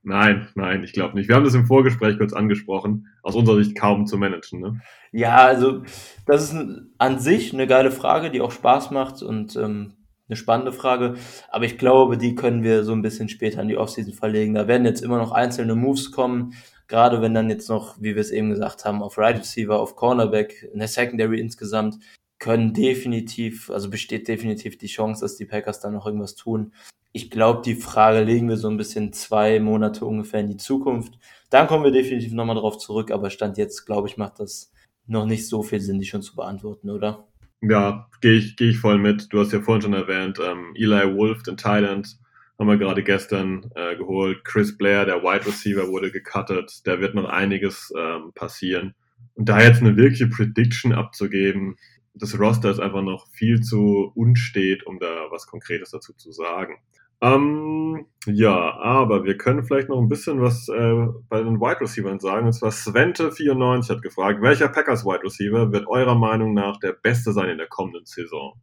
Nein, 0.08 0.48
nein, 0.54 0.82
ich 0.82 0.94
glaube 0.94 1.14
nicht. 1.14 1.28
Wir 1.28 1.36
haben 1.36 1.44
das 1.44 1.52
im 1.52 1.66
Vorgespräch 1.66 2.16
kurz 2.16 2.32
angesprochen. 2.32 3.08
Aus 3.22 3.34
unserer 3.34 3.62
Sicht 3.62 3.78
kaum 3.78 4.06
zu 4.06 4.16
managen. 4.16 4.58
Ne? 4.58 4.80
Ja, 5.12 5.36
also 5.36 5.82
das 6.24 6.44
ist 6.44 6.56
an 6.96 7.18
sich 7.18 7.52
eine 7.52 7.66
geile 7.66 7.90
Frage, 7.90 8.30
die 8.30 8.40
auch 8.40 8.50
Spaß 8.50 8.90
macht 8.90 9.22
und 9.22 9.54
ähm, 9.56 9.92
eine 10.26 10.36
spannende 10.36 10.72
Frage. 10.72 11.16
Aber 11.50 11.66
ich 11.66 11.76
glaube, 11.76 12.16
die 12.16 12.34
können 12.34 12.62
wir 12.62 12.84
so 12.84 12.92
ein 12.92 13.02
bisschen 13.02 13.28
später 13.28 13.60
in 13.60 13.68
die 13.68 13.76
Offseason 13.76 14.14
verlegen. 14.14 14.54
Da 14.54 14.66
werden 14.66 14.86
jetzt 14.86 15.02
immer 15.02 15.18
noch 15.18 15.32
einzelne 15.32 15.74
Moves 15.74 16.10
kommen. 16.10 16.54
Gerade 16.86 17.20
wenn 17.20 17.34
dann 17.34 17.50
jetzt 17.50 17.68
noch, 17.68 18.00
wie 18.00 18.14
wir 18.14 18.22
es 18.22 18.30
eben 18.30 18.48
gesagt 18.48 18.86
haben, 18.86 19.02
auf 19.02 19.18
Right 19.18 19.38
Receiver, 19.38 19.78
auf 19.78 19.94
Cornerback, 19.94 20.70
in 20.72 20.78
der 20.78 20.88
Secondary 20.88 21.38
insgesamt, 21.38 21.98
können 22.38 22.72
definitiv, 22.72 23.70
also 23.70 23.90
besteht 23.90 24.28
definitiv 24.28 24.78
die 24.78 24.86
Chance, 24.86 25.22
dass 25.22 25.36
die 25.36 25.44
Packers 25.44 25.80
dann 25.80 25.94
noch 25.94 26.06
irgendwas 26.06 26.34
tun. 26.34 26.72
Ich 27.12 27.30
glaube, 27.30 27.62
die 27.64 27.74
Frage 27.74 28.22
legen 28.22 28.48
wir 28.48 28.56
so 28.56 28.68
ein 28.68 28.76
bisschen 28.76 29.12
zwei 29.12 29.60
Monate 29.60 30.04
ungefähr 30.04 30.40
in 30.40 30.48
die 30.48 30.56
Zukunft. 30.56 31.18
Dann 31.50 31.66
kommen 31.66 31.84
wir 31.84 31.90
definitiv 31.90 32.32
nochmal 32.32 32.56
drauf 32.56 32.78
zurück, 32.78 33.10
aber 33.10 33.30
Stand 33.30 33.56
jetzt, 33.58 33.86
glaube 33.86 34.08
ich, 34.08 34.16
macht 34.16 34.38
das 34.40 34.72
noch 35.06 35.26
nicht 35.26 35.48
so 35.48 35.62
viel 35.62 35.80
Sinn, 35.80 35.98
die 35.98 36.06
schon 36.06 36.22
zu 36.22 36.36
beantworten, 36.36 36.90
oder? 36.90 37.26
Ja, 37.60 38.08
gehe 38.20 38.34
ich, 38.34 38.56
geh 38.56 38.70
ich 38.70 38.78
voll 38.78 38.98
mit. 38.98 39.32
Du 39.32 39.40
hast 39.40 39.52
ja 39.52 39.60
vorhin 39.60 39.82
schon 39.82 39.94
erwähnt, 39.94 40.38
ähm, 40.38 40.74
Eli 40.76 41.16
Wolf, 41.16 41.42
den 41.42 41.56
Thailand, 41.56 42.18
haben 42.58 42.68
wir 42.68 42.76
gerade 42.76 43.02
gestern 43.02 43.70
äh, 43.74 43.96
geholt. 43.96 44.44
Chris 44.44 44.76
Blair, 44.76 45.06
der 45.06 45.22
Wide 45.22 45.46
Receiver, 45.46 45.88
wurde 45.88 46.10
gecuttet. 46.10 46.80
Da 46.84 47.00
wird 47.00 47.14
noch 47.14 47.28
einiges 47.28 47.92
ähm, 47.96 48.32
passieren. 48.34 48.94
Und 49.34 49.48
da 49.48 49.60
jetzt 49.60 49.80
eine 49.80 49.96
wirkliche 49.96 50.28
Prediction 50.28 50.92
abzugeben, 50.92 51.76
das 52.14 52.38
Roster 52.38 52.70
ist 52.70 52.80
einfach 52.80 53.02
noch 53.02 53.28
viel 53.28 53.60
zu 53.60 54.12
unstet, 54.14 54.86
um 54.86 54.98
da 54.98 55.30
was 55.30 55.46
Konkretes 55.46 55.90
dazu 55.90 56.12
zu 56.14 56.32
sagen. 56.32 56.78
Ähm, 57.20 58.06
ja, 58.26 58.76
aber 58.78 59.24
wir 59.24 59.36
können 59.36 59.64
vielleicht 59.64 59.88
noch 59.88 59.98
ein 59.98 60.08
bisschen 60.08 60.40
was 60.40 60.68
äh, 60.68 61.06
bei 61.28 61.42
den 61.42 61.60
Wide 61.60 61.80
Receivers 61.80 62.22
sagen. 62.22 62.46
Und 62.46 62.52
zwar 62.52 62.70
Svente94 62.70 63.90
hat 63.90 64.02
gefragt, 64.02 64.40
welcher 64.40 64.68
Packers 64.68 65.04
Wide 65.04 65.24
Receiver 65.24 65.72
wird 65.72 65.88
eurer 65.88 66.14
Meinung 66.14 66.54
nach 66.54 66.78
der 66.78 66.92
beste 66.92 67.32
sein 67.32 67.48
in 67.48 67.58
der 67.58 67.66
kommenden 67.66 68.06
Saison? 68.06 68.54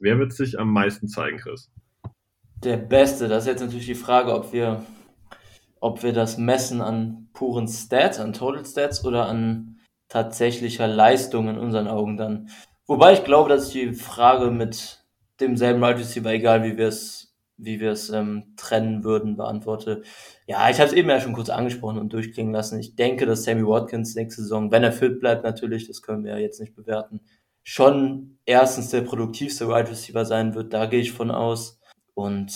Wer 0.00 0.18
wird 0.18 0.32
sich 0.32 0.58
am 0.58 0.72
meisten 0.72 1.08
zeigen, 1.08 1.38
Chris? 1.38 1.70
Der 2.64 2.78
Beste, 2.78 3.28
das 3.28 3.44
ist 3.44 3.48
jetzt 3.48 3.60
natürlich 3.60 3.86
die 3.86 3.94
Frage, 3.94 4.34
ob 4.34 4.52
wir, 4.52 4.84
ob 5.78 6.02
wir 6.02 6.12
das 6.12 6.36
messen 6.36 6.80
an 6.80 7.28
puren 7.32 7.68
Stats, 7.68 8.18
an 8.18 8.32
Total 8.32 8.64
Stats 8.64 9.04
oder 9.04 9.26
an 9.26 9.78
tatsächlicher 10.08 10.88
Leistung 10.88 11.48
in 11.48 11.58
unseren 11.58 11.86
Augen 11.86 12.16
dann. 12.16 12.50
Wobei 12.90 13.12
ich 13.12 13.22
glaube, 13.22 13.48
dass 13.48 13.68
ich 13.68 13.72
die 13.72 13.92
Frage 13.92 14.50
mit 14.50 15.04
demselben 15.38 15.80
Wide 15.80 16.00
Receiver, 16.00 16.32
egal 16.32 16.64
wie 16.64 16.76
wir 16.76 16.88
es, 16.88 17.36
wie 17.56 17.78
wir 17.78 17.92
es 17.92 18.10
ähm, 18.10 18.54
trennen 18.56 19.04
würden, 19.04 19.36
beantworte. 19.36 20.02
Ja, 20.48 20.68
ich 20.68 20.80
habe 20.80 20.88
es 20.88 20.92
eben 20.92 21.08
ja 21.08 21.20
schon 21.20 21.34
kurz 21.34 21.50
angesprochen 21.50 21.98
und 22.00 22.12
durchklingen 22.12 22.52
lassen. 22.52 22.80
Ich 22.80 22.96
denke, 22.96 23.26
dass 23.26 23.44
Sammy 23.44 23.64
Watkins 23.64 24.16
nächste 24.16 24.42
Saison, 24.42 24.72
wenn 24.72 24.82
er 24.82 24.90
fit 24.90 25.20
bleibt 25.20 25.44
natürlich, 25.44 25.86
das 25.86 26.02
können 26.02 26.24
wir 26.24 26.32
ja 26.32 26.38
jetzt 26.38 26.60
nicht 26.60 26.74
bewerten, 26.74 27.20
schon 27.62 28.38
erstens 28.44 28.90
der 28.90 29.02
produktivste 29.02 29.68
Wide 29.68 29.88
Receiver 29.88 30.24
sein 30.24 30.56
wird. 30.56 30.72
Da 30.72 30.86
gehe 30.86 30.98
ich 30.98 31.12
von 31.12 31.30
aus 31.30 31.78
und 32.14 32.52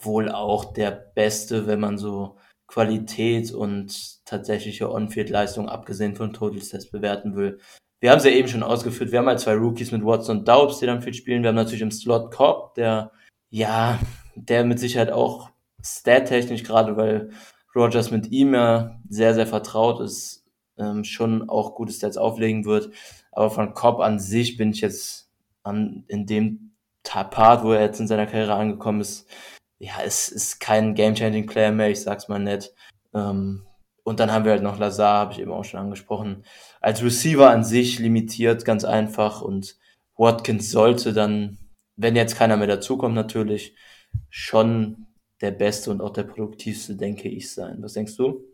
wohl 0.00 0.30
auch 0.30 0.72
der 0.72 0.92
Beste, 0.92 1.66
wenn 1.66 1.80
man 1.80 1.98
so 1.98 2.36
Qualität 2.68 3.52
und 3.52 4.24
tatsächliche 4.24 4.88
On-Field-Leistung 4.88 5.68
abgesehen 5.68 6.14
von 6.14 6.32
Totals 6.32 6.68
Test 6.68 6.92
bewerten 6.92 7.34
will. 7.34 7.58
Wir 8.00 8.10
haben 8.10 8.18
es 8.18 8.24
ja 8.24 8.30
eben 8.30 8.48
schon 8.48 8.62
ausgeführt. 8.62 9.10
Wir 9.10 9.18
haben 9.18 9.26
halt 9.26 9.40
zwei 9.40 9.54
Rookies 9.54 9.90
mit 9.90 10.04
Watson 10.04 10.38
und 10.38 10.48
Daubs, 10.48 10.78
die 10.78 10.86
dann 10.86 11.02
viel 11.02 11.14
spielen. 11.14 11.42
Wir 11.42 11.48
haben 11.48 11.56
natürlich 11.56 11.82
im 11.82 11.90
Slot 11.90 12.32
Cobb, 12.32 12.74
der, 12.74 13.10
ja, 13.50 13.98
der 14.36 14.64
mit 14.64 14.78
Sicherheit 14.78 15.10
auch 15.10 15.50
stat-technisch, 15.82 16.62
gerade 16.62 16.96
weil 16.96 17.30
Rogers 17.74 18.10
mit 18.10 18.28
ihm 18.28 18.54
ja 18.54 19.00
sehr, 19.08 19.34
sehr 19.34 19.46
vertraut 19.46 20.00
ist, 20.00 20.44
ähm, 20.78 21.04
schon 21.04 21.48
auch 21.48 21.74
gute 21.74 21.92
Stats 21.92 22.16
auflegen 22.16 22.64
wird. 22.64 22.90
Aber 23.32 23.50
von 23.50 23.74
Cobb 23.74 24.00
an 24.00 24.18
sich 24.18 24.56
bin 24.56 24.70
ich 24.70 24.80
jetzt 24.80 25.30
an, 25.62 26.04
in 26.08 26.26
dem 26.26 26.72
Part, 27.02 27.64
wo 27.64 27.72
er 27.72 27.82
jetzt 27.82 28.00
in 28.00 28.06
seiner 28.06 28.26
Karriere 28.26 28.54
angekommen 28.54 29.00
ist, 29.00 29.28
ja, 29.78 29.94
es 30.04 30.28
ist 30.28 30.60
kein 30.60 30.94
Game-Changing-Player 30.94 31.72
mehr, 31.72 31.90
ich 31.90 32.00
sag's 32.00 32.28
mal 32.28 32.38
nett. 32.40 32.74
Ähm, 33.14 33.64
und 34.08 34.20
dann 34.20 34.32
haben 34.32 34.46
wir 34.46 34.52
halt 34.52 34.62
noch 34.62 34.78
Lazar, 34.78 35.18
habe 35.18 35.32
ich 35.34 35.38
eben 35.38 35.52
auch 35.52 35.64
schon 35.64 35.80
angesprochen. 35.80 36.44
Als 36.80 37.04
Receiver 37.04 37.50
an 37.50 37.62
sich 37.62 37.98
limitiert, 37.98 38.64
ganz 38.64 38.84
einfach. 38.84 39.42
Und 39.42 39.76
Watkins 40.16 40.70
sollte 40.70 41.12
dann, 41.12 41.58
wenn 41.96 42.16
jetzt 42.16 42.36
keiner 42.36 42.56
mehr 42.56 42.66
dazukommt, 42.66 43.14
natürlich 43.14 43.76
schon 44.30 45.06
der 45.42 45.50
beste 45.50 45.90
und 45.90 46.00
auch 46.00 46.12
der 46.12 46.22
produktivste, 46.22 46.96
denke 46.96 47.28
ich, 47.28 47.52
sein. 47.52 47.82
Was 47.82 47.92
denkst 47.92 48.16
du? 48.16 48.44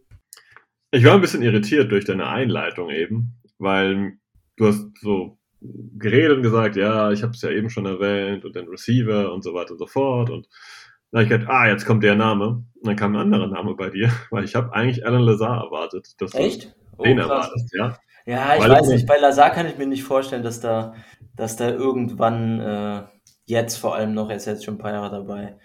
Ich 0.90 1.04
war 1.04 1.14
ein 1.14 1.20
bisschen 1.20 1.42
irritiert 1.42 1.92
durch 1.92 2.04
deine 2.04 2.26
Einleitung 2.26 2.90
eben, 2.90 3.40
weil 3.58 4.18
du 4.56 4.66
hast 4.66 4.86
so 5.00 5.38
geredet 5.60 6.38
und 6.38 6.42
gesagt, 6.42 6.74
ja, 6.74 7.12
ich 7.12 7.22
habe 7.22 7.32
es 7.32 7.42
ja 7.42 7.50
eben 7.50 7.70
schon 7.70 7.86
erwähnt 7.86 8.44
und 8.44 8.56
den 8.56 8.68
Receiver 8.68 9.32
und 9.32 9.44
so 9.44 9.54
weiter 9.54 9.72
und 9.72 9.78
so 9.78 9.86
fort. 9.86 10.30
Und 10.30 10.48
dann 11.14 11.24
habe 11.24 11.34
ich 11.34 11.40
gedacht, 11.40 11.48
ah, 11.48 11.68
jetzt 11.68 11.86
kommt 11.86 12.02
der 12.02 12.16
Name. 12.16 12.48
Und 12.48 12.66
dann 12.82 12.96
kam 12.96 13.14
ein 13.14 13.22
anderer 13.22 13.46
Name 13.46 13.74
bei 13.74 13.88
dir, 13.88 14.10
weil 14.30 14.42
ich 14.42 14.56
habe 14.56 14.72
eigentlich 14.74 15.06
Alan 15.06 15.22
Lazar 15.22 15.62
erwartet. 15.62 16.12
Echt? 16.34 16.74
Du 16.98 17.04
den 17.04 17.20
oh, 17.20 17.22
erwartest, 17.22 17.72
ja. 17.72 17.96
Ja, 18.26 18.56
ich 18.56 18.62
weil 18.62 18.70
weiß 18.70 18.88
nicht, 18.88 19.06
bei 19.06 19.18
Lazar 19.18 19.50
kann 19.50 19.66
ich 19.66 19.78
mir 19.78 19.86
nicht 19.86 20.02
vorstellen, 20.02 20.42
dass 20.42 20.58
da, 20.58 20.94
dass 21.36 21.54
da 21.56 21.68
irgendwann 21.68 22.58
äh, 22.58 23.02
jetzt 23.44 23.76
vor 23.76 23.94
allem 23.94 24.12
noch, 24.12 24.28
er 24.28 24.36
ist 24.36 24.46
jetzt 24.46 24.64
schon 24.64 24.74
ein 24.74 24.78
paar 24.78 24.92
Jahre 24.92 25.10
dabei, 25.10 25.56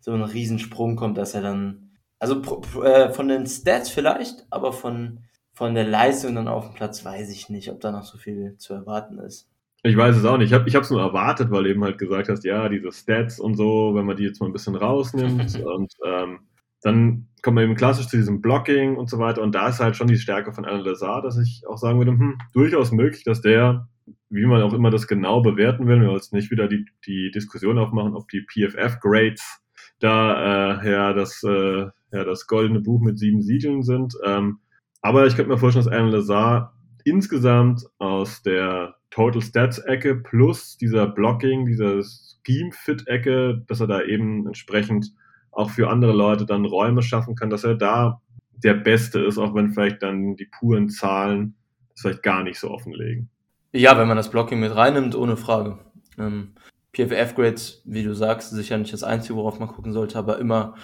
so 0.00 0.12
ein 0.12 0.22
Riesensprung 0.22 0.96
kommt, 0.96 1.18
dass 1.18 1.34
er 1.34 1.42
dann, 1.42 1.90
also 2.18 2.40
äh, 2.82 3.10
von 3.10 3.28
den 3.28 3.46
Stats 3.46 3.90
vielleicht, 3.90 4.46
aber 4.48 4.72
von 4.72 5.20
von 5.52 5.74
der 5.74 5.82
Leistung 5.82 6.36
dann 6.36 6.46
auf 6.46 6.66
dem 6.66 6.74
Platz 6.74 7.04
weiß 7.04 7.30
ich 7.30 7.48
nicht, 7.48 7.68
ob 7.72 7.80
da 7.80 7.90
noch 7.90 8.04
so 8.04 8.16
viel 8.16 8.56
zu 8.58 8.74
erwarten 8.74 9.18
ist. 9.18 9.48
Ich 9.84 9.96
weiß 9.96 10.16
es 10.16 10.24
auch 10.24 10.38
nicht. 10.38 10.52
Ich 10.52 10.74
habe 10.74 10.84
es 10.84 10.90
nur 10.90 11.00
erwartet, 11.00 11.50
weil 11.50 11.64
du 11.64 11.70
eben 11.70 11.84
halt 11.84 11.98
gesagt 11.98 12.28
hast, 12.28 12.44
ja, 12.44 12.68
diese 12.68 12.90
Stats 12.90 13.38
und 13.38 13.54
so, 13.54 13.94
wenn 13.94 14.06
man 14.06 14.16
die 14.16 14.24
jetzt 14.24 14.40
mal 14.40 14.46
ein 14.46 14.52
bisschen 14.52 14.74
rausnimmt 14.74 15.62
und 15.64 15.92
ähm, 16.04 16.40
dann 16.82 17.28
kommt 17.42 17.56
man 17.56 17.64
eben 17.64 17.74
klassisch 17.74 18.08
zu 18.08 18.16
diesem 18.16 18.40
Blocking 18.40 18.96
und 18.96 19.08
so 19.08 19.18
weiter 19.18 19.42
und 19.42 19.54
da 19.54 19.68
ist 19.68 19.80
halt 19.80 19.96
schon 19.96 20.08
die 20.08 20.16
Stärke 20.18 20.52
von 20.52 20.64
Alan 20.64 20.84
Lazar, 20.84 21.22
dass 21.22 21.38
ich 21.38 21.62
auch 21.68 21.78
sagen 21.78 21.98
würde, 21.98 22.12
hm, 22.12 22.38
durchaus 22.52 22.92
möglich, 22.92 23.24
dass 23.24 23.40
der, 23.40 23.88
wie 24.30 24.46
man 24.46 24.62
auch 24.62 24.72
immer 24.72 24.90
das 24.90 25.06
genau 25.06 25.42
bewerten 25.42 25.86
will, 25.86 26.00
wir 26.00 26.06
wollen 26.06 26.16
jetzt 26.16 26.32
nicht 26.32 26.50
wieder 26.50 26.68
die, 26.68 26.86
die 27.06 27.30
Diskussion 27.30 27.78
aufmachen, 27.78 28.14
ob 28.14 28.28
die 28.28 28.42
PFF-Grades 28.42 29.60
da 30.00 30.80
äh, 30.82 30.90
ja, 30.90 31.12
das, 31.12 31.42
äh, 31.44 31.86
ja 32.12 32.24
das 32.24 32.46
goldene 32.46 32.80
Buch 32.80 33.00
mit 33.00 33.18
sieben 33.18 33.42
Siegeln 33.42 33.82
sind. 33.82 34.14
Ähm, 34.24 34.60
aber 35.02 35.26
ich 35.26 35.36
könnte 35.36 35.50
mir 35.50 35.58
vorstellen, 35.58 35.84
dass 35.84 35.92
Alan 35.92 36.10
Lazar 36.10 36.77
insgesamt 37.08 37.84
aus 37.98 38.42
der 38.42 38.94
Total 39.10 39.40
Stats 39.42 39.78
Ecke 39.78 40.16
plus 40.16 40.76
dieser 40.76 41.06
Blocking, 41.06 41.66
dieser 41.66 42.02
Scheme 42.46 42.72
Fit 42.72 43.06
Ecke, 43.06 43.64
dass 43.66 43.80
er 43.80 43.86
da 43.86 44.02
eben 44.02 44.46
entsprechend 44.46 45.12
auch 45.50 45.70
für 45.70 45.90
andere 45.90 46.12
Leute 46.12 46.46
dann 46.46 46.64
Räume 46.64 47.02
schaffen 47.02 47.34
kann, 47.34 47.50
dass 47.50 47.64
er 47.64 47.74
da 47.74 48.20
der 48.62 48.74
Beste 48.74 49.20
ist, 49.20 49.38
auch 49.38 49.54
wenn 49.54 49.72
vielleicht 49.72 50.02
dann 50.02 50.36
die 50.36 50.46
puren 50.46 50.88
Zahlen 50.88 51.54
das 51.90 52.02
vielleicht 52.02 52.22
gar 52.22 52.42
nicht 52.42 52.58
so 52.58 52.70
offenlegen. 52.70 53.28
Ja, 53.72 53.98
wenn 53.98 54.08
man 54.08 54.16
das 54.16 54.30
Blocking 54.30 54.60
mit 54.60 54.74
reinnimmt, 54.74 55.14
ohne 55.14 55.36
Frage. 55.36 55.78
Ähm, 56.18 56.54
PFF-Grades, 56.92 57.82
wie 57.84 58.02
du 58.02 58.14
sagst, 58.14 58.50
sicher 58.50 58.78
nicht 58.78 58.92
das 58.92 59.04
Einzige, 59.04 59.36
worauf 59.36 59.58
man 59.58 59.68
gucken 59.68 59.92
sollte, 59.92 60.18
aber 60.18 60.38
immer 60.38 60.74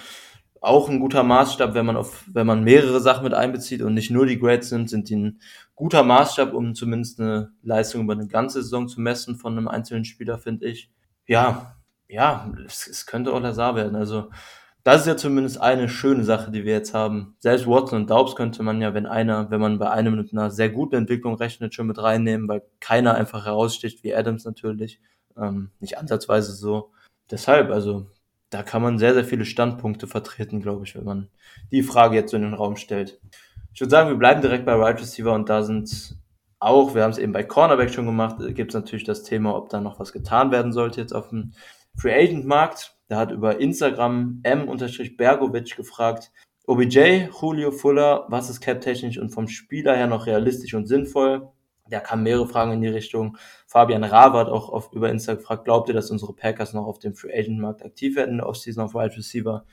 auch 0.64 0.88
ein 0.88 1.00
guter 1.00 1.22
Maßstab, 1.22 1.74
wenn 1.74 1.86
man 1.86 1.96
auf, 1.96 2.24
wenn 2.32 2.46
man 2.46 2.64
mehrere 2.64 3.00
Sachen 3.00 3.24
mit 3.24 3.34
einbezieht 3.34 3.82
und 3.82 3.94
nicht 3.94 4.10
nur 4.10 4.26
die 4.26 4.38
Grades 4.38 4.72
nimmt, 4.72 4.90
sind 4.90 5.08
die 5.08 5.16
ein 5.16 5.40
guter 5.74 6.02
Maßstab, 6.02 6.54
um 6.54 6.74
zumindest 6.74 7.20
eine 7.20 7.52
Leistung 7.62 8.02
über 8.02 8.14
eine 8.14 8.28
ganze 8.28 8.62
Saison 8.62 8.88
zu 8.88 9.00
messen 9.00 9.36
von 9.36 9.56
einem 9.56 9.68
einzelnen 9.68 10.04
Spieler, 10.04 10.38
finde 10.38 10.66
ich. 10.66 10.90
Ja, 11.26 11.76
ja, 12.08 12.52
es, 12.66 12.86
es 12.86 13.06
könnte 13.06 13.32
auch 13.32 13.40
Lazar 13.40 13.76
werden. 13.76 13.96
Also, 13.96 14.30
das 14.84 15.02
ist 15.02 15.06
ja 15.06 15.16
zumindest 15.16 15.60
eine 15.60 15.88
schöne 15.88 16.24
Sache, 16.24 16.50
die 16.50 16.64
wir 16.64 16.72
jetzt 16.74 16.94
haben. 16.94 17.36
Selbst 17.40 17.66
Watson 17.66 18.02
und 18.02 18.10
Daubs 18.10 18.36
könnte 18.36 18.62
man 18.62 18.80
ja, 18.80 18.94
wenn 18.94 19.06
einer, 19.06 19.50
wenn 19.50 19.60
man 19.60 19.78
bei 19.78 19.90
einem 19.90 20.16
mit 20.16 20.32
einer 20.32 20.50
sehr 20.50 20.70
guten 20.70 20.96
Entwicklung 20.96 21.34
rechnet, 21.34 21.74
schon 21.74 21.86
mit 21.86 22.02
reinnehmen, 22.02 22.48
weil 22.48 22.62
keiner 22.80 23.14
einfach 23.14 23.46
heraussticht, 23.46 24.04
wie 24.04 24.14
Adams 24.14 24.44
natürlich. 24.44 25.00
Ähm, 25.36 25.70
nicht 25.80 25.98
ansatzweise 25.98 26.52
so. 26.52 26.92
Deshalb, 27.30 27.70
also 27.70 28.06
da 28.50 28.62
kann 28.62 28.82
man 28.82 28.98
sehr, 28.98 29.14
sehr 29.14 29.24
viele 29.24 29.44
Standpunkte 29.44 30.06
vertreten, 30.06 30.60
glaube 30.60 30.84
ich, 30.84 30.94
wenn 30.94 31.04
man 31.04 31.28
die 31.72 31.82
Frage 31.82 32.16
jetzt 32.16 32.30
so 32.30 32.36
in 32.36 32.42
den 32.42 32.54
Raum 32.54 32.76
stellt. 32.76 33.20
Ich 33.72 33.80
würde 33.80 33.90
sagen, 33.90 34.08
wir 34.08 34.16
bleiben 34.16 34.40
direkt 34.40 34.64
bei 34.64 34.74
Right 34.74 35.00
Receiver 35.00 35.32
und 35.32 35.48
da 35.48 35.62
sind 35.62 36.16
auch, 36.60 36.94
wir 36.94 37.02
haben 37.02 37.10
es 37.10 37.18
eben 37.18 37.32
bei 37.32 37.42
Cornerback 37.42 37.90
schon 37.90 38.06
gemacht, 38.06 38.36
gibt 38.54 38.70
es 38.70 38.74
natürlich 38.74 39.04
das 39.04 39.22
Thema, 39.22 39.54
ob 39.56 39.68
da 39.68 39.80
noch 39.80 39.98
was 39.98 40.12
getan 40.12 40.50
werden 40.50 40.72
sollte 40.72 41.00
jetzt 41.00 41.12
auf 41.12 41.28
dem 41.28 41.52
Free 41.96 42.14
Agent 42.14 42.46
Markt. 42.46 42.96
Da 43.08 43.18
hat 43.18 43.32
über 43.32 43.60
Instagram 43.60 44.40
m-bergovic 44.44 45.76
gefragt, 45.76 46.32
OBJ, 46.66 47.28
Julio 47.40 47.70
Fuller, 47.70 48.24
was 48.28 48.48
ist 48.48 48.60
cap-technisch 48.60 49.18
und 49.18 49.30
vom 49.30 49.48
Spieler 49.48 49.94
her 49.94 50.06
noch 50.06 50.26
realistisch 50.26 50.72
und 50.72 50.86
sinnvoll? 50.86 51.50
Da 51.90 52.00
kamen 52.00 52.22
mehrere 52.22 52.48
Fragen 52.48 52.72
in 52.72 52.80
die 52.80 52.88
Richtung. 52.88 53.36
Fabian 53.66 54.10
hat 54.10 54.48
auch 54.48 54.70
auf, 54.70 54.92
über 54.92 55.10
Insta 55.10 55.34
gefragt, 55.34 55.64
glaubt 55.64 55.88
ihr, 55.88 55.94
dass 55.94 56.10
unsere 56.10 56.32
Packers 56.32 56.72
noch 56.72 56.86
auf 56.86 56.98
dem 56.98 57.14
Free 57.14 57.32
Agent 57.32 57.58
Markt 57.58 57.84
aktiv 57.84 58.16
werden 58.16 58.32
in 58.32 58.38
der 58.38 58.48
Offseason 58.48 58.84
auf 58.84 58.94
Wide 58.94 59.16
Receiver? 59.16 59.66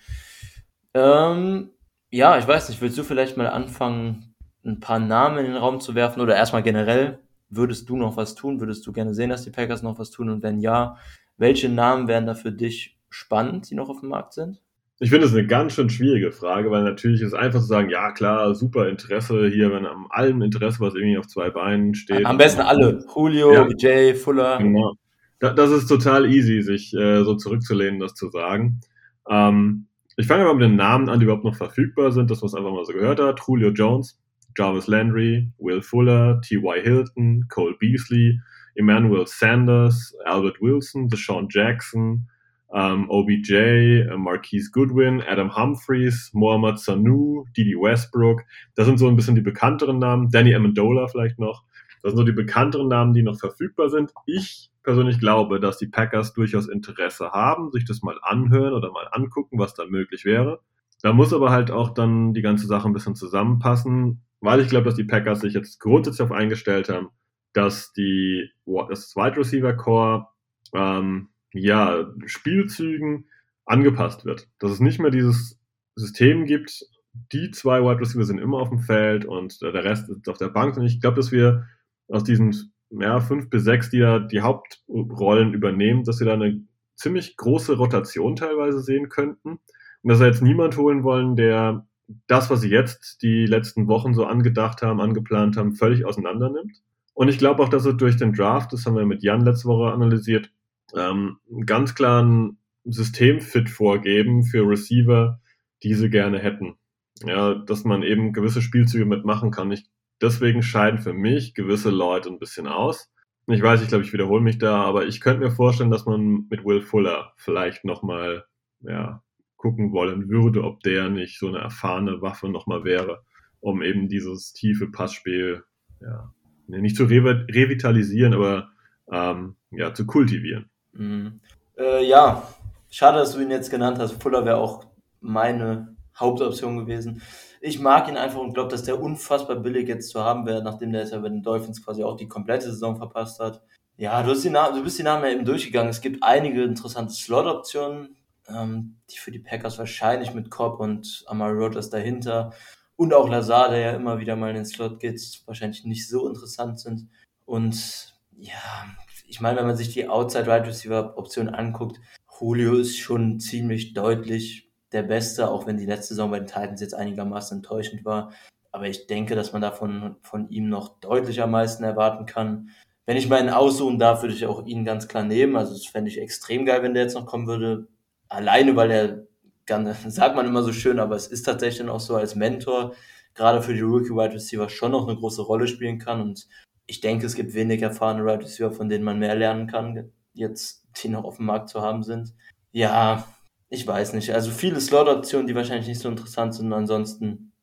Ähm, 0.93 1.71
ja, 2.09 2.37
ich 2.37 2.47
weiß 2.47 2.67
nicht, 2.69 2.81
willst 2.81 2.97
du 2.97 3.03
vielleicht 3.03 3.37
mal 3.37 3.47
anfangen, 3.47 4.35
ein 4.65 4.79
paar 4.79 4.99
Namen 4.99 5.39
in 5.39 5.45
den 5.45 5.55
Raum 5.55 5.79
zu 5.79 5.95
werfen 5.95 6.21
oder 6.21 6.35
erstmal 6.35 6.63
generell? 6.63 7.19
Würdest 7.49 7.89
du 7.89 7.95
noch 7.95 8.17
was 8.17 8.35
tun? 8.35 8.59
Würdest 8.59 8.85
du 8.85 8.91
gerne 8.91 9.13
sehen, 9.13 9.29
dass 9.29 9.43
die 9.43 9.49
Packers 9.49 9.81
noch 9.81 9.97
was 9.97 10.11
tun? 10.11 10.29
Und 10.29 10.43
wenn 10.43 10.59
ja, 10.59 10.97
welche 11.37 11.69
Namen 11.69 12.07
wären 12.07 12.25
da 12.25 12.33
für 12.33 12.51
dich 12.51 12.99
spannend, 13.09 13.69
die 13.69 13.75
noch 13.75 13.89
auf 13.89 14.01
dem 14.01 14.09
Markt 14.09 14.33
sind? 14.33 14.61
Ich 15.03 15.09
finde 15.09 15.25
es 15.25 15.33
eine 15.33 15.47
ganz 15.47 15.73
schön 15.73 15.89
schwierige 15.89 16.31
Frage, 16.31 16.69
weil 16.69 16.83
natürlich 16.83 17.21
ist 17.21 17.29
es 17.29 17.33
einfach 17.33 17.59
zu 17.59 17.65
sagen, 17.65 17.89
ja 17.89 18.11
klar, 18.11 18.53
super 18.53 18.87
Interesse 18.87 19.47
hier, 19.47 19.71
wenn 19.71 19.87
am 19.87 20.05
allem 20.11 20.43
Interesse, 20.43 20.79
was 20.79 20.93
irgendwie 20.93 21.17
auf 21.17 21.25
zwei 21.25 21.49
Beinen 21.49 21.95
steht. 21.95 22.23
Am 22.23 22.37
besten 22.37 22.61
alle. 22.61 23.03
Julio, 23.15 23.51
ja. 23.51 23.63
BJ, 23.63 24.13
Fuller. 24.13 24.59
Genau. 24.59 24.93
Das 25.39 25.71
ist 25.71 25.87
total 25.87 26.31
easy, 26.31 26.61
sich 26.61 26.93
äh, 26.93 27.23
so 27.23 27.33
zurückzulehnen, 27.33 27.99
das 27.99 28.13
zu 28.13 28.29
sagen. 28.29 28.81
Ähm, 29.27 29.87
ich 30.17 30.27
fange 30.27 30.43
aber 30.43 30.53
mit 30.53 30.69
den 30.69 30.75
Namen 30.75 31.09
an, 31.09 31.19
die 31.19 31.23
überhaupt 31.23 31.45
noch 31.45 31.55
verfügbar 31.55 32.11
sind, 32.11 32.29
dass 32.29 32.41
man 32.41 32.49
es 32.49 32.53
einfach 32.53 32.71
mal 32.71 32.85
so 32.85 32.93
gehört 32.93 33.19
hat. 33.19 33.41
Julio 33.47 33.69
Jones, 33.71 34.21
Jarvis 34.55 34.85
Landry, 34.85 35.51
Will 35.57 35.81
Fuller, 35.81 36.39
T.Y. 36.41 36.79
Hilton, 36.83 37.47
Cole 37.49 37.75
Beasley, 37.79 38.39
Emmanuel 38.75 39.25
Sanders, 39.25 40.15
Albert 40.25 40.61
Wilson, 40.61 41.09
Deshaun 41.09 41.47
Jackson, 41.49 42.27
ähm, 42.73 43.09
OBJ, 43.09 43.53
äh, 43.53 44.17
Marquise 44.17 44.71
Goodwin, 44.71 45.21
Adam 45.21 45.55
Humphreys, 45.55 46.31
Mohamed 46.33 46.79
Sanu, 46.79 47.45
Didi 47.55 47.75
Westbrook. 47.75 48.43
Das 48.75 48.85
sind 48.85 48.97
so 48.97 49.07
ein 49.07 49.15
bisschen 49.15 49.35
die 49.35 49.41
bekannteren 49.41 49.99
Namen. 49.99 50.29
Danny 50.29 50.55
Amendola 50.55 51.07
vielleicht 51.07 51.39
noch. 51.39 51.63
Das 52.01 52.11
sind 52.11 52.17
so 52.17 52.23
die 52.23 52.31
bekannteren 52.31 52.87
Namen, 52.87 53.13
die 53.13 53.23
noch 53.23 53.39
verfügbar 53.39 53.89
sind. 53.89 54.11
Ich 54.25 54.69
persönlich 54.83 55.19
glaube, 55.19 55.59
dass 55.59 55.77
die 55.77 55.87
Packers 55.87 56.33
durchaus 56.33 56.67
Interesse 56.67 57.31
haben, 57.31 57.71
sich 57.71 57.85
das 57.85 58.01
mal 58.01 58.17
anhören 58.21 58.73
oder 58.73 58.91
mal 58.91 59.07
angucken, 59.11 59.59
was 59.59 59.73
da 59.73 59.85
möglich 59.85 60.25
wäre. 60.25 60.61
Da 61.01 61.13
muss 61.13 61.33
aber 61.33 61.51
halt 61.51 61.71
auch 61.71 61.93
dann 61.93 62.33
die 62.33 62.41
ganze 62.41 62.67
Sache 62.67 62.87
ein 62.87 62.93
bisschen 62.93 63.15
zusammenpassen, 63.15 64.21
weil 64.39 64.59
ich 64.59 64.69
glaube, 64.69 64.85
dass 64.85 64.95
die 64.95 65.03
Packers 65.03 65.41
sich 65.41 65.53
jetzt 65.53 65.79
grundsätzlich 65.79 66.27
darauf 66.27 66.39
eingestellt 66.39 66.89
haben, 66.89 67.09
dass 67.53 67.91
die 67.93 68.49
das 68.89 69.15
Wide 69.15 69.37
Receiver 69.37 69.73
Core 69.73 70.27
ähm, 70.73 71.29
ja, 71.53 72.11
Spielzügen 72.25 73.25
angepasst 73.65 74.25
wird. 74.25 74.47
Dass 74.59 74.71
es 74.71 74.79
nicht 74.79 74.99
mehr 74.99 75.11
dieses 75.11 75.59
System 75.95 76.45
gibt, 76.45 76.85
die 77.31 77.51
zwei 77.51 77.81
Wide 77.81 77.99
Receiver 77.99 78.23
sind 78.23 78.39
immer 78.39 78.59
auf 78.59 78.69
dem 78.69 78.79
Feld 78.79 79.25
und 79.25 79.61
der 79.61 79.83
Rest 79.83 80.09
ist 80.09 80.27
auf 80.29 80.37
der 80.37 80.49
Bank. 80.49 80.77
Und 80.77 80.85
ich 80.85 81.01
glaube, 81.01 81.17
dass 81.17 81.31
wir 81.31 81.67
aus 82.07 82.23
diesen 82.23 82.73
ja, 82.89 83.19
fünf 83.19 83.49
bis 83.49 83.63
sechs, 83.63 83.89
die 83.89 83.99
da 83.99 84.19
die 84.19 84.41
Hauptrollen 84.41 85.53
übernehmen, 85.53 86.03
dass 86.03 86.19
wir 86.19 86.27
da 86.27 86.33
eine 86.33 86.61
ziemlich 86.95 87.37
große 87.37 87.77
Rotation 87.77 88.35
teilweise 88.35 88.81
sehen 88.81 89.09
könnten. 89.09 89.59
Und 90.03 90.09
dass 90.09 90.19
wir 90.19 90.27
jetzt 90.27 90.41
niemand 90.41 90.77
holen 90.77 91.03
wollen, 91.03 91.35
der 91.35 91.85
das, 92.27 92.49
was 92.49 92.61
sie 92.61 92.69
jetzt 92.69 93.21
die 93.21 93.45
letzten 93.45 93.87
Wochen 93.87 94.13
so 94.13 94.25
angedacht 94.25 94.81
haben, 94.81 94.99
angeplant 94.99 95.57
haben, 95.57 95.73
völlig 95.73 96.05
auseinander 96.05 96.49
nimmt. 96.49 96.81
Und 97.13 97.29
ich 97.29 97.37
glaube 97.37 97.63
auch, 97.63 97.69
dass 97.69 97.85
es 97.85 97.97
durch 97.97 98.17
den 98.17 98.33
Draft, 98.33 98.73
das 98.73 98.85
haben 98.85 98.95
wir 98.95 99.05
mit 99.05 99.23
Jan 99.23 99.45
letzte 99.45 99.67
Woche 99.67 99.93
analysiert, 99.93 100.51
ähm, 100.95 101.37
einen 101.49 101.65
ganz 101.65 101.95
klaren 101.95 102.57
Systemfit 102.83 103.69
vorgeben 103.69 104.43
für 104.43 104.67
Receiver, 104.67 105.39
die 105.83 105.93
sie 105.93 106.09
gerne 106.09 106.39
hätten. 106.39 106.75
Ja, 107.23 107.53
dass 107.53 107.83
man 107.83 108.03
eben 108.03 108.33
gewisse 108.33 108.61
Spielzüge 108.61 109.05
mitmachen 109.05 109.51
kann. 109.51 109.71
Ich, 109.71 109.85
deswegen 110.21 110.63
scheiden 110.63 110.99
für 110.99 111.13
mich 111.13 111.53
gewisse 111.53 111.91
Leute 111.91 112.29
ein 112.29 112.39
bisschen 112.39 112.67
aus. 112.67 113.11
Ich 113.47 113.61
weiß, 113.61 113.81
ich 113.81 113.89
glaube, 113.89 114.03
ich 114.03 114.13
wiederhole 114.13 114.41
mich 114.41 114.57
da, 114.57 114.83
aber 114.83 115.05
ich 115.05 115.19
könnte 115.19 115.41
mir 115.41 115.51
vorstellen, 115.51 115.91
dass 115.91 116.05
man 116.05 116.47
mit 116.49 116.63
Will 116.63 116.81
Fuller 116.81 117.33
vielleicht 117.37 117.85
nochmal, 117.85 118.45
ja, 118.81 119.21
gucken 119.57 119.91
wollen 119.91 120.27
würde, 120.27 120.63
ob 120.63 120.79
der 120.81 121.09
nicht 121.09 121.37
so 121.37 121.47
eine 121.47 121.59
erfahrene 121.59 122.21
Waffe 122.21 122.49
nochmal 122.49 122.83
wäre, 122.83 123.23
um 123.59 123.83
eben 123.83 124.09
dieses 124.09 124.53
tiefe 124.53 124.89
Passspiel, 124.89 125.63
ja, 126.01 126.33
nicht 126.67 126.95
zu 126.95 127.05
re 127.05 127.45
revitalisieren, 127.47 128.33
aber 128.33 128.71
ähm, 129.11 129.57
ja, 129.69 129.93
zu 129.93 130.07
kultivieren. 130.07 130.70
Mhm. 130.93 131.39
Äh, 131.77 132.05
ja, 132.05 132.47
schade, 132.89 133.19
dass 133.19 133.33
du 133.33 133.39
ihn 133.41 133.51
jetzt 133.51 133.71
genannt 133.71 133.99
hast. 133.99 134.21
Fuller 134.21 134.45
wäre 134.45 134.57
auch 134.57 134.85
meine 135.19 135.95
Hauptoption 136.15 136.77
gewesen. 136.77 137.21
Ich 137.61 137.79
mag 137.79 138.07
ihn 138.07 138.17
einfach 138.17 138.39
und 138.39 138.53
glaube, 138.53 138.69
dass 138.69 138.83
der 138.83 139.01
unfassbar 139.01 139.57
billig 139.57 139.87
jetzt 139.87 140.09
zu 140.09 140.23
haben 140.23 140.45
wäre, 140.45 140.63
nachdem 140.63 140.91
der 140.91 141.01
jetzt 141.01 141.13
ja 141.13 141.19
bei 141.19 141.29
den 141.29 141.43
Dolphins 141.43 141.83
quasi 141.83 142.03
auch 142.03 142.17
die 142.17 142.27
komplette 142.27 142.71
Saison 142.71 142.97
verpasst 142.97 143.39
hat. 143.39 143.61
Ja, 143.97 144.23
du, 144.23 144.31
hast 144.31 144.43
die 144.43 144.49
Namen, 144.49 144.75
du 144.75 144.83
bist 144.83 144.97
die 144.97 145.03
Namen 145.03 145.23
ja 145.23 145.31
eben 145.31 145.45
durchgegangen. 145.45 145.89
Es 145.89 146.01
gibt 146.01 146.23
einige 146.23 146.63
interessante 146.63 147.13
Slot-Optionen, 147.13 148.15
ähm, 148.47 148.97
die 149.11 149.17
für 149.17 149.31
die 149.31 149.39
Packers 149.39 149.77
wahrscheinlich 149.77 150.33
mit 150.33 150.49
Cobb 150.49 150.79
und 150.79 151.23
Amari 151.27 151.53
Rogers 151.53 151.91
dahinter 151.91 152.51
und 152.95 153.13
auch 153.13 153.29
Lazar, 153.29 153.69
der 153.69 153.79
ja 153.79 153.91
immer 153.91 154.19
wieder 154.19 154.35
mal 154.35 154.49
in 154.49 154.57
den 154.57 154.65
Slot 154.65 154.99
geht, 154.99 155.21
wahrscheinlich 155.45 155.85
nicht 155.85 156.07
so 156.07 156.27
interessant 156.27 156.79
sind. 156.79 157.07
Und 157.45 158.15
ja, 158.37 158.85
ich 159.31 159.39
meine, 159.39 159.59
wenn 159.59 159.67
man 159.67 159.77
sich 159.77 159.93
die 159.93 160.09
Outside 160.09 160.45
Wide 160.45 160.67
Receiver 160.67 161.17
Option 161.17 161.47
anguckt, 161.47 162.01
Julio 162.37 162.75
ist 162.75 162.97
schon 162.97 163.39
ziemlich 163.39 163.93
deutlich 163.93 164.69
der 164.91 165.03
Beste, 165.03 165.49
auch 165.49 165.65
wenn 165.65 165.77
die 165.77 165.85
letzte 165.85 166.15
Saison 166.15 166.31
bei 166.31 166.39
den 166.39 166.47
Titans 166.47 166.81
jetzt 166.81 166.93
einigermaßen 166.93 167.59
enttäuschend 167.59 168.03
war. 168.03 168.33
Aber 168.73 168.87
ich 168.87 169.07
denke, 169.07 169.35
dass 169.35 169.53
man 169.53 169.61
davon 169.61 170.17
von 170.21 170.49
ihm 170.49 170.67
noch 170.67 170.99
deutlich 170.99 171.41
am 171.41 171.51
meisten 171.51 171.85
erwarten 171.85 172.25
kann. 172.25 172.71
Wenn 173.05 173.15
ich 173.15 173.29
meinen 173.29 173.49
aussuchen 173.49 173.99
darf, 173.99 174.21
würde 174.21 174.33
ich 174.33 174.45
auch 174.45 174.65
ihn 174.65 174.83
ganz 174.83 175.07
klar 175.07 175.23
nehmen. 175.23 175.55
Also 175.55 175.73
das 175.73 175.85
fände 175.85 176.11
ich 176.11 176.19
extrem 176.19 176.65
geil, 176.65 176.83
wenn 176.83 176.93
der 176.93 177.03
jetzt 177.03 177.15
noch 177.15 177.25
kommen 177.25 177.47
würde. 177.47 177.87
Alleine, 178.27 178.75
weil 178.75 178.91
er, 178.91 179.27
sagt 180.09 180.35
man 180.35 180.45
immer 180.45 180.63
so 180.63 180.73
schön, 180.73 180.99
aber 180.99 181.15
es 181.15 181.27
ist 181.27 181.43
tatsächlich 181.43 181.77
dann 181.77 181.89
auch 181.89 182.01
so 182.01 182.17
als 182.17 182.35
Mentor, 182.35 182.95
gerade 183.33 183.61
für 183.61 183.73
die 183.73 183.79
Rookie 183.79 184.09
Wide 184.09 184.33
Receiver 184.33 184.67
schon 184.67 184.91
noch 184.91 185.07
eine 185.07 185.17
große 185.17 185.41
Rolle 185.41 185.67
spielen 185.67 185.99
kann. 185.99 186.19
Und 186.19 186.49
ich 186.91 186.99
denke, 186.99 187.25
es 187.25 187.35
gibt 187.35 187.53
wenig 187.53 187.81
erfahrene 187.81 188.25
Wide 188.25 188.43
Receiver, 188.43 188.73
von 188.73 188.89
denen 188.89 189.05
man 189.05 189.17
mehr 189.17 189.33
lernen 189.33 189.65
kann, 189.67 190.11
jetzt 190.33 190.85
die 191.01 191.07
noch 191.07 191.23
auf 191.23 191.37
dem 191.37 191.45
Markt 191.45 191.69
zu 191.69 191.81
haben 191.81 192.03
sind. 192.03 192.33
Ja, 192.73 193.25
ich 193.69 193.87
weiß 193.87 194.11
nicht. 194.11 194.31
Also 194.33 194.51
viele 194.51 194.81
Slot-Optionen, 194.81 195.47
die 195.47 195.55
wahrscheinlich 195.55 195.87
nicht 195.87 196.01
so 196.01 196.09
interessant 196.09 196.53
sind. 196.53 196.73
Ansonsten 196.73 197.53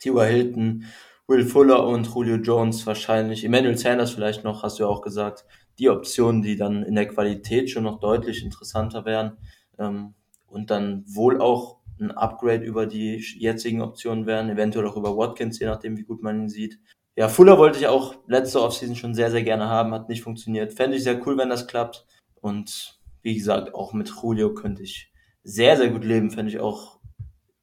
T.Y. 0.00 0.26
Hilton, 0.26 0.84
Will 1.26 1.46
Fuller 1.46 1.86
und 1.86 2.06
Julio 2.14 2.36
Jones 2.36 2.86
wahrscheinlich. 2.86 3.42
Emmanuel 3.42 3.78
Sanders 3.78 4.10
vielleicht 4.10 4.44
noch, 4.44 4.62
hast 4.62 4.78
du 4.78 4.82
ja 4.82 4.88
auch 4.90 5.00
gesagt. 5.00 5.46
Die 5.78 5.88
Optionen, 5.88 6.42
die 6.42 6.56
dann 6.56 6.82
in 6.82 6.94
der 6.94 7.08
Qualität 7.08 7.70
schon 7.70 7.84
noch 7.84 8.00
deutlich 8.00 8.44
interessanter 8.44 9.06
wären. 9.06 9.38
Ähm, 9.78 10.12
und 10.46 10.70
dann 10.70 11.04
wohl 11.06 11.40
auch 11.40 11.78
ein 11.98 12.10
Upgrade 12.10 12.62
über 12.62 12.84
die 12.84 13.16
jetzigen 13.38 13.80
Optionen 13.80 14.26
wären, 14.26 14.50
eventuell 14.50 14.86
auch 14.86 14.98
über 14.98 15.16
Watkins, 15.16 15.58
je 15.58 15.68
nachdem, 15.68 15.96
wie 15.96 16.04
gut 16.04 16.22
man 16.22 16.42
ihn 16.42 16.48
sieht. 16.50 16.78
Ja, 17.16 17.28
Fuller 17.28 17.58
wollte 17.58 17.78
ich 17.78 17.86
auch 17.86 18.16
letzte 18.26 18.60
Offseason 18.60 18.96
schon 18.96 19.14
sehr, 19.14 19.30
sehr 19.30 19.44
gerne 19.44 19.68
haben, 19.68 19.94
hat 19.94 20.08
nicht 20.08 20.22
funktioniert. 20.22 20.74
Fände 20.74 20.96
ich 20.96 21.04
sehr 21.04 21.24
cool, 21.26 21.38
wenn 21.38 21.48
das 21.48 21.68
klappt. 21.68 22.06
Und 22.40 22.98
wie 23.22 23.34
gesagt, 23.34 23.74
auch 23.74 23.92
mit 23.92 24.12
Julio 24.22 24.52
könnte 24.52 24.82
ich 24.82 25.12
sehr, 25.44 25.76
sehr 25.76 25.90
gut 25.90 26.04
leben. 26.04 26.30
Fände 26.30 26.50
ich 26.50 26.58
auch 26.58 26.98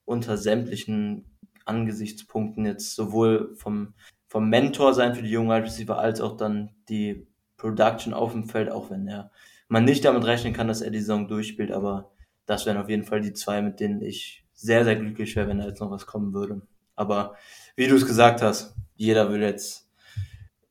unter 0.06 0.38
sämtlichen 0.38 1.26
Angesichtspunkten 1.66 2.66
jetzt 2.66 2.96
sowohl 2.96 3.54
vom, 3.56 3.94
vom 4.28 4.50
Mentor 4.50 4.94
sein 4.94 5.16
für 5.16 5.22
die 5.22 5.30
jungen 5.30 5.50
Wide 5.50 5.66
Receiver 5.66 5.98
als 5.98 6.22
auch 6.22 6.38
dann 6.38 6.76
die 6.88 7.28
Production 7.58 8.14
auf 8.14 8.32
dem 8.32 8.46
Feld, 8.46 8.72
auch 8.72 8.90
wenn 8.90 9.08
er 9.08 9.32
man 9.68 9.86
nicht 9.86 10.04
damit 10.04 10.26
rechnen 10.26 10.54
kann, 10.54 10.68
dass 10.68 10.82
er 10.82 10.92
die 10.92 11.00
Saison 11.00 11.30
durchspielt, 11.30 11.72
aber 11.72 12.12
das 12.46 12.66
wären 12.66 12.78
auf 12.78 12.90
jeden 12.90 13.06
Fall 13.06 13.22
die 13.22 13.32
zwei, 13.32 13.62
mit 13.62 13.80
denen 13.80 14.02
ich 14.02 14.44
sehr, 14.54 14.84
sehr 14.84 14.98
glücklich 14.98 15.36
wäre, 15.36 15.48
wenn 15.48 15.60
da 15.60 15.68
jetzt 15.68 15.80
noch 15.80 15.92
was 15.92 16.06
kommen 16.06 16.34
würde. 16.34 16.62
Aber 16.96 17.36
wie 17.78 17.88
du 17.88 17.96
es 17.96 18.06
gesagt 18.06 18.42
hast, 18.42 18.76
jeder 19.02 19.32
will 19.32 19.42
jetzt 19.42 19.90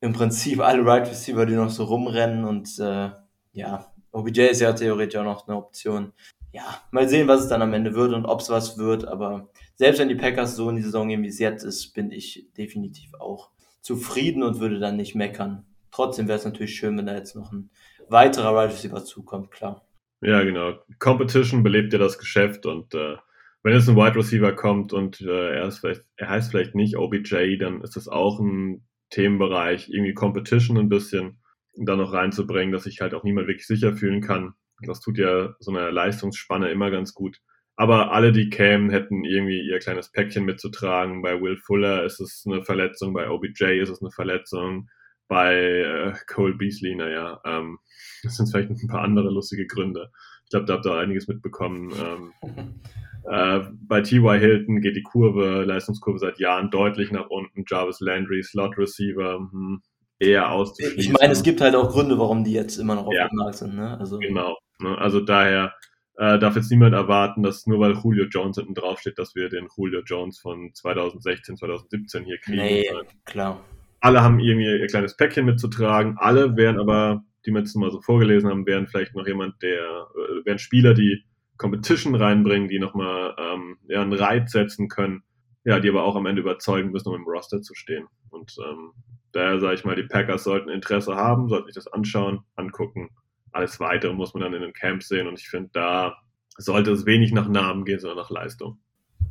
im 0.00 0.12
Prinzip 0.12 0.60
alle 0.60 0.84
Right 0.84 1.08
Receiver, 1.08 1.44
die 1.46 1.54
noch 1.54 1.68
so 1.68 1.84
rumrennen 1.84 2.44
und 2.44 2.78
äh, 2.78 3.10
ja, 3.52 3.92
OBJ 4.12 4.42
ist 4.42 4.60
ja 4.60 4.72
theoretisch 4.72 5.18
auch 5.18 5.24
noch 5.24 5.48
eine 5.48 5.56
Option. 5.56 6.12
Ja, 6.52 6.80
mal 6.92 7.08
sehen, 7.08 7.26
was 7.26 7.42
es 7.42 7.48
dann 7.48 7.60
am 7.60 7.74
Ende 7.74 7.94
wird 7.94 8.12
und 8.12 8.26
ob 8.26 8.40
es 8.40 8.48
was 8.48 8.78
wird, 8.78 9.04
aber 9.04 9.50
selbst 9.74 9.98
wenn 9.98 10.08
die 10.08 10.14
Packers 10.14 10.54
so 10.54 10.70
in 10.70 10.76
die 10.76 10.82
Saison 10.82 11.08
gehen, 11.08 11.22
wie 11.22 11.28
es 11.28 11.40
jetzt 11.40 11.64
ist, 11.64 11.92
bin 11.92 12.12
ich 12.12 12.48
definitiv 12.56 13.14
auch 13.14 13.50
zufrieden 13.80 14.44
und 14.44 14.60
würde 14.60 14.78
dann 14.78 14.96
nicht 14.96 15.16
meckern. 15.16 15.66
Trotzdem 15.90 16.28
wäre 16.28 16.38
es 16.38 16.44
natürlich 16.44 16.76
schön, 16.76 16.96
wenn 16.96 17.06
da 17.06 17.14
jetzt 17.16 17.34
noch 17.34 17.50
ein 17.50 17.70
weiterer 18.08 18.54
Right 18.54 18.70
Receiver 18.70 19.04
zukommt, 19.04 19.50
klar. 19.50 19.84
Ja, 20.20 20.42
genau. 20.44 20.74
Competition 21.00 21.64
belebt 21.64 21.92
ja 21.92 21.98
das 21.98 22.18
Geschäft 22.18 22.64
und 22.66 22.94
äh, 22.94 23.16
wenn 23.62 23.74
jetzt 23.74 23.88
ein 23.88 23.96
Wide 23.96 24.16
Receiver 24.16 24.52
kommt 24.52 24.92
und 24.92 25.20
äh, 25.20 25.56
er, 25.56 25.66
ist 25.66 25.78
vielleicht, 25.78 26.02
er 26.16 26.30
heißt 26.30 26.50
vielleicht 26.50 26.74
nicht 26.74 26.96
OBJ, 26.96 27.56
dann 27.58 27.82
ist 27.82 27.96
das 27.96 28.08
auch 28.08 28.40
ein 28.40 28.86
Themenbereich, 29.10 29.90
irgendwie 29.90 30.14
Competition 30.14 30.78
ein 30.78 30.88
bisschen 30.88 31.42
da 31.76 31.96
noch 31.96 32.12
reinzubringen, 32.12 32.72
dass 32.72 32.84
sich 32.84 33.00
halt 33.00 33.14
auch 33.14 33.24
niemand 33.24 33.48
wirklich 33.48 33.66
sicher 33.66 33.94
fühlen 33.94 34.20
kann. 34.20 34.54
Das 34.86 35.00
tut 35.00 35.18
ja 35.18 35.54
so 35.58 35.70
eine 35.70 35.90
Leistungsspanne 35.90 36.70
immer 36.70 36.90
ganz 36.90 37.12
gut. 37.12 37.38
Aber 37.76 38.12
alle, 38.12 38.32
die 38.32 38.50
kämen, 38.50 38.90
hätten 38.90 39.24
irgendwie 39.24 39.60
ihr 39.60 39.78
kleines 39.78 40.10
Päckchen 40.12 40.44
mitzutragen. 40.44 41.22
Bei 41.22 41.40
Will 41.40 41.56
Fuller 41.56 42.04
ist 42.04 42.20
es 42.20 42.44
eine 42.46 42.62
Verletzung, 42.62 43.14
bei 43.14 43.28
OBJ 43.30 43.80
ist 43.80 43.88
es 43.88 44.02
eine 44.02 44.10
Verletzung, 44.10 44.88
bei 45.28 45.54
äh, 45.54 46.12
Cole 46.26 46.54
Beasley, 46.54 46.94
naja, 46.94 47.40
ähm, 47.44 47.78
das 48.22 48.36
sind 48.36 48.50
vielleicht 48.50 48.70
ein 48.70 48.88
paar 48.88 49.02
andere 49.02 49.30
lustige 49.30 49.66
Gründe. 49.66 50.10
Ich 50.44 50.50
glaube, 50.50 50.66
da 50.66 50.74
habt 50.74 50.86
ihr 50.86 50.94
einiges 50.94 51.28
mitbekommen. 51.28 51.92
Ähm, 51.98 52.32
äh, 53.24 53.60
bei 53.86 54.00
T.Y. 54.00 54.38
Hilton 54.38 54.80
geht 54.80 54.96
die 54.96 55.02
Kurve, 55.02 55.64
Leistungskurve 55.64 56.18
seit 56.18 56.38
Jahren 56.38 56.70
deutlich 56.70 57.10
nach 57.12 57.28
unten. 57.28 57.64
Jarvis 57.68 58.00
Landry, 58.00 58.42
Slot 58.42 58.78
Receiver, 58.78 59.38
hm, 59.38 59.82
eher 60.18 60.52
auszuschließen. 60.52 61.00
Ich 61.00 61.12
meine, 61.12 61.32
es 61.32 61.42
gibt 61.42 61.60
halt 61.60 61.74
auch 61.74 61.90
Gründe, 61.90 62.18
warum 62.18 62.44
die 62.44 62.52
jetzt 62.52 62.76
immer 62.76 62.94
noch 62.94 63.06
auf 63.06 63.14
ja. 63.14 63.28
dem 63.28 63.36
Markt 63.36 63.56
sind. 63.56 63.74
Ne? 63.74 63.98
Also, 63.98 64.18
genau. 64.18 64.58
Ne? 64.80 64.96
Also 64.98 65.20
daher 65.20 65.74
äh, 66.16 66.38
darf 66.38 66.54
jetzt 66.56 66.70
niemand 66.70 66.94
erwarten, 66.94 67.42
dass 67.42 67.66
nur 67.66 67.80
weil 67.80 67.94
Julio 67.94 68.26
Jones 68.26 68.58
hinten 68.58 68.74
draufsteht, 68.74 69.18
dass 69.18 69.34
wir 69.34 69.48
den 69.48 69.68
Julio 69.76 70.02
Jones 70.04 70.38
von 70.38 70.70
2016, 70.74 71.56
2017 71.56 72.24
hier 72.24 72.38
kriegen. 72.38 72.58
Nee, 72.58 72.86
klar. 73.24 73.60
Alle 74.00 74.22
haben 74.22 74.38
irgendwie 74.38 74.66
ihr 74.66 74.86
kleines 74.86 75.16
Päckchen 75.16 75.44
mitzutragen. 75.44 76.16
Alle 76.18 76.56
wären 76.56 76.78
aber, 76.78 77.22
die 77.44 77.52
wir 77.52 77.60
jetzt 77.60 77.74
mal 77.74 77.90
so 77.90 78.00
vorgelesen 78.00 78.50
haben, 78.50 78.66
wären 78.66 78.86
vielleicht 78.86 79.14
noch 79.14 79.26
jemand, 79.26 79.62
der, 79.62 79.80
äh, 79.82 80.44
wären 80.44 80.58
Spieler, 80.58 80.94
die 80.94 81.24
Competition 81.60 82.14
reinbringen, 82.14 82.68
die 82.68 82.78
nochmal 82.78 83.34
ähm, 83.38 83.76
ja, 83.88 84.00
einen 84.00 84.12
Reiz 84.12 84.52
setzen 84.52 84.88
können, 84.88 85.22
ja, 85.64 85.78
die 85.78 85.90
aber 85.90 86.04
auch 86.04 86.16
am 86.16 86.26
Ende 86.26 86.42
überzeugen 86.42 86.90
müssen, 86.90 87.08
um 87.08 87.16
im 87.16 87.26
Roster 87.26 87.60
zu 87.60 87.74
stehen. 87.74 88.06
Und 88.30 88.56
ähm, 88.66 88.92
daher 89.32 89.60
sage 89.60 89.74
ich 89.74 89.84
mal, 89.84 89.94
die 89.94 90.04
Packers 90.04 90.44
sollten 90.44 90.70
Interesse 90.70 91.14
haben, 91.14 91.48
sollten 91.48 91.66
sich 91.66 91.74
das 91.74 91.86
anschauen, 91.86 92.40
angucken 92.56 93.10
alles 93.52 93.80
weitere 93.80 94.12
muss 94.12 94.34
man 94.34 94.42
dann 94.42 94.54
in 94.54 94.62
den 94.62 94.72
Camps 94.72 95.08
sehen 95.08 95.26
und 95.26 95.38
ich 95.38 95.48
finde, 95.48 95.70
da 95.72 96.16
sollte 96.56 96.92
es 96.92 97.06
wenig 97.06 97.32
nach 97.32 97.48
Namen 97.48 97.84
gehen, 97.84 98.00
sondern 98.00 98.18
nach 98.18 98.30
Leistung. 98.30 98.78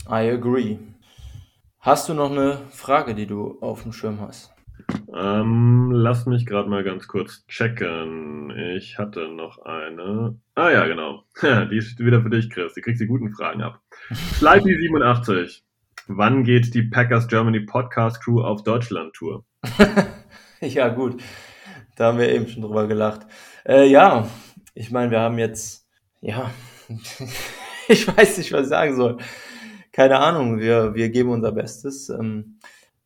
I 0.07 0.31
agree. 0.31 0.77
Hast 1.79 2.09
du 2.09 2.13
noch 2.13 2.31
eine 2.31 2.57
Frage, 2.71 3.15
die 3.15 3.25
du 3.25 3.57
auf 3.61 3.83
dem 3.83 3.93
Schirm 3.93 4.19
hast? 4.19 4.53
Ähm, 5.13 5.91
lass 5.91 6.25
mich 6.27 6.45
gerade 6.45 6.69
mal 6.69 6.83
ganz 6.83 7.07
kurz 7.07 7.45
checken. 7.47 8.51
Ich 8.75 8.99
hatte 8.99 9.27
noch 9.27 9.59
eine. 9.59 10.37
Ah 10.55 10.69
ja, 10.69 10.85
genau. 10.85 11.23
Die 11.71 11.77
ist 11.77 11.99
wieder 11.99 12.21
für 12.21 12.29
dich, 12.29 12.49
Chris. 12.49 12.73
Die 12.73 12.81
kriegst 12.81 13.01
die 13.01 13.07
guten 13.07 13.31
Fragen 13.31 13.61
ab. 13.61 13.81
Flighty87. 14.39 15.61
Wann 16.07 16.43
geht 16.43 16.73
die 16.73 16.83
Packers 16.83 17.27
Germany 17.27 17.61
Podcast 17.61 18.23
Crew 18.23 18.41
auf 18.41 18.63
Deutschland 18.63 19.13
Tour? 19.13 19.45
ja, 20.61 20.89
gut. 20.89 21.21
Da 21.95 22.07
haben 22.07 22.19
wir 22.19 22.31
eben 22.31 22.47
schon 22.47 22.61
drüber 22.61 22.87
gelacht. 22.87 23.27
Äh, 23.65 23.87
ja, 23.87 24.27
ich 24.73 24.91
meine, 24.91 25.11
wir 25.11 25.19
haben 25.19 25.37
jetzt, 25.39 25.87
ja, 26.21 26.51
ich 27.87 28.07
weiß 28.07 28.37
nicht, 28.37 28.51
was 28.51 28.63
ich 28.63 28.69
sagen 28.69 28.95
soll. 28.95 29.17
Keine 29.91 30.19
Ahnung, 30.19 30.59
wir, 30.59 30.93
wir 30.93 31.09
geben 31.09 31.29
unser 31.29 31.51
Bestes. 31.51 32.09
Ähm, 32.09 32.59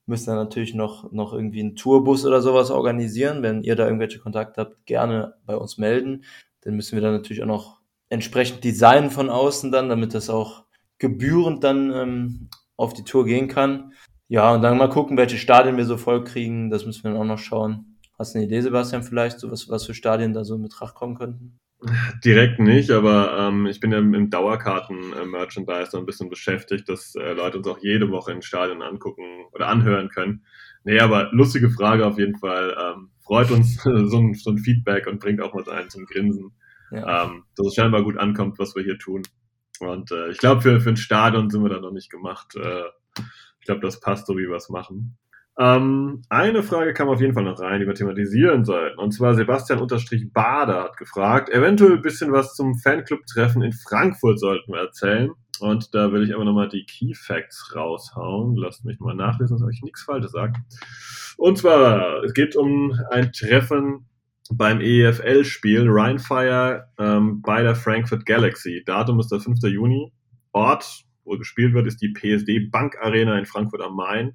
müssen 0.06 0.28
dann 0.28 0.38
natürlich 0.38 0.74
noch, 0.74 1.12
noch 1.12 1.34
irgendwie 1.34 1.62
einen 1.62 1.76
Tourbus 1.76 2.26
oder 2.26 2.42
sowas 2.42 2.72
organisieren. 2.72 3.42
Wenn 3.44 3.64
ihr 3.64 3.76
da 3.76 3.86
irgendwelche 3.86 4.20
Kontakte 4.20 4.62
habt, 4.62 4.86
gerne 4.86 5.36
bei 5.46 5.56
uns 5.56 5.78
melden. 5.78 6.24
Dann 6.62 6.76
müssen 6.76 6.96
wir 6.96 7.02
dann 7.02 7.14
natürlich 7.14 7.42
auch 7.44 7.48
noch 7.48 7.82
entsprechend 8.10 8.64
designen 8.64 9.12
von 9.12 9.30
außen 9.30 9.72
dann, 9.72 9.90
damit 9.90 10.14
das 10.14 10.30
auch 10.30 10.66
gebührend 11.00 11.64
dann 11.64 11.92
ähm, 11.92 12.50
auf 12.78 12.94
die 12.94 13.04
Tour 13.04 13.26
gehen 13.26 13.48
kann. 13.48 13.94
Ja, 14.28 14.54
und 14.54 14.62
dann 14.62 14.78
mal 14.78 14.90
gucken, 14.90 15.18
welche 15.18 15.38
Stadien 15.38 15.78
wir 15.78 15.86
so 15.86 15.98
voll 15.98 16.24
kriegen. 16.24 16.70
Das 16.70 16.86
müssen 16.86 17.04
wir 17.04 17.12
dann 17.12 17.22
auch 17.22 17.26
noch 17.26 17.40
schauen. 17.40 17.98
Hast 18.18 18.34
du 18.34 18.40
eine 18.40 18.48
Idee, 18.48 18.62
Sebastian, 18.62 19.04
vielleicht, 19.04 19.40
so 19.40 19.52
was, 19.52 19.70
was 19.70 19.86
für 19.86 19.94
Stadien 19.94 20.34
da 20.34 20.44
so 20.44 20.56
in 20.56 20.62
Betracht 20.62 20.96
kommen 20.96 21.16
könnten? 21.16 21.60
Direkt 22.24 22.60
nicht, 22.60 22.92
aber 22.92 23.38
ähm, 23.38 23.66
ich 23.66 23.80
bin 23.80 23.92
ja 23.92 23.98
im 23.98 24.30
Dauerkarten-Merchandise 24.30 25.98
ein 25.98 26.06
bisschen 26.06 26.30
beschäftigt, 26.30 26.88
dass 26.88 27.16
äh, 27.16 27.34
Leute 27.34 27.58
uns 27.58 27.68
auch 27.68 27.80
jede 27.80 28.10
Woche 28.10 28.32
in 28.32 28.42
Stadien 28.42 28.82
angucken 28.82 29.46
oder 29.52 29.68
anhören 29.68 30.10
können. 30.10 30.46
Nee, 30.84 31.00
aber 31.00 31.30
lustige 31.32 31.70
Frage 31.70 32.06
auf 32.06 32.18
jeden 32.18 32.38
Fall. 32.38 32.76
Ähm, 32.80 33.10
freut 33.22 33.52
uns 33.52 33.76
so, 33.84 33.92
ein, 33.92 34.34
so 34.34 34.52
ein 34.52 34.58
Feedback 34.58 35.08
und 35.08 35.20
bringt 35.20 35.42
auch 35.42 35.54
was 35.54 35.68
ein 35.68 35.90
zum 35.90 36.06
Grinsen. 36.06 36.52
Ja. 36.92 37.26
Ähm, 37.26 37.44
dass 37.56 37.68
es 37.68 37.76
scheinbar 37.76 38.04
gut 38.04 38.18
ankommt, 38.18 38.60
was 38.60 38.76
wir 38.76 38.84
hier 38.84 38.98
tun. 38.98 39.24
Und 39.80 40.12
äh, 40.12 40.30
ich 40.30 40.38
glaube, 40.38 40.62
für, 40.62 40.80
für 40.80 40.90
ein 40.90 40.98
Stadion 40.98 41.50
sind 41.50 41.64
wir 41.64 41.70
da 41.70 41.80
noch 41.80 41.92
nicht 41.92 42.10
gemacht. 42.10 42.56
Äh, 42.56 42.84
ich 43.60 43.66
glaube, 43.66 43.82
das 43.82 44.00
passt 44.00 44.28
so, 44.28 44.38
wie 44.38 44.48
wir 44.48 44.56
es 44.56 44.70
machen. 44.70 45.18
Ähm, 45.60 46.24
eine 46.30 46.64
Frage 46.64 46.94
kam 46.94 47.10
auf 47.10 47.22
jeden 47.22 47.34
Fall 47.34 47.44
noch 47.44 47.60
rein, 47.60 47.80
die 47.80 47.88
wir 47.88 47.94
thematisieren 47.94 48.66
sollten. 48.66 48.98
Und 48.98 49.12
zwar 49.12 49.36
Sebastian-Bader 49.36 50.84
hat 50.84 50.98
gefragt, 50.98 51.50
eventuell 51.50 51.94
ein 51.94 52.02
bisschen 52.02 52.32
was 52.32 52.56
zum 52.56 52.78
Fanclub-Treffen 52.80 53.62
in 53.62 53.72
Frankfurt 53.72 54.40
sollten 54.40 54.74
wir 54.74 54.82
erzählen. 54.82 55.32
Und 55.60 55.94
da 55.94 56.12
will 56.12 56.24
ich 56.24 56.34
aber 56.34 56.44
nochmal 56.44 56.70
die 56.70 56.86
Key 56.86 57.14
Facts 57.14 57.74
raushauen. 57.76 58.56
Lasst 58.56 58.84
mich 58.84 59.00
mal 59.00 59.16
nachlesen, 59.16 59.58
dass 59.58 59.70
ich 59.72 59.84
nichts 59.84 60.02
Falsches 60.04 60.32
sage. 60.32 60.54
Und 61.38 61.58
zwar, 61.58 62.24
es 62.24 62.34
geht 62.34 62.56
um 62.56 63.00
ein 63.12 63.32
Treffen 63.32 64.08
beim 64.52 64.82
EFL-Spiel 64.82 65.86
Rheinfire 65.88 66.88
ähm, 66.98 67.42
bei 67.42 67.62
der 67.62 67.76
Frankfurt 67.76 68.26
Galaxy. 68.26 68.84
Datum 68.86 69.20
ist 69.20 69.32
der 69.32 69.40
5. 69.40 69.60
Juni. 69.64 70.12
Ort, 70.52 71.06
wo 71.24 71.38
gespielt 71.38 71.74
wird, 71.74 71.88
ist 71.88 72.02
die 72.02 72.12
PSD 72.12 72.70
Bank 72.72 72.98
Arena 73.02 73.38
in 73.38 73.46
Frankfurt 73.46 73.82
am 73.82 73.96
Main. 73.96 74.32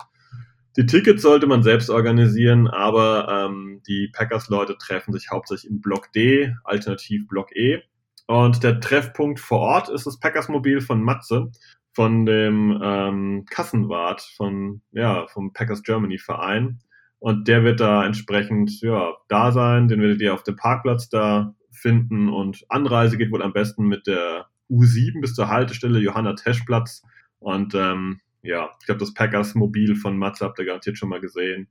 Die 0.78 0.86
Tickets 0.86 1.22
sollte 1.22 1.48
man 1.48 1.64
selbst 1.64 1.90
organisieren, 1.90 2.68
aber 2.68 3.26
ähm, 3.28 3.82
die 3.88 4.12
Packers-Leute 4.12 4.78
treffen 4.78 5.12
sich 5.12 5.28
hauptsächlich 5.28 5.68
in 5.68 5.80
Block 5.80 6.12
D, 6.12 6.54
alternativ 6.62 7.26
Block 7.26 7.50
E. 7.56 7.82
Und 8.28 8.62
der 8.62 8.78
Treffpunkt 8.78 9.40
vor 9.40 9.58
Ort 9.58 9.88
ist 9.88 10.06
das 10.06 10.20
Packers-Mobil 10.20 10.80
von 10.80 11.02
Matze, 11.02 11.50
von 11.90 12.26
dem 12.26 12.80
ähm, 12.80 13.44
Kassenwart 13.50 14.20
von, 14.36 14.82
ja, 14.92 15.26
vom 15.26 15.52
Packers 15.52 15.82
Germany 15.82 16.18
Verein. 16.18 16.78
Und 17.18 17.48
der 17.48 17.64
wird 17.64 17.80
da 17.80 18.06
entsprechend 18.06 18.80
ja, 18.80 19.14
da 19.26 19.50
sein, 19.50 19.88
den 19.88 20.00
werdet 20.00 20.20
ihr 20.20 20.32
auf 20.32 20.44
dem 20.44 20.54
Parkplatz 20.54 21.08
da 21.08 21.56
finden. 21.72 22.28
Und 22.28 22.64
Anreise 22.68 23.18
geht 23.18 23.32
wohl 23.32 23.42
am 23.42 23.52
besten 23.52 23.88
mit 23.88 24.06
der 24.06 24.46
U7 24.70 25.20
bis 25.20 25.34
zur 25.34 25.48
Haltestelle 25.48 25.98
Johanna 25.98 26.34
Teschplatz. 26.34 27.02
Und 27.40 27.74
ähm, 27.74 28.20
ja, 28.48 28.70
ich 28.80 28.86
glaube, 28.86 29.00
das 29.00 29.12
Packers 29.12 29.54
Mobil 29.54 29.94
von 29.94 30.16
Matze 30.16 30.44
habt 30.44 30.58
ihr 30.58 30.64
garantiert 30.64 30.96
schon 30.96 31.10
mal 31.10 31.20
gesehen. 31.20 31.68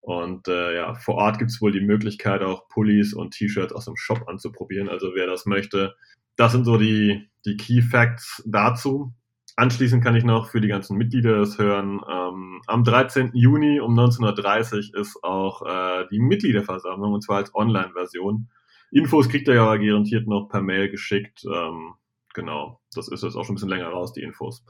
Und 0.00 0.48
äh, 0.48 0.76
ja, 0.76 0.94
vor 0.94 1.16
Ort 1.16 1.38
gibt 1.38 1.50
es 1.50 1.60
wohl 1.60 1.72
die 1.72 1.80
Möglichkeit, 1.80 2.42
auch 2.42 2.68
Pullis 2.68 3.14
und 3.14 3.32
T-Shirts 3.32 3.72
aus 3.72 3.86
dem 3.86 3.96
Shop 3.96 4.28
anzuprobieren. 4.28 4.88
Also 4.88 5.12
wer 5.14 5.26
das 5.26 5.46
möchte, 5.46 5.94
das 6.36 6.52
sind 6.52 6.64
so 6.64 6.76
die, 6.76 7.28
die 7.44 7.56
Key 7.56 7.82
Facts 7.82 8.42
dazu. 8.46 9.14
Anschließend 9.56 10.04
kann 10.04 10.16
ich 10.16 10.24
noch 10.24 10.50
für 10.50 10.60
die 10.60 10.68
ganzen 10.68 10.96
Mitglieder 10.96 11.38
das 11.38 11.58
hören. 11.58 12.00
Ähm, 12.10 12.62
am 12.66 12.84
13. 12.84 13.30
Juni 13.34 13.80
um 13.80 13.98
19.30 13.98 14.94
Uhr 14.94 15.00
ist 15.00 15.22
auch 15.24 15.62
äh, 15.62 16.06
die 16.10 16.20
Mitgliederversammlung 16.20 17.14
und 17.14 17.22
zwar 17.22 17.38
als 17.38 17.54
Online-Version. 17.54 18.48
Infos 18.90 19.28
kriegt 19.28 19.48
ihr 19.48 19.54
ja 19.54 19.76
garantiert 19.76 20.26
noch 20.26 20.48
per 20.48 20.62
Mail 20.62 20.90
geschickt. 20.90 21.44
Ähm, 21.44 21.94
genau, 22.34 22.80
das 22.94 23.08
ist 23.08 23.22
jetzt 23.22 23.36
auch 23.36 23.44
schon 23.44 23.52
ein 23.52 23.56
bisschen 23.56 23.68
länger 23.68 23.88
raus, 23.88 24.12
die 24.12 24.22
Infos. 24.22 24.64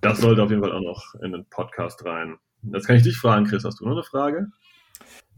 Das 0.00 0.20
sollte 0.20 0.42
auf 0.42 0.50
jeden 0.50 0.62
Fall 0.62 0.72
auch 0.72 0.82
noch 0.82 1.14
in 1.22 1.32
den 1.32 1.46
Podcast 1.48 2.04
rein. 2.04 2.38
Jetzt 2.62 2.86
kann 2.86 2.96
ich 2.96 3.02
dich 3.02 3.16
fragen, 3.16 3.46
Chris, 3.46 3.64
hast 3.64 3.80
du 3.80 3.84
noch 3.84 3.92
eine 3.92 4.02
Frage? 4.02 4.48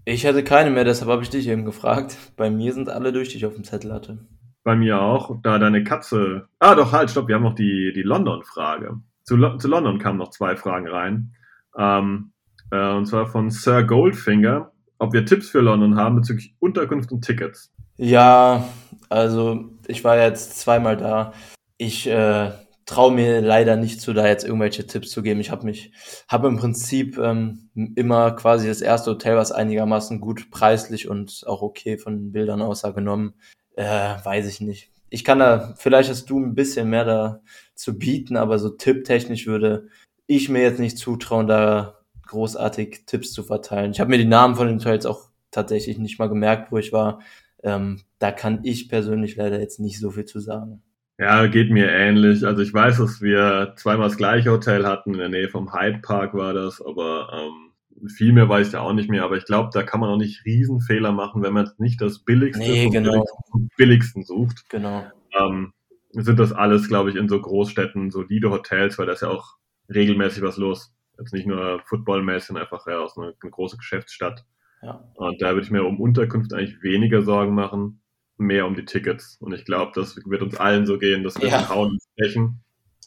Ich 0.05 0.27
hatte 0.27 0.43
keine 0.43 0.71
mehr, 0.71 0.85
deshalb 0.85 1.11
habe 1.11 1.23
ich 1.23 1.31
dich 1.31 1.47
eben 1.47 1.65
gefragt. 1.65 2.17
Bei 2.37 2.51
mir 2.51 2.73
sind 2.73 2.89
alle 2.89 3.13
durch, 3.13 3.29
die 3.29 3.37
ich 3.37 3.47
auf 3.47 3.55
dem 3.55 3.65
Zettel 3.65 3.93
hatte. 3.93 4.19
Bei 4.65 4.75
mir 4.75 5.01
auch, 5.01 5.41
da 5.43 5.59
deine 5.59 5.85
Katze. 5.85 6.49
Ah, 6.59 6.75
doch, 6.75 6.93
halt, 6.93 7.11
stopp, 7.11 7.29
wir 7.29 7.37
haben 7.37 7.43
noch 7.43 7.55
die, 7.55 7.93
die 7.95 8.03
London-Frage. 8.03 9.01
Zu, 9.25 9.37
zu 9.59 9.69
London 9.69 9.99
kamen 9.99 10.19
noch 10.19 10.31
zwei 10.31 10.57
Fragen 10.57 10.89
rein. 10.89 11.35
Ähm, 11.77 12.33
äh, 12.71 12.93
und 12.93 13.07
zwar 13.07 13.27
von 13.27 13.51
Sir 13.51 13.85
Goldfinger, 13.85 14.73
ob 14.99 15.13
wir 15.13 15.25
Tipps 15.25 15.51
für 15.51 15.61
London 15.61 15.97
haben 15.97 16.17
bezüglich 16.17 16.55
Unterkunft 16.59 17.13
und 17.13 17.23
Tickets. 17.23 17.73
Ja, 17.97 18.69
also 19.09 19.72
ich 19.93 20.03
war 20.05 20.18
jetzt 20.18 20.59
zweimal 20.59 20.97
da. 20.97 21.32
Ich 21.76 22.09
äh, 22.09 22.51
traue 22.86 23.12
mir 23.12 23.40
leider 23.40 23.76
nicht 23.76 24.01
zu, 24.01 24.12
da 24.12 24.26
jetzt 24.26 24.45
irgendwelche 24.45 24.86
Tipps 24.86 25.11
zu 25.11 25.22
geben. 25.22 25.40
Ich 25.40 25.51
habe 25.51 25.66
mich, 25.66 25.93
habe 26.28 26.49
im 26.49 26.57
Prinzip 26.57 27.18
ähm, 27.18 27.70
immer 27.95 28.32
quasi 28.32 28.66
das 28.66 28.80
erste 28.80 29.12
Hotel, 29.12 29.36
was 29.36 29.53
einigermaßen 29.53 30.20
gut 30.20 30.51
preislich 30.51 31.09
und 31.09 31.45
auch 31.47 31.62
okay 31.62 31.99
von 31.99 32.32
Bildern 32.32 32.62
aussah, 32.62 32.90
genommen. 32.90 33.34
Äh, 33.76 33.84
weiß 33.84 34.49
ich 34.49 34.61
nicht. 34.61 34.90
Ich 35.11 35.24
kann 35.24 35.38
da, 35.38 35.74
vielleicht 35.76 36.09
hast 36.09 36.30
du 36.30 36.40
ein 36.40 36.55
bisschen 36.55 36.88
mehr 36.88 37.05
da 37.05 37.40
zu 37.74 37.99
bieten, 37.99 38.36
aber 38.36 38.59
so 38.59 38.70
tipptechnisch 38.70 39.47
würde 39.47 39.88
ich 40.26 40.49
mir 40.49 40.62
jetzt 40.62 40.80
nicht 40.80 40.97
zutrauen, 40.97 41.47
da 41.47 41.99
großartig 42.26 43.05
Tipps 43.05 43.32
zu 43.32 43.43
verteilen. 43.43 43.93
Ich 43.93 44.01
habe 44.01 44.09
mir 44.09 44.18
die 44.18 44.24
Namen 44.24 44.57
von 44.57 44.66
den 44.66 44.78
Hotels 44.78 45.05
auch 45.05 45.28
tatsächlich 45.51 45.99
nicht 45.99 46.18
mal 46.18 46.30
gemerkt, 46.30 46.72
wo 46.72 46.78
ich 46.78 46.93
war. 46.93 47.20
Ähm, 47.63 48.01
da 48.19 48.33
kann 48.33 48.61
ich 48.65 48.89
persönlich 48.89 49.37
leider 49.37 49.61
jetzt 49.61 49.81
nicht 49.81 50.01
so 50.01 50.11
viel 50.11 50.25
zu 50.25 50.41
sagen. 50.41 50.83
Ja, 51.19 51.47
geht 51.47 51.71
mir 51.71 51.89
ähnlich. 51.91 52.45
Also 52.45 52.63
ich 52.63 52.75
weiß, 52.75 52.99
dass 52.99 53.21
wir 53.21 53.75
zweimal 53.77 54.09
das 54.09 54.17
gleiche 54.17 54.51
Hotel 54.51 54.87
hatten, 54.87 55.13
in 55.13 55.19
der 55.21 55.29
Nähe 55.29 55.49
vom 55.49 55.73
Hyde 55.73 56.01
Park 56.01 56.35
war 56.35 56.53
das, 56.53 56.81
aber 56.85 57.31
ähm, 57.33 58.09
viel 58.09 58.33
mehr 58.33 58.49
weiß 58.49 58.69
ich 58.69 58.73
da 58.73 58.81
auch 58.81 58.93
nicht 58.93 59.11
mehr, 59.11 59.25
aber 59.25 59.37
ich 59.37 59.45
glaube, 59.45 59.71
da 59.73 59.83
kann 59.83 60.01
man 60.01 60.11
auch 60.11 60.17
nicht 60.17 60.45
Riesenfehler 60.45 61.13
machen, 61.13 61.43
wenn 61.43 61.53
man 61.53 61.71
nicht 61.79 62.01
das 62.01 62.21
Billigste 62.21 62.63
nee, 62.63 62.89
genau. 62.89 63.13
billigsten, 63.13 63.71
billigsten, 63.77 64.25
sucht. 64.25 64.69
Genau. 64.69 65.05
Ähm, 65.39 65.73
sind 66.13 66.39
das 66.39 66.53
alles, 66.53 66.89
glaube 66.89 67.11
ich, 67.11 67.17
in 67.17 67.29
so 67.29 67.41
Großstädten 67.41 68.11
solide 68.11 68.51
Hotels, 68.51 68.99
weil 68.99 69.07
da 69.07 69.13
ist 69.13 69.23
ja 69.23 69.29
auch 69.29 69.57
regelmäßig 69.93 70.43
was 70.43 70.57
los. 70.57 70.95
Jetzt 71.19 71.33
nicht 71.33 71.47
nur 71.47 71.81
footballmäßig, 71.85 72.49
sondern 72.49 72.65
einfach 72.65 72.87
ja, 72.87 72.99
aus 72.99 73.17
einer, 73.17 73.33
eine 73.41 73.51
große 73.51 73.77
Geschäftsstadt. 73.77 74.45
Ja. 74.83 75.05
Und 75.14 75.41
da 75.41 75.53
würde 75.53 75.64
ich 75.64 75.70
mir 75.70 75.85
um 75.85 76.01
Unterkunft 76.01 76.53
eigentlich 76.53 76.83
weniger 76.83 77.22
Sorgen 77.22 77.55
machen, 77.55 78.01
mehr 78.37 78.66
um 78.66 78.74
die 78.74 78.85
Tickets. 78.85 79.37
Und 79.41 79.53
ich 79.53 79.64
glaube, 79.64 79.93
das 79.95 80.16
wird 80.24 80.43
uns 80.43 80.57
allen 80.57 80.87
so 80.87 80.99
gehen, 80.99 81.22
dass 81.22 81.41
wir 81.41 81.49
ja. 81.49 81.68
hauen 81.68 81.93
und 81.93 82.03
stechen. 82.18 82.61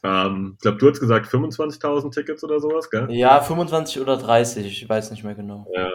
Ähm, 0.03 0.53
ich 0.55 0.61
glaube, 0.61 0.78
du 0.78 0.89
hast 0.89 0.99
gesagt 0.99 1.28
25.000 1.28 2.13
Tickets 2.13 2.43
oder 2.43 2.59
sowas, 2.59 2.89
gell? 2.89 3.11
Ja, 3.11 3.41
25 3.41 4.01
oder 4.01 4.17
30, 4.17 4.65
ich 4.65 4.89
weiß 4.89 5.11
nicht 5.11 5.23
mehr 5.23 5.36
genau. 5.36 5.67
Ja. 5.76 5.91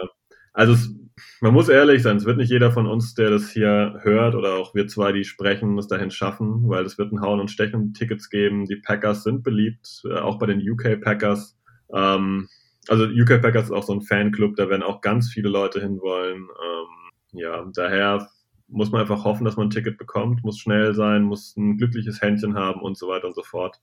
Also 0.53 0.73
es, 0.73 0.93
man 1.39 1.53
muss 1.53 1.69
ehrlich 1.69 2.03
sein, 2.03 2.17
es 2.17 2.25
wird 2.25 2.37
nicht 2.37 2.51
jeder 2.51 2.71
von 2.71 2.85
uns, 2.85 3.13
der 3.13 3.29
das 3.29 3.49
hier 3.51 3.99
hört 4.01 4.35
oder 4.35 4.55
auch 4.55 4.75
wir 4.75 4.87
zwei, 4.87 5.13
die 5.13 5.23
sprechen, 5.23 5.77
es 5.77 5.87
dahin 5.87 6.11
schaffen, 6.11 6.67
weil 6.67 6.85
es 6.85 6.97
wird 6.97 7.13
ein 7.13 7.21
Hauen 7.21 7.39
und 7.39 7.49
Stechen 7.49 7.93
Tickets 7.93 8.29
geben. 8.29 8.65
Die 8.65 8.75
Packers 8.75 9.23
sind 9.23 9.43
beliebt, 9.43 10.01
äh, 10.05 10.19
auch 10.19 10.39
bei 10.39 10.47
den 10.47 10.59
UK 10.59 10.99
Packers. 11.01 11.57
Ähm, 11.93 12.49
also 12.87 13.05
UK 13.05 13.41
Packers 13.41 13.65
ist 13.65 13.71
auch 13.71 13.83
so 13.83 13.93
ein 13.93 14.01
Fanclub, 14.01 14.55
da 14.55 14.69
werden 14.69 14.83
auch 14.83 15.01
ganz 15.01 15.29
viele 15.29 15.49
Leute 15.49 15.79
hinwollen. 15.81 16.43
Ähm, 16.43 17.39
ja, 17.39 17.65
daher 17.73 18.27
muss 18.67 18.91
man 18.91 19.01
einfach 19.01 19.23
hoffen, 19.25 19.45
dass 19.45 19.57
man 19.57 19.67
ein 19.67 19.71
Ticket 19.71 19.97
bekommt, 19.97 20.43
muss 20.43 20.59
schnell 20.59 20.93
sein, 20.93 21.23
muss 21.23 21.55
ein 21.57 21.77
glückliches 21.77 22.21
Händchen 22.21 22.55
haben 22.55 22.81
und 22.81 22.97
so 22.97 23.07
weiter 23.07 23.27
und 23.27 23.35
so 23.35 23.43
fort. 23.43 23.79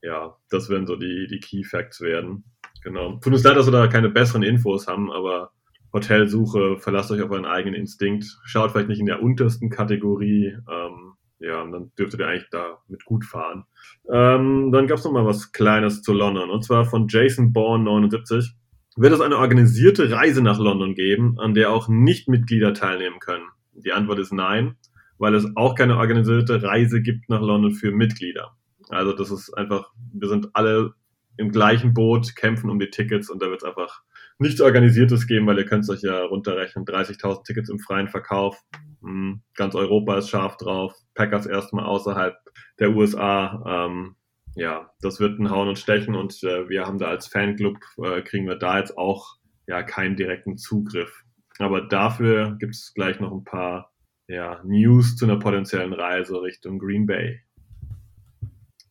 Ja, 0.00 0.36
das 0.50 0.68
werden 0.68 0.86
so 0.86 0.96
die, 0.96 1.26
die 1.28 1.40
Key 1.40 1.64
Facts 1.64 2.00
werden. 2.00 2.44
Genau. 2.82 3.18
Tut 3.18 3.32
uns 3.32 3.44
leid, 3.44 3.56
dass 3.56 3.66
wir 3.66 3.72
da 3.72 3.86
keine 3.86 4.08
besseren 4.08 4.42
Infos 4.42 4.88
haben, 4.88 5.12
aber 5.12 5.52
Hotelsuche, 5.92 6.78
verlasst 6.78 7.10
euch 7.10 7.22
auf 7.22 7.30
euren 7.30 7.44
eigenen 7.44 7.74
Instinkt. 7.74 8.24
Schaut 8.44 8.72
vielleicht 8.72 8.88
nicht 8.88 9.00
in 9.00 9.06
der 9.06 9.22
untersten 9.22 9.70
Kategorie. 9.70 10.56
Ähm, 10.70 11.14
ja, 11.42 11.60
und 11.60 11.72
dann 11.72 11.92
dürftet 11.98 12.20
ihr 12.20 12.28
eigentlich 12.28 12.50
da 12.50 12.78
mit 12.88 13.04
gut 13.04 13.24
fahren. 13.24 13.64
Ähm, 14.08 14.70
dann 14.72 14.86
gab 14.86 14.98
es 14.98 15.04
noch 15.04 15.12
mal 15.12 15.26
was 15.26 15.52
Kleines 15.52 16.02
zu 16.02 16.12
London. 16.12 16.50
Und 16.50 16.64
zwar 16.64 16.84
von 16.84 17.08
Jason 17.08 17.52
Bourne 17.52 17.84
79. 17.84 18.54
Wird 18.96 19.12
es 19.12 19.20
eine 19.20 19.38
organisierte 19.38 20.10
Reise 20.10 20.42
nach 20.42 20.58
London 20.58 20.94
geben, 20.94 21.38
an 21.40 21.54
der 21.54 21.70
auch 21.70 21.88
Nichtmitglieder 21.88 22.74
teilnehmen 22.74 23.18
können? 23.18 23.46
Die 23.72 23.92
Antwort 23.92 24.18
ist 24.18 24.32
nein, 24.32 24.76
weil 25.18 25.34
es 25.34 25.46
auch 25.56 25.74
keine 25.74 25.96
organisierte 25.96 26.62
Reise 26.62 27.02
gibt 27.02 27.28
nach 27.28 27.40
London 27.40 27.72
für 27.72 27.90
Mitglieder. 27.90 28.54
Also 28.90 29.12
das 29.12 29.30
ist 29.30 29.52
einfach, 29.54 29.90
wir 30.12 30.28
sind 30.28 30.50
alle 30.54 30.94
im 31.38 31.50
gleichen 31.50 31.94
Boot, 31.94 32.36
kämpfen 32.36 32.70
um 32.70 32.78
die 32.78 32.90
Tickets 32.90 33.30
und 33.30 33.42
da 33.42 33.48
wird 33.48 33.62
es 33.62 33.68
einfach 33.68 34.02
nichts 34.42 34.60
Organisiertes 34.60 35.26
geben, 35.26 35.46
weil 35.46 35.58
ihr 35.58 35.64
könnt 35.64 35.84
es 35.84 35.90
euch 35.90 36.02
ja 36.02 36.22
runterrechnen. 36.24 36.84
30.000 36.84 37.44
Tickets 37.44 37.70
im 37.70 37.78
freien 37.78 38.08
Verkauf. 38.08 38.60
Hm, 39.02 39.42
ganz 39.56 39.74
Europa 39.74 40.18
ist 40.18 40.28
scharf 40.28 40.56
drauf. 40.56 40.94
Packers 41.14 41.46
erstmal 41.46 41.86
außerhalb 41.86 42.36
der 42.78 42.90
USA. 42.90 43.86
Ähm, 43.88 44.16
ja, 44.54 44.90
das 45.00 45.20
wird 45.20 45.38
ein 45.38 45.50
Hauen 45.50 45.68
und 45.68 45.78
Stechen 45.78 46.14
und 46.14 46.42
äh, 46.42 46.68
wir 46.68 46.84
haben 46.84 46.98
da 46.98 47.06
als 47.06 47.26
Fanclub, 47.26 47.78
äh, 48.04 48.20
kriegen 48.22 48.46
wir 48.46 48.56
da 48.56 48.78
jetzt 48.78 48.98
auch 48.98 49.36
ja 49.66 49.82
keinen 49.82 50.16
direkten 50.16 50.58
Zugriff. 50.58 51.24
Aber 51.58 51.82
dafür 51.82 52.56
gibt 52.58 52.74
es 52.74 52.92
gleich 52.94 53.20
noch 53.20 53.32
ein 53.32 53.44
paar 53.44 53.92
ja, 54.28 54.60
News 54.64 55.16
zu 55.16 55.24
einer 55.24 55.38
potenziellen 55.38 55.92
Reise 55.92 56.42
Richtung 56.42 56.78
Green 56.78 57.06
Bay. 57.06 57.40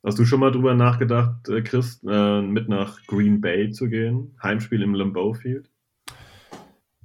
Hast 0.04 0.18
du 0.18 0.26
schon 0.26 0.40
mal 0.40 0.52
drüber 0.52 0.74
nachgedacht, 0.74 1.48
äh, 1.48 1.62
Chris, 1.62 2.02
äh, 2.08 2.42
mit 2.42 2.68
nach 2.68 3.06
Green 3.06 3.40
Bay 3.40 3.70
zu 3.70 3.88
gehen? 3.88 4.36
Heimspiel 4.42 4.82
im 4.82 4.96
Lambeau 4.96 5.34
Field? 5.34 5.70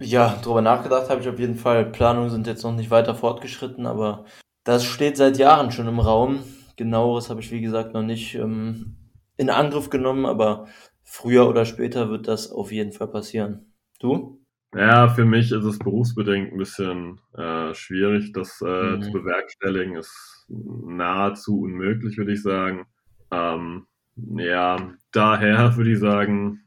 Ja, 0.00 0.38
drüber 0.42 0.62
nachgedacht 0.62 1.10
habe 1.10 1.20
ich 1.20 1.28
auf 1.28 1.38
jeden 1.38 1.56
Fall. 1.56 1.84
Planungen 1.84 2.30
sind 2.30 2.46
jetzt 2.46 2.62
noch 2.62 2.74
nicht 2.74 2.90
weiter 2.90 3.14
fortgeschritten, 3.14 3.86
aber 3.86 4.24
das 4.64 4.84
steht 4.84 5.18
seit 5.18 5.36
Jahren 5.36 5.72
schon 5.72 5.88
im 5.88 6.00
Raum. 6.00 6.40
Genaueres 6.76 7.28
habe 7.28 7.40
ich, 7.40 7.50
wie 7.50 7.60
gesagt, 7.60 7.92
noch 7.92 8.02
nicht 8.02 8.34
ähm, 8.34 8.96
in 9.36 9.50
Angriff 9.50 9.90
genommen, 9.90 10.24
aber 10.24 10.66
früher 11.04 11.48
oder 11.48 11.66
später 11.66 12.08
wird 12.08 12.28
das 12.28 12.50
auf 12.50 12.72
jeden 12.72 12.92
Fall 12.92 13.08
passieren. 13.08 13.74
Du? 14.00 14.42
Ja, 14.74 15.08
für 15.08 15.24
mich 15.24 15.52
ist 15.52 15.64
es 15.64 15.78
berufsbedingt 15.78 16.52
ein 16.52 16.58
bisschen 16.58 17.20
äh, 17.34 17.72
schwierig, 17.74 18.32
das 18.32 18.60
äh, 18.62 18.96
mhm. 18.96 19.02
zu 19.02 19.12
bewerkstelligen. 19.12 19.96
Ist 19.96 20.35
nahezu 20.48 21.60
unmöglich, 21.60 22.18
würde 22.18 22.32
ich 22.32 22.42
sagen. 22.42 22.86
Ähm, 23.30 23.86
ja, 24.16 24.94
daher 25.12 25.76
würde 25.76 25.92
ich 25.92 25.98
sagen, 25.98 26.60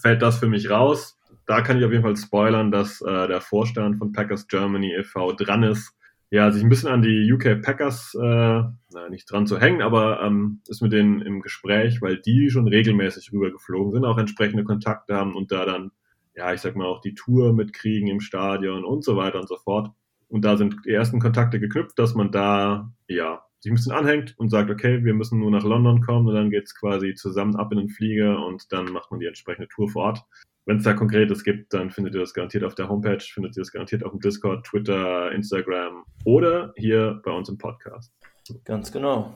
fällt 0.00 0.22
das 0.22 0.38
für 0.38 0.48
mich 0.48 0.70
raus. 0.70 1.18
Da 1.46 1.60
kann 1.60 1.78
ich 1.78 1.84
auf 1.84 1.92
jeden 1.92 2.04
Fall 2.04 2.16
spoilern, 2.16 2.70
dass 2.70 3.00
äh, 3.02 3.28
der 3.28 3.40
Vorstand 3.40 3.98
von 3.98 4.12
Packers 4.12 4.46
Germany 4.48 4.94
e.V. 4.94 5.32
dran 5.32 5.62
ist, 5.64 5.94
ja, 6.30 6.50
sich 6.50 6.62
ein 6.62 6.68
bisschen 6.70 6.88
an 6.88 7.02
die 7.02 7.30
UK 7.30 7.60
Packers, 7.60 8.16
äh, 8.20 8.62
nicht 9.10 9.30
dran 9.30 9.46
zu 9.46 9.60
hängen, 9.60 9.82
aber 9.82 10.22
ähm, 10.22 10.60
ist 10.68 10.80
mit 10.80 10.92
denen 10.92 11.20
im 11.20 11.42
Gespräch, 11.42 12.00
weil 12.00 12.18
die 12.18 12.48
schon 12.48 12.68
regelmäßig 12.68 13.32
rübergeflogen 13.32 13.92
sind, 13.92 14.04
auch 14.04 14.16
entsprechende 14.16 14.64
Kontakte 14.64 15.14
haben 15.14 15.34
und 15.34 15.52
da 15.52 15.66
dann 15.66 15.90
ja, 16.34 16.52
ich 16.52 16.60
sag 16.60 16.76
mal, 16.76 16.86
auch 16.86 17.00
die 17.00 17.14
Tour 17.14 17.52
mitkriegen 17.52 18.08
im 18.08 18.20
Stadion 18.20 18.84
und 18.84 19.04
so 19.04 19.16
weiter 19.16 19.40
und 19.40 19.48
so 19.48 19.56
fort. 19.56 19.90
Und 20.32 20.46
da 20.46 20.56
sind 20.56 20.76
die 20.86 20.92
ersten 20.92 21.20
Kontakte 21.20 21.60
geknüpft, 21.60 21.98
dass 21.98 22.14
man 22.14 22.32
da, 22.32 22.90
ja, 23.06 23.44
sich 23.60 23.70
ein 23.70 23.74
bisschen 23.74 23.92
anhängt 23.92 24.34
und 24.38 24.48
sagt, 24.48 24.70
okay, 24.70 25.04
wir 25.04 25.12
müssen 25.12 25.38
nur 25.38 25.50
nach 25.50 25.62
London 25.62 26.00
kommen 26.00 26.26
und 26.26 26.34
dann 26.34 26.48
geht's 26.48 26.74
quasi 26.74 27.14
zusammen 27.14 27.54
ab 27.54 27.70
in 27.70 27.78
den 27.78 27.90
Flieger 27.90 28.44
und 28.44 28.72
dann 28.72 28.86
macht 28.86 29.10
man 29.10 29.20
die 29.20 29.26
entsprechende 29.26 29.68
Tour 29.68 29.90
vor 29.90 30.04
Ort. 30.04 30.24
Wenn 30.64 30.78
es 30.78 30.84
da 30.84 30.94
Konkretes 30.94 31.44
gibt, 31.44 31.74
dann 31.74 31.90
findet 31.90 32.14
ihr 32.14 32.20
das 32.20 32.32
garantiert 32.32 32.64
auf 32.64 32.74
der 32.74 32.88
Homepage, 32.88 33.20
findet 33.20 33.56
ihr 33.56 33.60
das 33.60 33.72
garantiert 33.72 34.04
auf 34.04 34.12
dem 34.12 34.20
Discord, 34.20 34.64
Twitter, 34.64 35.30
Instagram 35.32 36.04
oder 36.24 36.72
hier 36.76 37.20
bei 37.24 37.30
uns 37.30 37.50
im 37.50 37.58
Podcast. 37.58 38.10
Ganz 38.64 38.90
genau. 38.90 39.34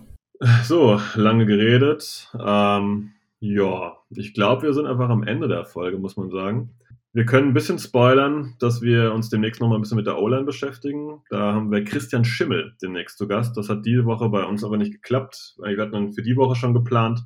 So, 0.65 0.99
lange 1.15 1.45
geredet. 1.45 2.33
Ähm, 2.39 3.13
ja, 3.39 3.99
ich 4.11 4.33
glaube, 4.33 4.63
wir 4.63 4.73
sind 4.73 4.87
einfach 4.87 5.11
am 5.11 5.25
Ende 5.25 5.47
der 5.47 5.67
Folge, 5.67 5.99
muss 5.99 6.17
man 6.17 6.31
sagen. 6.31 6.71
Wir 7.17 7.25
können 7.25 7.49
ein 7.49 7.55
bisschen 7.55 7.79
spoilern, 7.79 8.57
dass 8.59 8.83
wir 8.83 9.15
uns 9.15 9.31
demnächst 9.31 9.63
nochmal 9.63 9.79
ein 9.79 9.81
bisschen 9.81 9.97
mit 9.97 10.07
der 10.07 10.19
O-Line 10.19 10.45
beschäftigen. 10.45 11.23
Da 11.31 11.55
haben 11.55 11.73
wir 11.73 11.83
Christian 11.83 12.27
Schimmel 12.27 12.75
demnächst 12.83 13.17
zu 13.17 13.27
Gast. 13.27 13.57
Das 13.57 13.71
hat 13.71 13.87
diese 13.87 14.05
Woche 14.05 14.29
bei 14.29 14.45
uns 14.45 14.63
aber 14.63 14.77
nicht 14.77 14.93
geklappt. 14.93 15.55
Wir 15.57 15.81
hatten 15.81 15.93
dann 15.93 16.13
für 16.13 16.21
die 16.21 16.37
Woche 16.37 16.57
schon 16.57 16.75
geplant. 16.75 17.21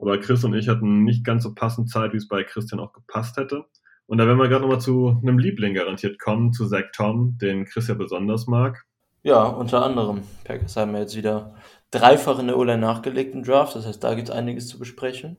Aber 0.00 0.18
Chris 0.18 0.42
und 0.42 0.52
ich 0.54 0.68
hatten 0.68 1.04
nicht 1.04 1.24
ganz 1.24 1.44
so 1.44 1.54
passend 1.54 1.88
Zeit, 1.88 2.12
wie 2.12 2.16
es 2.16 2.26
bei 2.26 2.42
Christian 2.42 2.80
auch 2.80 2.92
gepasst 2.92 3.36
hätte. 3.36 3.66
Und 4.06 4.18
da 4.18 4.26
werden 4.26 4.38
wir 4.38 4.48
gerade 4.48 4.62
nochmal 4.62 4.80
zu 4.80 5.16
einem 5.22 5.38
Liebling 5.38 5.74
garantiert 5.74 6.18
kommen, 6.18 6.52
zu 6.52 6.66
Zach 6.66 6.90
Tom, 6.92 7.38
den 7.40 7.66
Chris 7.66 7.86
ja 7.86 7.94
besonders 7.94 8.48
mag. 8.48 8.84
Ja, 9.22 9.44
unter 9.44 9.84
anderem. 9.84 10.22
Packers 10.42 10.76
haben 10.76 10.92
ja 10.94 11.02
jetzt 11.02 11.16
wieder 11.16 11.54
dreifach 11.92 12.40
in 12.40 12.48
der 12.48 12.58
O-Line 12.58 12.78
nachgelegt 12.78 13.36
im 13.36 13.44
Draft. 13.44 13.76
Das 13.76 13.86
heißt, 13.86 14.02
da 14.02 14.14
gibt 14.14 14.28
es 14.28 14.34
einiges 14.34 14.66
zu 14.66 14.80
besprechen. 14.80 15.36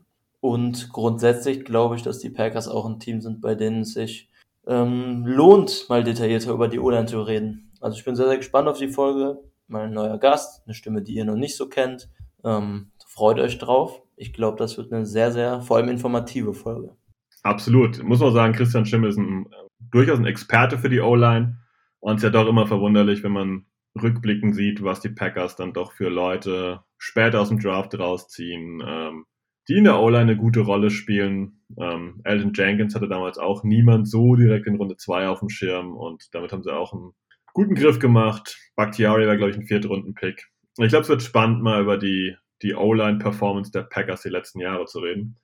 Und 0.47 0.93
grundsätzlich 0.93 1.65
glaube 1.65 1.97
ich, 1.97 2.03
dass 2.03 2.19
die 2.19 2.29
Packers 2.29 2.69
auch 2.69 2.85
ein 2.85 3.01
Team 3.01 3.19
sind, 3.19 3.41
bei 3.41 3.53
denen 3.53 3.81
es 3.81 3.91
sich 3.91 4.29
ähm, 4.65 5.25
lohnt, 5.25 5.87
mal 5.89 6.05
detaillierter 6.05 6.53
über 6.53 6.69
die 6.69 6.79
O-Line 6.79 7.05
zu 7.05 7.21
reden. 7.21 7.73
Also 7.81 7.97
ich 7.97 8.05
bin 8.05 8.15
sehr, 8.15 8.29
sehr 8.29 8.37
gespannt 8.37 8.69
auf 8.69 8.77
die 8.77 8.87
Folge. 8.87 9.41
Mal 9.67 9.87
ein 9.87 9.93
neuer 9.93 10.17
Gast, 10.17 10.65
eine 10.65 10.73
Stimme, 10.73 11.01
die 11.01 11.15
ihr 11.15 11.25
noch 11.25 11.35
nicht 11.35 11.57
so 11.57 11.67
kennt. 11.67 12.09
Ähm, 12.45 12.91
freut 13.05 13.39
euch 13.39 13.57
drauf. 13.57 14.01
Ich 14.15 14.31
glaube, 14.31 14.57
das 14.57 14.77
wird 14.77 14.93
eine 14.93 15.05
sehr, 15.05 15.33
sehr, 15.33 15.59
vor 15.59 15.75
allem 15.75 15.89
informative 15.89 16.53
Folge. 16.53 16.95
Absolut. 17.43 18.01
Muss 18.01 18.21
man 18.21 18.31
sagen, 18.31 18.53
Christian 18.53 18.85
Schimmel 18.85 19.09
ist 19.09 19.17
ein, 19.17 19.49
durchaus 19.91 20.17
ein 20.17 20.25
Experte 20.25 20.77
für 20.77 20.87
die 20.87 21.01
O-Line. 21.01 21.57
Und 21.99 22.15
es 22.15 22.23
ist 22.23 22.23
ja 22.23 22.29
doch 22.29 22.47
immer 22.47 22.67
verwunderlich, 22.67 23.21
wenn 23.21 23.33
man 23.33 23.65
rückblickend 24.01 24.55
sieht, 24.55 24.81
was 24.81 25.01
die 25.01 25.09
Packers 25.09 25.57
dann 25.57 25.73
doch 25.73 25.91
für 25.91 26.07
Leute 26.07 26.85
später 26.97 27.41
aus 27.41 27.49
dem 27.49 27.59
Draft 27.59 27.99
rausziehen. 27.99 28.81
Ähm, 28.87 29.25
die 29.67 29.77
in 29.77 29.83
der 29.83 29.99
O-Line 29.99 30.21
eine 30.23 30.37
gute 30.37 30.61
Rolle 30.61 30.89
spielen. 30.89 31.61
Ähm, 31.77 32.21
Elton 32.23 32.53
Jenkins 32.53 32.95
hatte 32.95 33.07
damals 33.07 33.37
auch 33.37 33.63
niemand 33.63 34.07
so 34.07 34.35
direkt 34.35 34.67
in 34.67 34.75
Runde 34.75 34.95
2 34.95 35.27
auf 35.27 35.39
dem 35.39 35.49
Schirm 35.49 35.95
und 35.95 36.29
damit 36.33 36.51
haben 36.51 36.63
sie 36.63 36.73
auch 36.73 36.93
einen 36.93 37.11
guten 37.53 37.75
Griff 37.75 37.99
gemacht. 37.99 38.57
Bakhtiari 38.75 39.27
war, 39.27 39.35
glaube 39.35 39.51
ich, 39.51 39.57
ein 39.57 39.65
Viertrunden-Pick. 39.65 40.47
Ich 40.79 40.89
glaube, 40.89 41.03
es 41.03 41.09
wird 41.09 41.23
spannend, 41.23 41.63
mal 41.63 41.81
über 41.81 41.97
die, 41.97 42.35
die 42.61 42.75
O-Line-Performance 42.75 43.71
der 43.71 43.83
Packers 43.83 44.21
die 44.21 44.29
letzten 44.29 44.59
Jahre 44.59 44.85
zu 44.85 44.99
reden. 44.99 45.37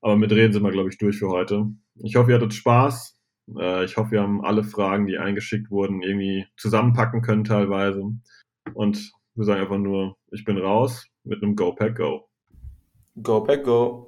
Aber 0.00 0.16
mit 0.16 0.32
reden 0.32 0.52
sind 0.52 0.62
wir, 0.62 0.70
glaube 0.70 0.88
ich, 0.88 0.98
durch 0.98 1.18
für 1.18 1.28
heute. 1.28 1.66
Ich 1.96 2.16
hoffe, 2.16 2.30
ihr 2.30 2.36
hattet 2.36 2.54
Spaß. 2.54 3.18
Äh, 3.58 3.84
ich 3.84 3.96
hoffe, 3.96 4.12
wir 4.12 4.22
haben 4.22 4.44
alle 4.44 4.64
Fragen, 4.64 5.06
die 5.06 5.18
eingeschickt 5.18 5.70
wurden, 5.70 6.02
irgendwie 6.02 6.46
zusammenpacken 6.56 7.22
können 7.22 7.44
teilweise. 7.44 8.02
Und 8.74 9.12
wir 9.34 9.44
sagen 9.44 9.60
einfach 9.60 9.78
nur, 9.78 10.16
ich 10.30 10.44
bin 10.44 10.58
raus 10.58 11.08
mit 11.24 11.42
einem 11.42 11.56
Go 11.56 11.74
Pack 11.74 11.96
Go. 11.96 12.27
Go 13.22 13.40
Pack 13.42 13.64
Go. 13.64 14.07